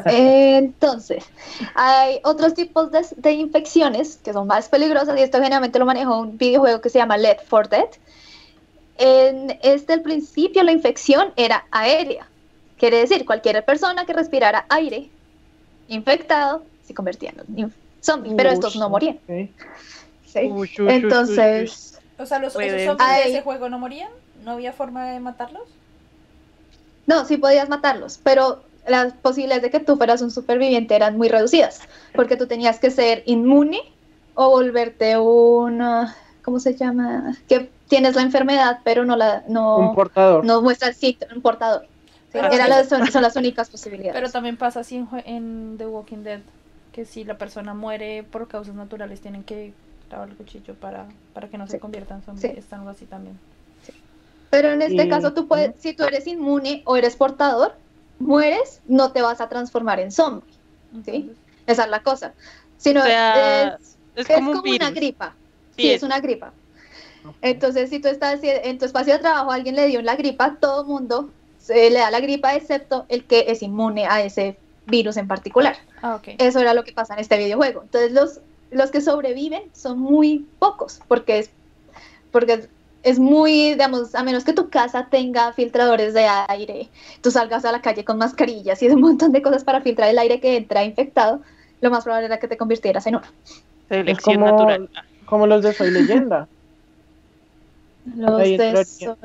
Entonces, 0.05 1.25
hay 1.75 2.19
otros 2.23 2.53
tipos 2.53 2.91
de, 2.91 3.05
de 3.17 3.31
infecciones 3.33 4.17
que 4.17 4.33
son 4.33 4.47
más 4.47 4.69
peligrosas 4.69 5.17
y 5.19 5.23
esto 5.23 5.37
generalmente 5.39 5.79
lo 5.79 5.85
manejó 5.85 6.19
un 6.19 6.37
videojuego 6.37 6.81
que 6.81 6.89
se 6.89 6.99
llama 6.99 7.17
Left 7.17 7.47
4 7.49 7.69
Dead. 7.69 7.89
En 8.97 9.57
este, 9.63 9.93
al 9.93 10.01
principio, 10.01 10.63
la 10.63 10.71
infección 10.71 11.33
era 11.35 11.65
aérea. 11.71 12.27
Quiere 12.77 12.97
decir, 12.97 13.25
cualquier 13.25 13.63
persona 13.63 14.05
que 14.05 14.13
respirara 14.13 14.65
aire 14.69 15.09
infectado 15.87 16.63
se 16.85 16.93
convertía 16.93 17.31
en 17.31 17.63
un 17.65 17.73
zombie, 18.01 18.33
pero 18.35 18.49
estos 18.49 18.75
no 18.75 18.89
morían. 18.89 19.19
Ok. 19.27 19.49
¿sí? 20.25 20.39
Uy, 20.39 20.51
uy, 20.51 20.51
uy, 20.51 20.71
uy, 20.79 20.93
Entonces, 20.93 21.99
O 22.17 22.25
sea, 22.25 22.39
los 22.39 22.53
zombies 22.53 22.73
de 22.73 23.23
ese 23.25 23.41
juego 23.41 23.69
no 23.69 23.79
morían, 23.79 24.09
no 24.43 24.51
había 24.51 24.73
forma 24.73 25.11
de 25.11 25.19
matarlos. 25.19 25.63
no, 27.05 27.25
sí 27.25 27.37
podías 27.37 27.69
matarlos, 27.69 28.19
pero 28.23 28.63
las 28.87 29.13
posibilidades 29.13 29.63
de 29.63 29.69
que 29.69 29.79
tú 29.79 29.97
fueras 29.97 30.21
un 30.21 30.31
superviviente 30.31 30.95
eran 30.95 31.17
muy 31.17 31.29
reducidas, 31.29 31.81
porque 32.15 32.35
tú 32.37 32.47
tenías 32.47 32.79
que 32.79 32.89
ser 32.89 33.23
inmune 33.25 33.81
o 34.33 34.49
volverte 34.49 35.17
un, 35.17 35.81
ah, 35.81 36.15
¿cómo 36.43 36.59
se 36.59 36.75
llama? 36.75 37.37
Que 37.47 37.69
tienes 37.91 38.15
la 38.15 38.21
enfermedad, 38.21 38.79
pero 38.85 39.03
no 39.03 39.17
la, 39.17 39.43
Un 39.47 39.53
no, 39.53 39.91
portador. 39.93 40.45
no 40.45 40.61
muestra 40.61 40.87
el 40.87 40.95
síntoma, 40.95 41.33
un 41.35 41.41
portador. 41.41 41.81
Sí, 41.83 41.87
Pero- 42.31 42.49
eran 42.49 42.69
las- 42.69 42.87
son, 42.87 43.05
son 43.11 43.21
las 43.21 43.35
únicas 43.35 43.69
posibilidades. 43.69 44.13
Pero 44.13 44.31
también 44.31 44.55
pasa 44.55 44.79
así 44.79 44.95
en, 44.95 45.07
en 45.25 45.75
The 45.77 45.87
Walking 45.87 46.23
Dead, 46.23 46.39
que 46.93 47.03
si 47.03 47.25
la 47.25 47.37
persona 47.37 47.73
muere 47.73 48.23
por 48.23 48.47
causas 48.47 48.75
naturales 48.75 49.19
tienen 49.19 49.43
que 49.43 49.73
clavar 50.07 50.29
el 50.29 50.35
cuchillo 50.35 50.73
para, 50.75 51.05
para 51.33 51.49
que 51.49 51.57
no 51.57 51.67
se 51.67 51.73
Sí. 51.73 51.79
convierta 51.79 52.15
en 52.15 52.21
zombie. 52.23 52.41
Sí. 52.41 52.47
Está 52.57 52.77
algo 52.77 52.89
así 52.89 53.05
también. 53.05 53.37
Pero 54.49 54.71
en 54.71 54.81
este 54.81 55.03
Y- 55.05 55.09
caso 55.09 55.33
tú 55.33 55.47
puedes, 55.49 55.75
si 55.79 55.93
tú 55.93 56.03
eres 56.05 56.25
inmune 56.27 56.83
o 56.85 56.95
eres 56.95 57.17
portador, 57.17 57.73
mueres, 58.19 58.81
no 58.87 59.11
te 59.11 59.21
vas 59.21 59.41
a 59.41 59.49
transformar 59.49 59.99
en 59.99 60.11
zombie. 60.13 60.49
Entonces, 60.93 61.25
Esa 61.67 61.83
es 61.83 61.89
la 61.89 62.01
cosa. 62.03 62.33
Sino 62.77 63.01
O 63.01 63.03
sea, 63.03 63.75
es, 63.75 63.97
Es 64.15 64.29
es 64.29 64.35
como 64.35 64.51
como, 64.51 64.59
un 64.59 64.63
virus. 64.63 64.79
una 64.87 64.91
gripa. 64.91 65.33
Sí, 65.75 65.81
Sí, 65.83 65.89
es- 65.91 65.97
es 65.97 66.03
una 66.03 66.19
gripa. 66.21 66.53
Entonces, 67.41 67.89
si 67.89 67.99
tú 67.99 68.07
estás 68.07 68.39
en 68.43 68.77
tu 68.77 68.85
espacio 68.85 69.13
de 69.13 69.19
trabajo, 69.19 69.51
alguien 69.51 69.75
le 69.75 69.87
dio 69.87 70.01
la 70.01 70.15
gripa, 70.15 70.57
todo 70.59 70.81
el 70.81 70.87
mundo 70.87 71.29
se 71.59 71.89
le 71.89 71.99
da 71.99 72.11
la 72.11 72.19
gripa, 72.19 72.55
excepto 72.55 73.05
el 73.09 73.23
que 73.25 73.45
es 73.47 73.61
inmune 73.61 74.05
a 74.07 74.21
ese 74.23 74.57
virus 74.87 75.17
en 75.17 75.27
particular. 75.27 75.75
Ah, 76.01 76.15
ok. 76.15 76.35
Eso 76.39 76.59
era 76.59 76.73
lo 76.73 76.83
que 76.83 76.91
pasa 76.93 77.13
en 77.13 77.19
este 77.19 77.37
videojuego. 77.37 77.83
Entonces, 77.83 78.11
los, 78.11 78.39
los 78.71 78.91
que 78.91 79.01
sobreviven 79.01 79.63
son 79.73 79.99
muy 79.99 80.47
pocos, 80.59 81.01
porque 81.07 81.39
es, 81.39 81.51
porque 82.31 82.67
es 83.03 83.19
muy, 83.19 83.71
digamos, 83.71 84.15
a 84.15 84.23
menos 84.23 84.43
que 84.43 84.53
tu 84.53 84.69
casa 84.69 85.07
tenga 85.09 85.53
filtradores 85.53 86.13
de 86.13 86.25
aire, 86.47 86.89
tú 87.21 87.31
salgas 87.31 87.65
a 87.65 87.71
la 87.71 87.81
calle 87.81 88.05
con 88.05 88.17
mascarillas 88.17 88.81
y 88.81 88.87
un 88.89 89.01
montón 89.01 89.31
de 89.31 89.41
cosas 89.41 89.63
para 89.63 89.81
filtrar 89.81 90.09
el 90.09 90.19
aire 90.19 90.39
que 90.39 90.57
entra 90.57 90.83
infectado, 90.83 91.41
lo 91.81 91.89
más 91.89 92.03
probable 92.03 92.27
era 92.27 92.39
que 92.39 92.47
te 92.47 92.57
convirtieras 92.57 93.05
en 93.07 93.15
uno. 93.15 93.25
Selección 93.89 94.35
como- 94.35 94.51
natural. 94.51 94.89
Como 95.25 95.47
los 95.47 95.63
de 95.63 95.73
Soy 95.73 95.91
Leyenda. 95.91 96.47
Los 98.03 98.39
Ahí 98.39 98.57
de 98.57 98.67
entraría. 98.67 98.83
so- 98.85 99.17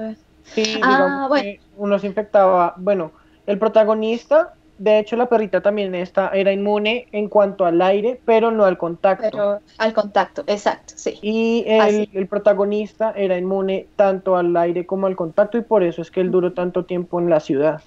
Sí, 0.54 0.80
Ah, 0.82 1.26
bueno. 1.28 1.50
uno 1.76 1.98
se 1.98 2.06
infectaba. 2.06 2.74
Bueno, 2.76 3.12
el 3.46 3.58
protagonista, 3.58 4.54
de 4.78 4.98
hecho, 4.98 5.16
la 5.16 5.28
perrita 5.28 5.60
también 5.60 5.94
está, 5.94 6.28
era 6.30 6.52
inmune 6.52 7.08
en 7.12 7.28
cuanto 7.28 7.64
al 7.64 7.80
aire, 7.82 8.20
pero 8.24 8.50
no 8.50 8.64
al 8.64 8.78
contacto. 8.78 9.26
pero 9.30 9.60
al 9.78 9.92
contacto, 9.92 10.44
exacto, 10.46 10.94
sí. 10.96 11.18
Y 11.22 11.64
el, 11.66 12.28
protagonista 12.28 13.12
era 13.16 13.36
inmune 13.36 13.88
tanto 13.96 14.36
al 14.36 14.56
aire 14.56 14.86
como 14.86 15.06
al 15.06 15.16
contacto, 15.16 15.58
y 15.58 15.62
por 15.62 15.82
eso 15.82 16.02
es 16.02 16.10
que 16.10 16.20
él 16.20 16.30
duró 16.30 16.52
tanto 16.52 16.84
tiempo 16.84 17.18
en 17.20 17.28
la 17.30 17.40
ciudad. 17.40 17.82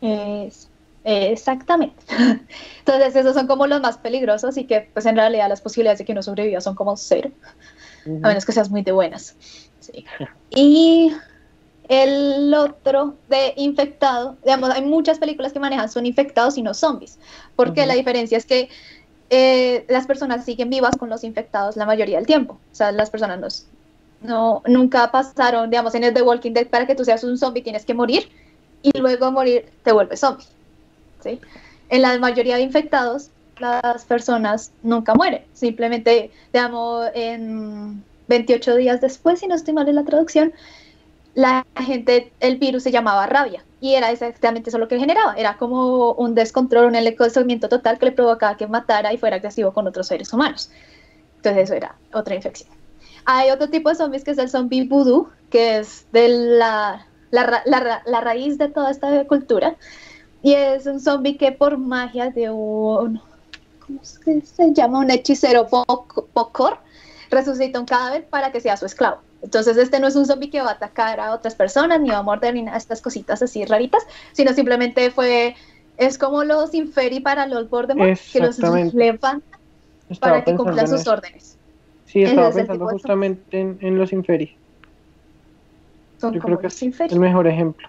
Es- 0.00 0.68
exactamente. 1.04 2.04
Entonces, 2.78 3.16
esos 3.16 3.34
son 3.34 3.46
como 3.46 3.66
los 3.66 3.80
más 3.80 3.98
peligrosos 3.98 4.56
y 4.56 4.66
que, 4.66 4.90
pues, 4.92 5.06
en 5.06 5.16
realidad 5.16 5.48
las 5.48 5.60
posibilidades 5.60 5.98
de 6.00 6.04
que 6.04 6.12
uno 6.12 6.22
sobreviva 6.22 6.60
son 6.60 6.74
como 6.74 6.96
cero, 6.96 7.30
a 8.06 8.28
menos 8.28 8.44
que 8.44 8.52
seas 8.52 8.70
muy 8.70 8.82
de 8.82 8.92
buenas. 8.92 9.36
Sí. 9.82 10.04
Y 10.50 11.12
El 11.88 12.54
otro 12.54 13.20
de 13.28 13.54
infectado, 13.56 14.38
digamos, 14.44 14.70
hay 14.70 14.82
muchas 14.84 15.18
películas 15.20 15.52
que 15.52 15.60
manejan 15.60 15.90
son 15.90 16.06
infectados 16.06 16.58
y 16.58 16.62
no 16.62 16.74
zombies, 16.74 17.18
porque 17.56 17.86
la 17.86 17.94
diferencia 17.94 18.38
es 18.38 18.46
que 18.46 18.70
eh, 19.30 19.86
las 19.88 20.06
personas 20.06 20.44
siguen 20.44 20.70
vivas 20.70 20.96
con 20.98 21.10
los 21.10 21.24
infectados 21.24 21.76
la 21.76 21.86
mayoría 21.86 22.18
del 22.18 22.26
tiempo. 22.26 22.54
O 22.54 22.74
sea, 22.74 22.92
las 22.92 23.10
personas 23.10 23.40
no, 23.40 23.46
es- 23.48 23.72
no 24.20 24.62
nunca 24.66 25.10
pasaron, 25.12 25.70
digamos, 25.70 25.94
en 25.96 26.04
el 26.04 26.14
The 26.14 26.22
Walking 26.22 26.52
Dead, 26.54 26.68
para 26.70 26.86
que 26.86 26.94
tú 26.96 27.04
seas 27.04 27.24
un 27.24 27.38
zombie 27.38 27.62
tienes 27.64 27.86
que 27.86 27.94
morir 27.94 28.30
y 28.82 28.98
luego 28.98 29.32
morir 29.32 29.74
te 29.82 29.92
vuelves 29.92 30.20
zombie. 30.20 30.46
¿sí? 31.20 31.40
En 31.88 32.02
la 32.02 32.18
mayoría 32.18 32.56
de 32.56 32.62
infectados, 32.62 33.32
las 33.58 34.04
personas 34.06 34.74
nunca 34.82 35.14
mueren. 35.14 35.46
Simplemente, 35.52 36.32
digamos, 36.52 37.08
en 37.14 38.06
28 38.28 38.76
días 38.76 39.00
después, 39.00 39.40
si 39.40 39.46
no 39.48 39.54
estoy 39.54 39.74
mal 39.74 39.88
en 39.88 39.96
la 39.96 40.04
traducción, 40.04 40.52
la 41.34 41.64
gente, 41.76 42.34
el 42.40 42.58
virus 42.58 42.82
se 42.84 42.92
llamaba 42.92 43.26
rabia 43.26 43.66
y 43.80 43.94
era 43.94 44.10
exactamente 44.10 44.70
eso 44.70 44.78
lo 44.78 44.88
que 44.88 44.98
generaba. 44.98 45.34
Era 45.34 45.56
como 45.58 46.12
un 46.14 46.34
descontrol, 46.34 46.86
un 46.86 46.94
enloquecimiento 46.96 47.68
total 47.68 47.98
que 47.98 48.06
le 48.06 48.12
provocaba 48.12 48.56
que 48.56 48.66
matara 48.68 49.12
y 49.12 49.18
fuera 49.18 49.36
agresivo 49.36 49.72
con 49.72 49.86
otros 49.86 50.06
seres 50.08 50.32
humanos. 50.32 50.70
Entonces 51.36 51.64
eso 51.64 51.74
era 51.74 52.00
otra 52.12 52.34
infección. 52.34 52.70
Hay 53.24 53.50
otro 53.50 53.70
tipo 53.70 53.88
de 53.88 53.94
zombies 53.96 54.24
que 54.24 54.32
es 54.32 54.38
el 54.38 54.48
zombie 54.50 54.86
voodoo, 54.88 55.30
que 55.50 55.78
es 55.78 56.08
de 56.12 56.28
la, 56.28 57.08
la, 57.30 57.42
ra- 57.44 57.62
la 57.66 57.80
ra- 57.80 58.02
la 58.06 58.20
raíz 58.20 58.58
de 58.58 58.68
toda 58.70 58.90
esta 58.90 59.26
cultura. 59.26 59.78
Y 60.42 60.54
es 60.54 60.86
un 60.86 61.00
zombie 61.00 61.36
que 61.38 61.52
por 61.52 61.78
magia 61.78 62.30
de 62.30 62.50
un, 62.50 63.20
¿cómo 63.78 64.00
se 64.04 64.72
llama? 64.74 65.00
Un 65.00 65.10
hechicero 65.10 65.68
poc- 65.68 66.28
pocor, 66.32 66.80
resucita 67.32 67.80
un 67.80 67.86
cadáver 67.86 68.24
para 68.26 68.52
que 68.52 68.60
sea 68.60 68.76
su 68.76 68.86
esclavo. 68.86 69.18
Entonces 69.42 69.76
este 69.76 69.98
no 69.98 70.06
es 70.06 70.14
un 70.14 70.26
zombie 70.26 70.50
que 70.50 70.60
va 70.60 70.70
a 70.70 70.74
atacar 70.74 71.18
a 71.18 71.32
otras 71.32 71.54
personas, 71.54 72.00
ni 72.00 72.10
va 72.10 72.18
a 72.18 72.22
morder, 72.22 72.54
ni 72.54 72.62
nada 72.62 72.76
estas 72.76 73.00
cositas 73.00 73.42
así 73.42 73.64
raritas, 73.64 74.06
sino 74.32 74.52
simplemente 74.52 75.10
fue, 75.10 75.56
es 75.96 76.16
como 76.18 76.44
los 76.44 76.72
inferi 76.74 77.20
para 77.20 77.46
los 77.46 77.68
Voldemort, 77.68 78.18
que 78.32 78.40
los 78.40 78.58
levantan 78.58 79.42
Estaba 80.08 80.34
para 80.34 80.44
que 80.44 80.54
cumplan 80.54 80.88
sus 80.88 81.06
órdenes. 81.08 81.56
Sí, 82.06 82.22
estaba 82.22 82.52
pensando 82.52 82.86
justamente 82.88 83.58
en, 83.58 83.78
en 83.80 83.98
los 83.98 84.12
inferi. 84.12 84.54
Son 86.20 86.34
Yo 86.34 86.40
como 86.40 86.56
creo 86.56 86.60
que 86.60 86.66
es 86.68 86.82
inferi. 86.82 87.12
el 87.14 87.20
mejor 87.20 87.46
ejemplo. 87.46 87.88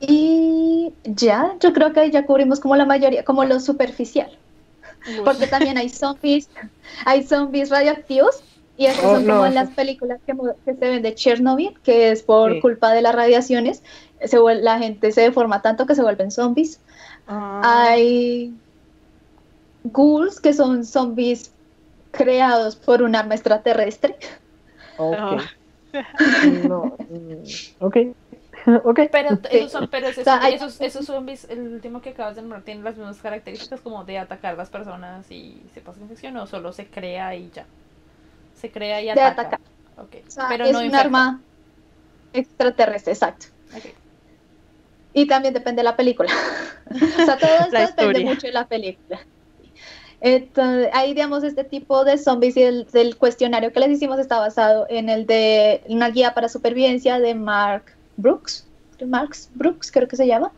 Y 0.00 0.92
ya, 1.04 1.54
yo 1.60 1.72
creo 1.72 1.92
que 1.92 2.00
ahí 2.00 2.10
ya 2.10 2.26
cubrimos 2.26 2.58
como 2.58 2.74
la 2.76 2.84
mayoría, 2.84 3.24
como 3.24 3.44
lo 3.44 3.60
superficial. 3.60 4.36
Porque 5.24 5.46
también 5.46 5.78
hay 5.78 5.88
zombies, 5.88 6.48
hay 7.04 7.22
zombies 7.24 7.70
radioactivos 7.70 8.44
y 8.76 8.86
esos 8.86 9.04
Oh, 9.04 9.10
son 9.14 9.24
no, 9.26 9.34
como 9.40 9.46
las 9.48 9.70
películas 9.70 10.20
que, 10.26 10.34
se 10.64 10.72
ven 10.72 11.02
de 11.02 11.14
Chernobyl, 11.14 11.74
que 11.82 12.10
es 12.10 12.22
por 12.22 12.52
Sí. 12.52 12.60
culpa 12.60 12.92
de 12.92 13.02
las 13.02 13.14
radiaciones, 13.14 13.82
se 14.24 14.38
la 14.38 14.78
gente 14.78 15.12
se 15.12 15.22
deforma 15.22 15.62
tanto 15.62 15.86
que 15.86 15.94
se 15.94 16.02
vuelven 16.02 16.30
zombies. 16.30 16.80
Ah, 17.26 17.60
Hay 17.64 18.54
ghouls, 19.84 20.40
que 20.40 20.52
son 20.52 20.84
zombies 20.84 21.52
creados 22.12 22.76
por 22.76 23.02
un 23.02 23.14
arma 23.16 23.34
extraterrestre. 23.34 24.16
Ok. 24.98 25.18
Ah. 25.18 25.50
No, 26.44 26.96
mm, 27.08 27.84
ok. 28.84 29.00
Pero 29.10 29.38
esos 29.50 29.72
son, 29.72 29.88
pero 29.88 30.08
ese 30.08 30.20
O 30.22 30.24
sea, 30.24 30.34
zombie- 30.40 30.44
hay- 30.46 30.54
esos, 30.54 30.80
esos 30.80 31.06
zombies, 31.06 31.46
el 31.50 31.60
último 31.74 32.00
que 32.00 32.10
acabas 32.10 32.36
de 32.36 32.42
nombrar, 32.42 32.62
tiene 32.62 32.82
las 32.82 32.96
mismas 32.96 33.18
características 33.18 33.80
como 33.80 34.04
de 34.04 34.18
atacar 34.18 34.54
a 34.54 34.56
las 34.56 34.70
personas 34.70 35.30
y 35.30 35.62
se 35.74 35.80
pasa 35.80 36.00
infección 36.00 36.36
o 36.36 36.46
solo 36.46 36.72
se 36.72 36.86
crea 36.86 37.34
y 37.34 37.50
ya. 37.50 37.66
Se 38.60 38.70
crea 38.70 39.00
y 39.02 39.06
De 39.06 39.10
ataca. 39.12 39.42
atacar. 39.56 39.60
Ok. 39.98 40.16
O 40.26 40.30
sea, 40.30 40.46
pero 40.48 40.64
es 40.64 40.72
no 40.72 40.78
un 40.78 40.84
infecta. 40.86 41.00
arma 41.06 41.40
extraterrestre, 42.32 43.12
exacto. 43.12 43.46
Y 45.14 45.26
también 45.26 45.52
depende 45.52 45.80
de 45.80 45.84
la 45.84 45.96
película. 45.96 46.30
o 46.90 47.24
sea, 47.24 47.36
todo 47.38 47.50
esto 47.60 47.70
depende 47.78 47.84
historia. 47.84 48.24
mucho 48.26 48.46
de 48.46 48.52
la 48.52 48.66
película. 48.66 49.20
Entonces, 50.20 50.88
ahí, 50.92 51.14
digamos, 51.14 51.42
este 51.42 51.64
tipo 51.64 52.04
de 52.04 52.16
zombies 52.16 52.56
y 52.56 52.62
el 52.62 52.86
del 52.92 53.16
cuestionario 53.16 53.72
que 53.72 53.80
les 53.80 53.90
hicimos 53.90 54.18
está 54.20 54.38
basado 54.38 54.86
en 54.88 55.08
el 55.08 55.26
de 55.26 55.82
una 55.88 56.10
guía 56.10 56.32
para 56.32 56.48
supervivencia 56.48 57.18
de 57.18 57.34
Mark 57.34 57.84
Brooks. 58.16 58.66
Marx 59.06 59.48
Brooks, 59.54 59.90
creo 59.90 60.08
que 60.08 60.16
se 60.16 60.26
llama. 60.26 60.52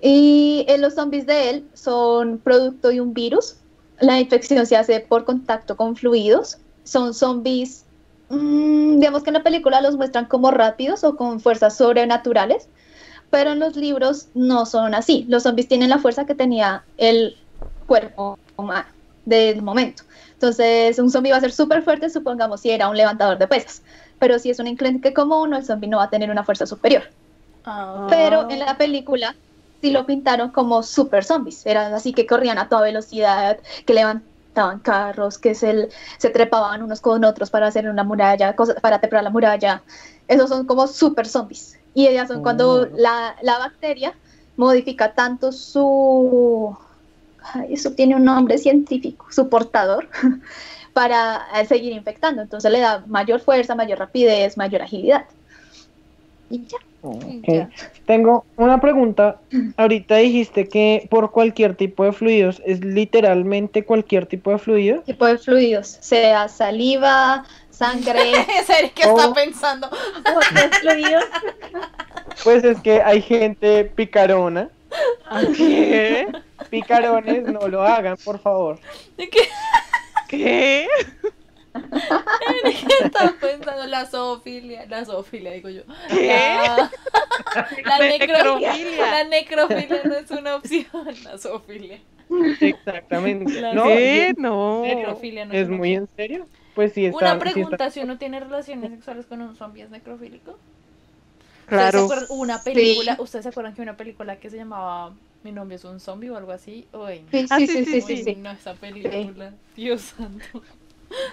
Y 0.00 0.66
eh, 0.68 0.78
los 0.78 0.94
zombies 0.94 1.26
de 1.26 1.50
él 1.50 1.68
son 1.74 2.38
producto 2.38 2.88
de 2.88 3.00
un 3.00 3.14
virus. 3.14 3.56
La 4.00 4.20
infección 4.20 4.66
se 4.66 4.76
hace 4.76 5.00
por 5.00 5.24
contacto 5.24 5.76
con 5.76 5.96
fluidos. 5.96 6.58
Son 6.82 7.14
zombies, 7.14 7.84
mm, 8.28 8.98
digamos 8.98 9.22
que 9.22 9.30
en 9.30 9.34
la 9.34 9.42
película 9.42 9.80
los 9.80 9.96
muestran 9.96 10.26
como 10.26 10.50
rápidos 10.50 11.04
o 11.04 11.16
con 11.16 11.40
fuerzas 11.40 11.76
sobrenaturales, 11.76 12.68
pero 13.30 13.52
en 13.52 13.60
los 13.60 13.76
libros 13.76 14.28
no 14.34 14.66
son 14.66 14.94
así. 14.94 15.24
Los 15.28 15.44
zombies 15.44 15.68
tienen 15.68 15.88
la 15.88 15.98
fuerza 15.98 16.26
que 16.26 16.34
tenía 16.34 16.84
el 16.98 17.36
cuerpo 17.86 18.38
humano 18.56 18.88
del 19.24 19.62
momento. 19.62 20.02
Entonces, 20.32 20.98
un 20.98 21.10
zombie 21.10 21.32
va 21.32 21.38
a 21.38 21.40
ser 21.40 21.52
súper 21.52 21.82
fuerte, 21.82 22.10
supongamos 22.10 22.60
si 22.60 22.70
era 22.70 22.88
un 22.88 22.96
levantador 22.96 23.38
de 23.38 23.46
pesas. 23.46 23.82
Pero 24.18 24.38
si 24.38 24.50
es 24.50 24.58
un 24.58 24.66
enclenque 24.66 25.12
como 25.14 25.40
uno, 25.42 25.56
el 25.56 25.64
zombie 25.64 25.88
no 25.88 25.98
va 25.98 26.04
a 26.04 26.10
tener 26.10 26.30
una 26.30 26.44
fuerza 26.44 26.66
superior. 26.66 27.02
Ah, 27.64 28.06
Pero 28.10 28.48
en 28.50 28.58
la 28.60 28.76
película 28.76 29.34
sí 29.80 29.90
lo 29.90 30.06
pintaron 30.06 30.50
como 30.50 30.82
super 30.82 31.24
zombies. 31.24 31.64
Eran 31.66 31.92
así 31.94 32.12
que 32.12 32.26
corrían 32.26 32.58
a 32.58 32.68
toda 32.68 32.82
velocidad, 32.82 33.58
que 33.86 33.94
levantaban 33.94 34.80
carros, 34.80 35.38
que 35.38 35.54
se, 35.54 35.88
se 36.18 36.30
trepaban 36.30 36.82
unos 36.82 37.00
con 37.00 37.24
otros 37.24 37.50
para 37.50 37.66
hacer 37.66 37.88
una 37.88 38.04
muralla, 38.04 38.54
cosas, 38.56 38.76
para 38.80 39.00
trepar 39.00 39.22
la 39.24 39.30
muralla. 39.30 39.82
Esos 40.28 40.48
son 40.48 40.66
como 40.66 40.86
super 40.86 41.26
zombies. 41.26 41.78
Y 41.94 42.06
ellas 42.06 42.28
son 42.28 42.42
cuando 42.42 42.82
Oh. 42.82 42.86
la, 42.96 43.36
la 43.42 43.58
bacteria 43.58 44.14
modifica 44.56 45.12
tanto 45.14 45.52
su... 45.52 46.76
eso 47.68 47.92
tiene 47.92 48.16
un 48.16 48.24
nombre 48.24 48.58
científico, 48.58 49.26
su 49.30 49.48
portador, 49.48 50.08
para 50.94 51.46
eh, 51.54 51.66
seguir 51.66 51.92
infectando. 51.92 52.40
Entonces 52.40 52.70
le 52.72 52.80
da 52.80 53.04
mayor 53.06 53.40
fuerza, 53.40 53.74
mayor 53.74 53.98
rapidez, 53.98 54.56
mayor 54.56 54.80
agilidad. 54.82 55.26
Y 56.50 56.62
ya. 56.66 56.78
Tengo 58.06 58.46
una 58.56 58.80
pregunta. 58.80 59.38
Ahorita 59.76 60.16
dijiste 60.16 60.68
que 60.68 61.06
por 61.10 61.30
cualquier 61.32 61.74
tipo 61.74 62.04
de 62.04 62.12
fluidos, 62.12 62.62
¿es 62.64 62.82
literalmente 62.82 63.84
cualquier 63.84 64.24
tipo 64.26 64.50
de 64.50 64.58
fluido? 64.58 65.02
tipo 65.02 65.26
de 65.26 65.36
fluidos, 65.36 65.98
sea 66.00 66.48
saliva, 66.48 67.44
sangre, 67.70 68.32
¿En 68.58 68.64
serio 68.64 68.90
qué 68.94 69.02
Oh. 69.06 69.18
está 69.18 69.34
pensando? 69.34 69.90
fluidos. 70.80 71.24
Pues 72.42 72.64
es 72.64 72.80
que 72.80 73.02
hay 73.02 73.20
gente 73.20 73.84
picarona. 73.84 74.70
¿Qué? 75.56 76.26
Picarones, 76.70 77.42
no 77.44 77.66
lo 77.68 77.82
hagan, 77.82 78.16
por 78.24 78.38
favor. 78.38 78.78
¿De 79.18 79.28
¿Qué, 80.28 80.86
¿Qué? 81.72 81.80
qué 82.62 83.04
está 83.04 83.34
pensando? 83.40 83.86
La 83.86 84.06
zoofilia. 84.06 84.86
La 84.86 85.04
zoofilia, 85.04 85.52
digo 85.52 85.68
yo. 85.68 85.82
¿Qué? 86.08 86.26
La, 86.28 86.90
la 87.84 87.98
necrofilia. 87.98 88.72
Necrofilia. 88.72 89.10
La 89.10 89.24
necrofilia 89.24 90.00
no 90.04 90.14
es 90.14 90.30
una 90.30 90.56
opción. 90.56 90.86
La 91.24 91.38
zoofilia. 91.38 92.00
Exactamente. 92.60 93.60
La- 93.60 93.74
No, 93.74 93.84
¿Qué? 93.84 94.34
No. 94.38 94.82
Necrofilia 94.82 95.44
no 95.46 95.52
¿Es 95.54 95.68
una 95.68 95.76
muy 95.76 95.96
opción. 95.96 96.08
en 96.10 96.16
serio? 96.16 96.48
Pues 96.74 96.92
sí, 96.92 97.06
está. 97.06 97.18
Una 97.18 97.28
sí 97.30 97.36
está- 97.38 97.52
pregunta, 97.52 97.90
si 97.90 98.00
uno 98.00 98.18
tiene 98.18 98.40
relaciones 98.40 98.90
sexuales 98.90 99.26
con 99.26 99.40
un 99.42 99.54
zombie, 99.56 99.82
¿es 99.82 99.90
necrofílico? 99.90 100.58
¿Ustedes 101.74 102.26
se 102.26 102.32
Una 102.32 102.62
película, 102.62 103.16
¿ustedes 103.20 103.42
se 103.44 103.48
acuerdan 103.48 103.74
que 103.74 103.82
una 103.82 103.96
película 103.96 104.36
que 104.36 104.50
se 104.50 104.56
llamaba 104.56 105.12
Mi 105.42 105.52
novio 105.52 105.76
es 105.76 105.84
un 105.84 106.00
zombie 106.00 106.30
o 106.30 106.36
algo 106.36 106.52
así? 106.52 106.86
Uy. 106.92 107.22
Sí, 107.30 107.46
Ah, 107.50 107.58
sí, 107.58 107.66
sí, 107.66 107.84
sí, 107.84 107.84
sí, 107.84 108.00
sí, 108.00 108.16
sí, 108.16 108.24
sí. 108.24 108.34
no, 108.36 108.50
esa 108.50 108.74
película. 108.74 109.52
Dios 109.76 110.00
santo. 110.02 110.62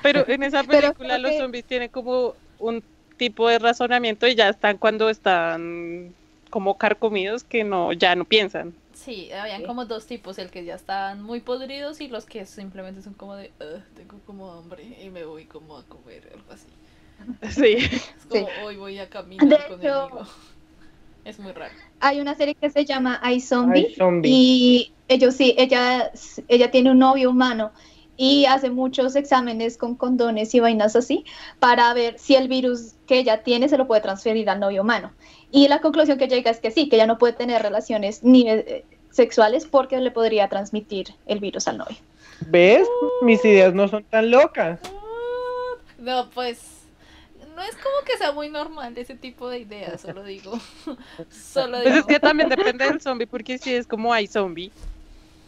Pero 0.02 0.28
en 0.28 0.44
esa 0.44 0.64
película 0.64 1.18
los 1.18 1.32
que- 1.32 1.38
zombies 1.40 1.66
tienen 1.66 1.90
como 1.90 2.36
un 2.60 2.84
tipo 3.18 3.48
de 3.48 3.60
razonamiento 3.60 4.28
y 4.28 4.36
ya 4.36 4.50
están 4.50 4.78
cuando 4.78 5.10
están 5.10 6.14
como 6.50 6.78
carcomidos 6.78 7.44
que 7.44 7.64
no 7.64 7.94
ya 7.94 8.16
no 8.16 8.26
piensan. 8.26 8.74
Sí, 8.94 9.32
habían 9.32 9.62
Sí. 9.62 9.68
como 9.68 9.86
dos 9.86 10.06
tipos, 10.06 10.38
el 10.38 10.50
que 10.52 10.64
ya 10.66 10.76
estaban 10.76 11.24
muy 11.24 11.40
podridos 11.40 12.02
y 12.02 12.08
los 12.08 12.26
que 12.26 12.46
simplemente 12.46 13.02
son 13.02 13.14
como 13.14 13.36
de, 13.36 13.52
"Ugh, 13.60 13.82
tengo 13.96 14.20
como 14.26 14.52
hambre 14.52 14.84
y 15.02 15.10
me 15.10 15.24
voy 15.26 15.46
como 15.46 15.78
a 15.78 15.84
comer, 15.86 16.30
algo 16.34 16.52
así. 16.52 16.68
Sí. 17.50 17.78
Es 17.78 18.12
como, 18.30 18.48
Sí. 18.48 18.54
hoy 18.66 18.76
voy 18.78 19.00
a 19.00 19.10
caminar 19.10 19.48
De 19.48 19.56
con 19.68 19.80
hecho- 19.80 20.04
el 20.06 20.10
higo. 20.14 20.22
Es 21.24 21.38
muy 21.40 21.52
raro. 21.52 21.72
Hay 22.00 22.20
una 22.20 22.34
serie 22.34 22.56
que 22.56 22.72
se 22.72 22.84
llama 22.84 23.22
iZombie 23.32 23.86
Ay, 23.90 23.96
zombie. 23.96 24.30
y 24.32 24.94
ellos 25.08 25.36
sí, 25.36 25.54
ella, 25.56 26.12
ella 26.48 26.72
tiene 26.72 26.90
un 26.90 26.98
novio 26.98 27.30
humano 27.30 27.72
y 28.18 28.46
hace 28.46 28.72
muchos 28.72 29.16
exámenes 29.16 29.78
con 29.78 29.96
condones 29.96 30.56
y 30.56 30.60
vainas 30.60 30.96
así 30.96 31.24
para 31.60 31.94
ver 31.94 32.18
si 32.18 32.34
el 32.36 32.48
virus 32.48 32.94
que 33.06 33.20
ella 33.20 33.44
tiene 33.44 33.70
se 33.70 33.78
lo 33.78 33.86
puede 33.86 34.02
transferir 34.02 34.50
al 34.50 34.60
novio 34.60 34.82
humano. 34.82 35.12
Y 35.52 35.68
la 35.68 35.80
conclusión 35.80 36.18
que 36.18 36.28
llega 36.28 36.50
es 36.50 36.60
que 36.60 36.72
sí, 36.72 36.90
que 36.90 36.96
ella 36.96 37.06
no 37.06 37.20
puede 37.20 37.34
tener 37.34 37.62
relaciones 37.62 38.24
ni 38.24 38.50
eh, 38.50 38.84
sexuales 39.12 39.68
porque 39.68 40.00
le 40.00 40.10
podría 40.10 40.48
transmitir 40.50 41.10
el 41.28 41.40
virus 41.40 41.68
al 41.68 41.78
novio. 41.78 41.98
¿Ves? 42.48 42.88
Mis 43.22 43.46
ideas 43.46 43.76
no 43.76 43.88
son 43.88 44.04
tan 44.06 44.32
locas. 44.32 44.80
No, 46.00 46.32
pues. 46.32 46.71
No 47.62 47.68
es 47.68 47.76
como 47.76 47.96
que 48.06 48.18
sea 48.18 48.32
muy 48.32 48.50
normal 48.50 48.98
ese 48.98 49.14
tipo 49.16 49.50
de 49.50 49.60
ideas, 49.60 50.02
solo 50.02 50.24
digo. 50.24 50.60
Solo 51.32 51.78
Pues 51.78 51.88
es 51.88 51.94
digo. 51.94 52.08
que 52.08 52.20
también 52.20 52.50
depende 52.50 52.86
del 52.86 53.00
zombie, 53.02 53.28
porque 53.28 53.58
si 53.60 53.74
es 53.74 53.86
como 53.86 54.12
hay 54.14 54.26
zombie, 54.28 54.72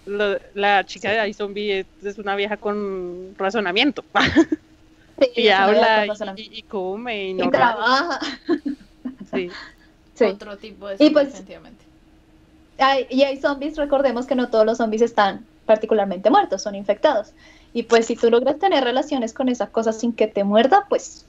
lo- 0.05 0.37
la 0.53 0.85
chica 0.85 1.09
de 1.11 1.19
hay 1.19 1.33
zombie 1.33 1.79
es, 1.79 1.85
es 2.05 2.17
una 2.19 2.35
vieja 2.35 2.57
con 2.57 3.35
razonamiento. 3.37 4.03
Sí, 5.19 5.43
y 5.43 5.47
habla 5.49 6.07
y, 6.07 6.41
y- 6.41 6.57
y 6.57 6.61
come 6.63 7.29
y 7.29 7.41
Y 7.41 7.49
trabaja. 7.51 8.19
sí. 9.31 9.49
Sí. 10.15 10.23
Otro 10.25 10.57
tipo 10.57 10.87
de 10.87 10.95
Y 10.95 10.97
zombie, 10.97 11.13
pues- 11.13 11.27
definitivamente. 11.27 11.85
Hay- 12.79 13.05
y 13.11 13.21
hay 13.21 13.39
zombies, 13.39 13.77
recordemos 13.77 14.25
que 14.25 14.33
no 14.35 14.49
todos 14.49 14.65
los 14.65 14.77
zombies 14.79 15.03
están 15.03 15.45
particularmente 15.67 16.29
muertos, 16.31 16.63
son 16.63 16.73
infectados. 16.75 17.29
Y 17.73 17.83
pues 17.83 18.07
si 18.07 18.15
tú 18.15 18.29
logras 18.31 18.57
tener 18.59 18.83
relaciones 18.83 19.33
con 19.33 19.49
esa 19.49 19.67
cosa 19.67 19.93
sin 19.93 20.13
que 20.13 20.27
te 20.27 20.43
muerda, 20.43 20.85
pues 20.89 21.25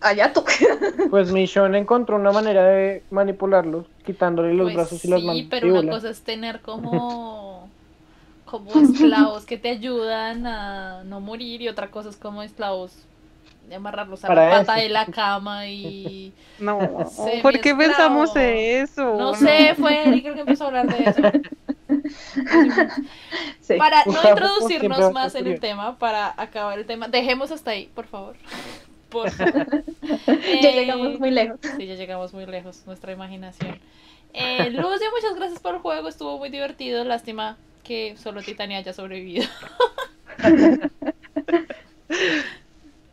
allá 0.00 0.32
tú. 0.32 0.44
Pues 1.10 1.30
Michonne 1.32 1.78
encontró 1.78 2.16
una 2.16 2.32
manera 2.32 2.64
de 2.64 3.02
manipularlos, 3.10 3.86
quitándole 4.04 4.54
los 4.54 4.66
Pues 4.66 4.74
brazos 4.74 5.04
y 5.04 5.08
las 5.08 5.20
sí, 5.20 5.46
pero 5.50 5.68
una 5.68 5.92
cosa 5.92 6.10
es 6.10 6.22
tener 6.22 6.60
como 6.60 7.68
como 8.44 8.70
esclavos 8.80 9.46
que 9.46 9.56
te 9.56 9.70
ayudan 9.70 10.46
a 10.46 11.04
no 11.04 11.20
morir 11.20 11.62
y 11.62 11.68
otra 11.68 11.90
cosa 11.90 12.10
es 12.10 12.16
como 12.16 12.42
esclavos 12.42 12.92
de 13.68 13.76
amarrarlos 13.76 14.24
a 14.24 14.28
Para 14.28 14.48
la 14.48 14.58
pata 14.58 14.74
eso. 14.76 14.82
de 14.82 14.88
la 14.90 15.06
cama 15.06 15.66
y 15.68 16.32
No, 16.58 16.78
¿por 17.42 17.60
qué 17.60 17.74
pensamos 17.74 18.30
eso? 18.36 19.16
no 19.16 19.34
sé, 19.34 19.74
fue 19.74 20.06
Eric 20.08 20.26
el 20.26 20.34
que 20.34 20.40
empezó 20.40 20.64
a 20.64 20.66
hablar 20.68 20.86
de 20.86 21.04
eso. 21.04 21.22
Sí. 23.60 23.74
Para 23.76 24.04
no 24.04 24.12
introducirnos 24.28 25.12
más 25.12 25.34
en 25.34 25.46
el 25.46 25.60
tema, 25.60 25.98
para 25.98 26.34
acabar 26.36 26.78
el 26.78 26.86
tema, 26.86 27.08
dejemos 27.08 27.50
hasta 27.50 27.70
ahí, 27.72 27.90
por 27.94 28.06
favor. 28.06 28.36
Por 29.12 29.30
Ya 30.60 30.64
Eh, 30.68 30.70
llegamos 30.70 31.18
muy 31.18 31.30
lejos. 31.30 31.58
Sí, 31.62 31.86
ya 31.86 31.94
llegamos 31.94 32.34
muy 32.34 32.46
lejos, 32.46 32.82
nuestra 32.86 33.12
imaginación. 33.12 33.78
Eh, 34.34 34.70
Lucio, 34.70 35.06
muchas 35.14 35.34
gracias 35.36 35.60
por 35.60 35.74
el 35.74 35.80
juego, 35.80 36.08
estuvo 36.08 36.38
muy 36.38 36.48
divertido. 36.50 37.04
Lástima 37.04 37.58
que 37.84 38.16
solo 38.16 38.44
Titania 38.44 38.78
haya 38.78 38.92
sobrevivido. 38.92 39.46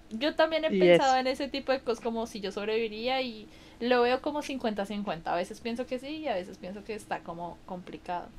yo 0.09 0.35
también 0.35 0.65
he 0.65 0.69
Yes. 0.69 0.71
pensado 0.71 1.17
en 1.17 1.27
ese 1.27 1.47
tipo 1.47 1.71
de 1.71 1.81
cosas 1.81 2.03
como 2.03 2.25
si 2.27 2.41
yo 2.41 2.51
sobreviviría 2.51 3.21
y 3.21 3.49
lo 3.79 4.01
veo 4.01 4.21
como 4.21 4.41
50-50. 4.41 5.33
A 5.33 5.35
veces 5.35 5.61
pienso 5.61 5.85
que 5.85 5.99
sí 5.99 6.17
y 6.19 6.27
a 6.27 6.35
veces 6.35 6.57
pienso 6.57 6.83
que 6.83 6.95
está 6.95 7.23
como 7.23 7.59
complicado. 7.65 8.29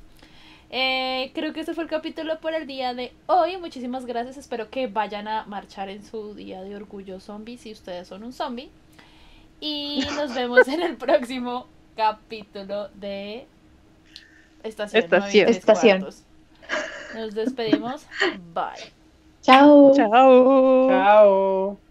Eh, 0.73 1.31
creo 1.35 1.51
que 1.51 1.59
ese 1.59 1.73
fue 1.73 1.83
el 1.83 1.89
capítulo 1.89 2.39
por 2.39 2.53
el 2.53 2.65
día 2.65 2.93
de 2.93 3.11
hoy. 3.27 3.57
Muchísimas 3.57 4.05
gracias. 4.05 4.37
Espero 4.37 4.69
que 4.69 4.87
vayan 4.87 5.27
a 5.27 5.43
marchar 5.45 5.89
en 5.89 6.03
su 6.03 6.33
día 6.33 6.61
de 6.61 6.75
orgullo 6.77 7.19
zombie 7.19 7.57
si 7.57 7.73
ustedes 7.73 8.07
son 8.07 8.23
un 8.23 8.31
zombie. 8.31 8.69
Y 9.59 10.05
nos 10.15 10.33
vemos 10.35 10.67
en 10.69 10.81
el 10.81 10.95
próximo 10.95 11.67
capítulo 11.97 12.87
de 12.89 13.45
Estación. 14.63 15.03
Estación. 15.03 15.45
93 15.45 15.57
Estación. 15.57 16.05
Nos 17.15 17.35
despedimos. 17.35 18.05
Bye. 18.53 18.93
Chao. 19.41 19.93
Chao. 19.93 20.87
Chao. 20.87 21.90